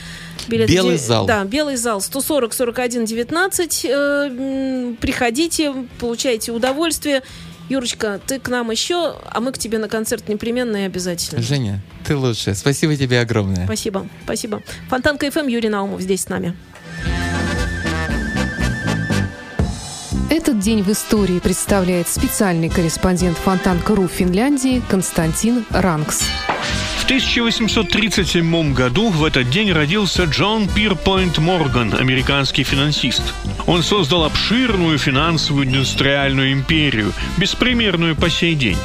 Билеты 0.49 0.73
Белый 0.73 0.93
де- 0.97 1.03
зал. 1.03 1.27
Да, 1.27 1.45
белый 1.45 1.77
зал 1.77 2.01
140 2.01 2.53
41 2.55 3.05
19. 3.05 3.85
Э, 3.85 4.95
приходите, 5.01 5.75
получайте 6.01 6.53
удовольствие. 6.53 7.23
Юрочка, 7.69 8.19
ты 8.27 8.39
к 8.39 8.49
нам 8.49 8.71
еще, 8.71 9.17
а 9.31 9.41
мы 9.41 9.53
к 9.53 9.59
тебе 9.59 9.79
на 9.79 9.89
концерт 9.89 10.29
непременно 10.29 10.77
и 10.77 10.83
обязательно. 10.83 11.43
Женя, 11.43 11.81
ты 12.07 12.17
лучшая. 12.17 12.55
Спасибо 12.55 12.97
тебе 12.97 13.21
огромное. 13.21 13.67
Спасибо, 13.67 14.07
спасибо. 14.25 14.63
Фонтанка 14.89 15.31
ФМ, 15.31 15.47
Юрий 15.47 15.69
Наумов 15.69 16.01
здесь 16.01 16.23
с 16.23 16.29
нами. 16.29 16.57
Этот 20.31 20.61
день 20.61 20.83
в 20.83 20.91
истории 20.91 21.41
представляет 21.41 22.09
специальный 22.09 22.69
корреспондент 22.69 23.37
Фонтанка.ру 23.39 24.09
Финляндии 24.09 24.83
Константин 24.89 25.65
Ранкс. 25.71 26.23
1837 27.09 28.75
году 28.75 29.09
в 29.09 29.25
этот 29.25 29.49
день 29.49 29.73
родился 29.73 30.25
Джон 30.25 30.69
Пирпойнт 30.69 31.39
Морган, 31.39 31.95
американский 31.95 32.65
финансист. 32.65 33.23
Он 33.67 33.83
создал 33.83 34.25
обширную 34.25 34.99
финансовую 34.99 35.65
индустриальную 35.65 36.53
империю, 36.53 37.15
беспримерную 37.39 38.15
по 38.15 38.29
сей 38.29 38.55
день. 38.55 38.77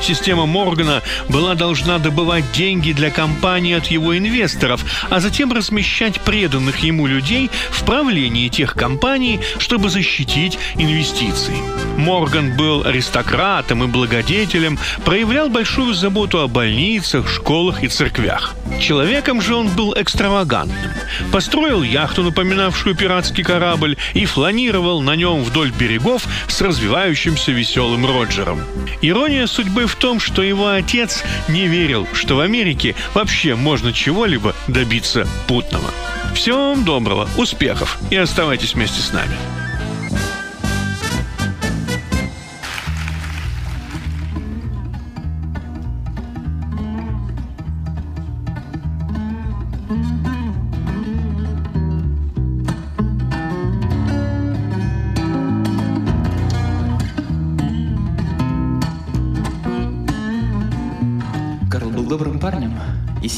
Система 0.00 0.46
Моргана 0.46 1.02
была 1.28 1.54
должна 1.54 1.98
добывать 1.98 2.44
деньги 2.52 2.92
для 2.92 3.10
компании 3.10 3.74
от 3.74 3.86
его 3.86 4.16
инвесторов, 4.16 4.84
а 5.10 5.20
затем 5.20 5.52
размещать 5.52 6.20
преданных 6.20 6.78
ему 6.78 7.06
людей 7.06 7.50
в 7.70 7.84
правлении 7.84 8.48
тех 8.48 8.74
компаний, 8.74 9.40
чтобы 9.58 9.90
защитить 9.90 10.58
инвестиции. 10.76 11.56
Морган 11.96 12.56
был 12.56 12.86
аристократом 12.86 13.84
и 13.84 13.86
благодетелем, 13.86 14.78
проявлял 15.04 15.48
большую 15.48 15.94
заботу 15.94 16.40
о 16.40 16.48
больницах, 16.48 17.28
школах 17.28 17.82
и 17.82 17.88
церквях. 17.88 18.54
Человеком 18.80 19.42
же 19.42 19.56
он 19.56 19.68
был 19.68 19.92
экстравагантным. 19.96 20.92
Построил 21.32 21.82
яхту, 21.82 22.22
напоминавшую 22.22 22.94
пиратский 22.94 23.42
корабль, 23.42 23.96
и 24.14 24.24
фланировал 24.24 25.00
на 25.02 25.16
нем 25.16 25.42
вдоль 25.42 25.72
берегов 25.72 26.24
с 26.46 26.60
развивающимся 26.60 27.50
веселым 27.50 28.06
Роджером. 28.06 28.62
Ирония 29.02 29.46
судьбы 29.46 29.87
в 29.88 29.96
том, 29.96 30.20
что 30.20 30.42
его 30.42 30.68
отец 30.68 31.24
не 31.48 31.66
верил, 31.66 32.06
что 32.12 32.36
в 32.36 32.40
Америке 32.40 32.94
вообще 33.14 33.54
можно 33.54 33.92
чего-либо 33.92 34.54
добиться 34.68 35.26
путного. 35.46 35.90
Вам 36.78 36.84
доброго, 36.84 37.28
успехов 37.36 37.98
и 38.10 38.16
оставайтесь 38.16 38.74
вместе 38.74 39.00
с 39.00 39.12
нами. 39.12 39.36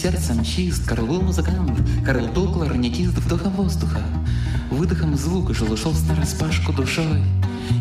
Сердцем 0.01 0.43
чист. 0.43 0.87
Карл 0.87 1.21
музыкант, 1.21 1.79
Карл 2.07 2.27
был 2.29 2.51
кларнетист 2.51 3.13
вдохом 3.19 3.53
воздуха. 3.53 4.01
Выдохом 4.71 5.15
звука 5.15 5.53
жил 5.53 5.71
ушел 5.71 5.93
с 5.93 6.09
нараспашку 6.09 6.73
душой. 6.73 7.23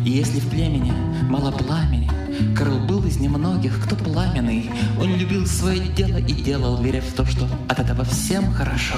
И 0.04 0.10
если 0.10 0.38
в 0.38 0.50
племени 0.50 0.92
мало 1.30 1.50
пламени, 1.50 2.10
Карл 2.56 2.78
был 2.80 3.04
из 3.06 3.18
немногих, 3.18 3.82
кто 3.84 3.96
пламенный. 3.96 4.70
Он 5.00 5.14
любил 5.16 5.46
свое 5.46 5.86
дело 5.88 6.18
и 6.18 6.32
делал, 6.32 6.82
веря 6.82 7.00
в 7.00 7.12
то, 7.14 7.24
что 7.24 7.48
от 7.68 7.78
этого 7.78 8.04
всем 8.04 8.52
хорошо. 8.52 8.96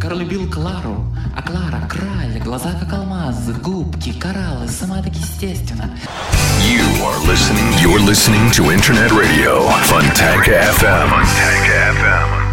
Карл 0.00 0.18
любил 0.18 0.50
Клару, 0.50 1.06
а 1.36 1.42
Клара— 1.42 1.86
краль, 1.90 2.40
глаза 2.42 2.72
как 2.78 2.92
алмазы, 2.92 3.52
губки, 3.54 4.12
кораллы, 4.12 4.68
сама 4.68 5.02
так 5.02 5.14
естественно. 5.14 5.90
You 6.62 6.84
are 7.02 7.18
listening. 7.26 7.72
You're 7.80 8.04
listening 8.04 8.50
to 8.52 8.70
Internet 8.70 9.12
Radio 9.12 9.68
Funtank 9.84 10.48
FM. 10.48 11.08
Funtank 11.10 11.66
FM. 12.00 12.46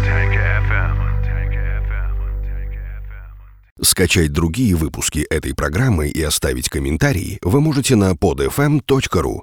Скачать 3.84 4.32
другие 4.32 4.74
выпуски 4.74 5.26
этой 5.28 5.54
программы 5.54 6.08
и 6.08 6.22
оставить 6.22 6.68
комментарии 6.68 7.38
вы 7.42 7.60
можете 7.60 7.96
на 7.96 8.12
podfm.ru. 8.12 9.42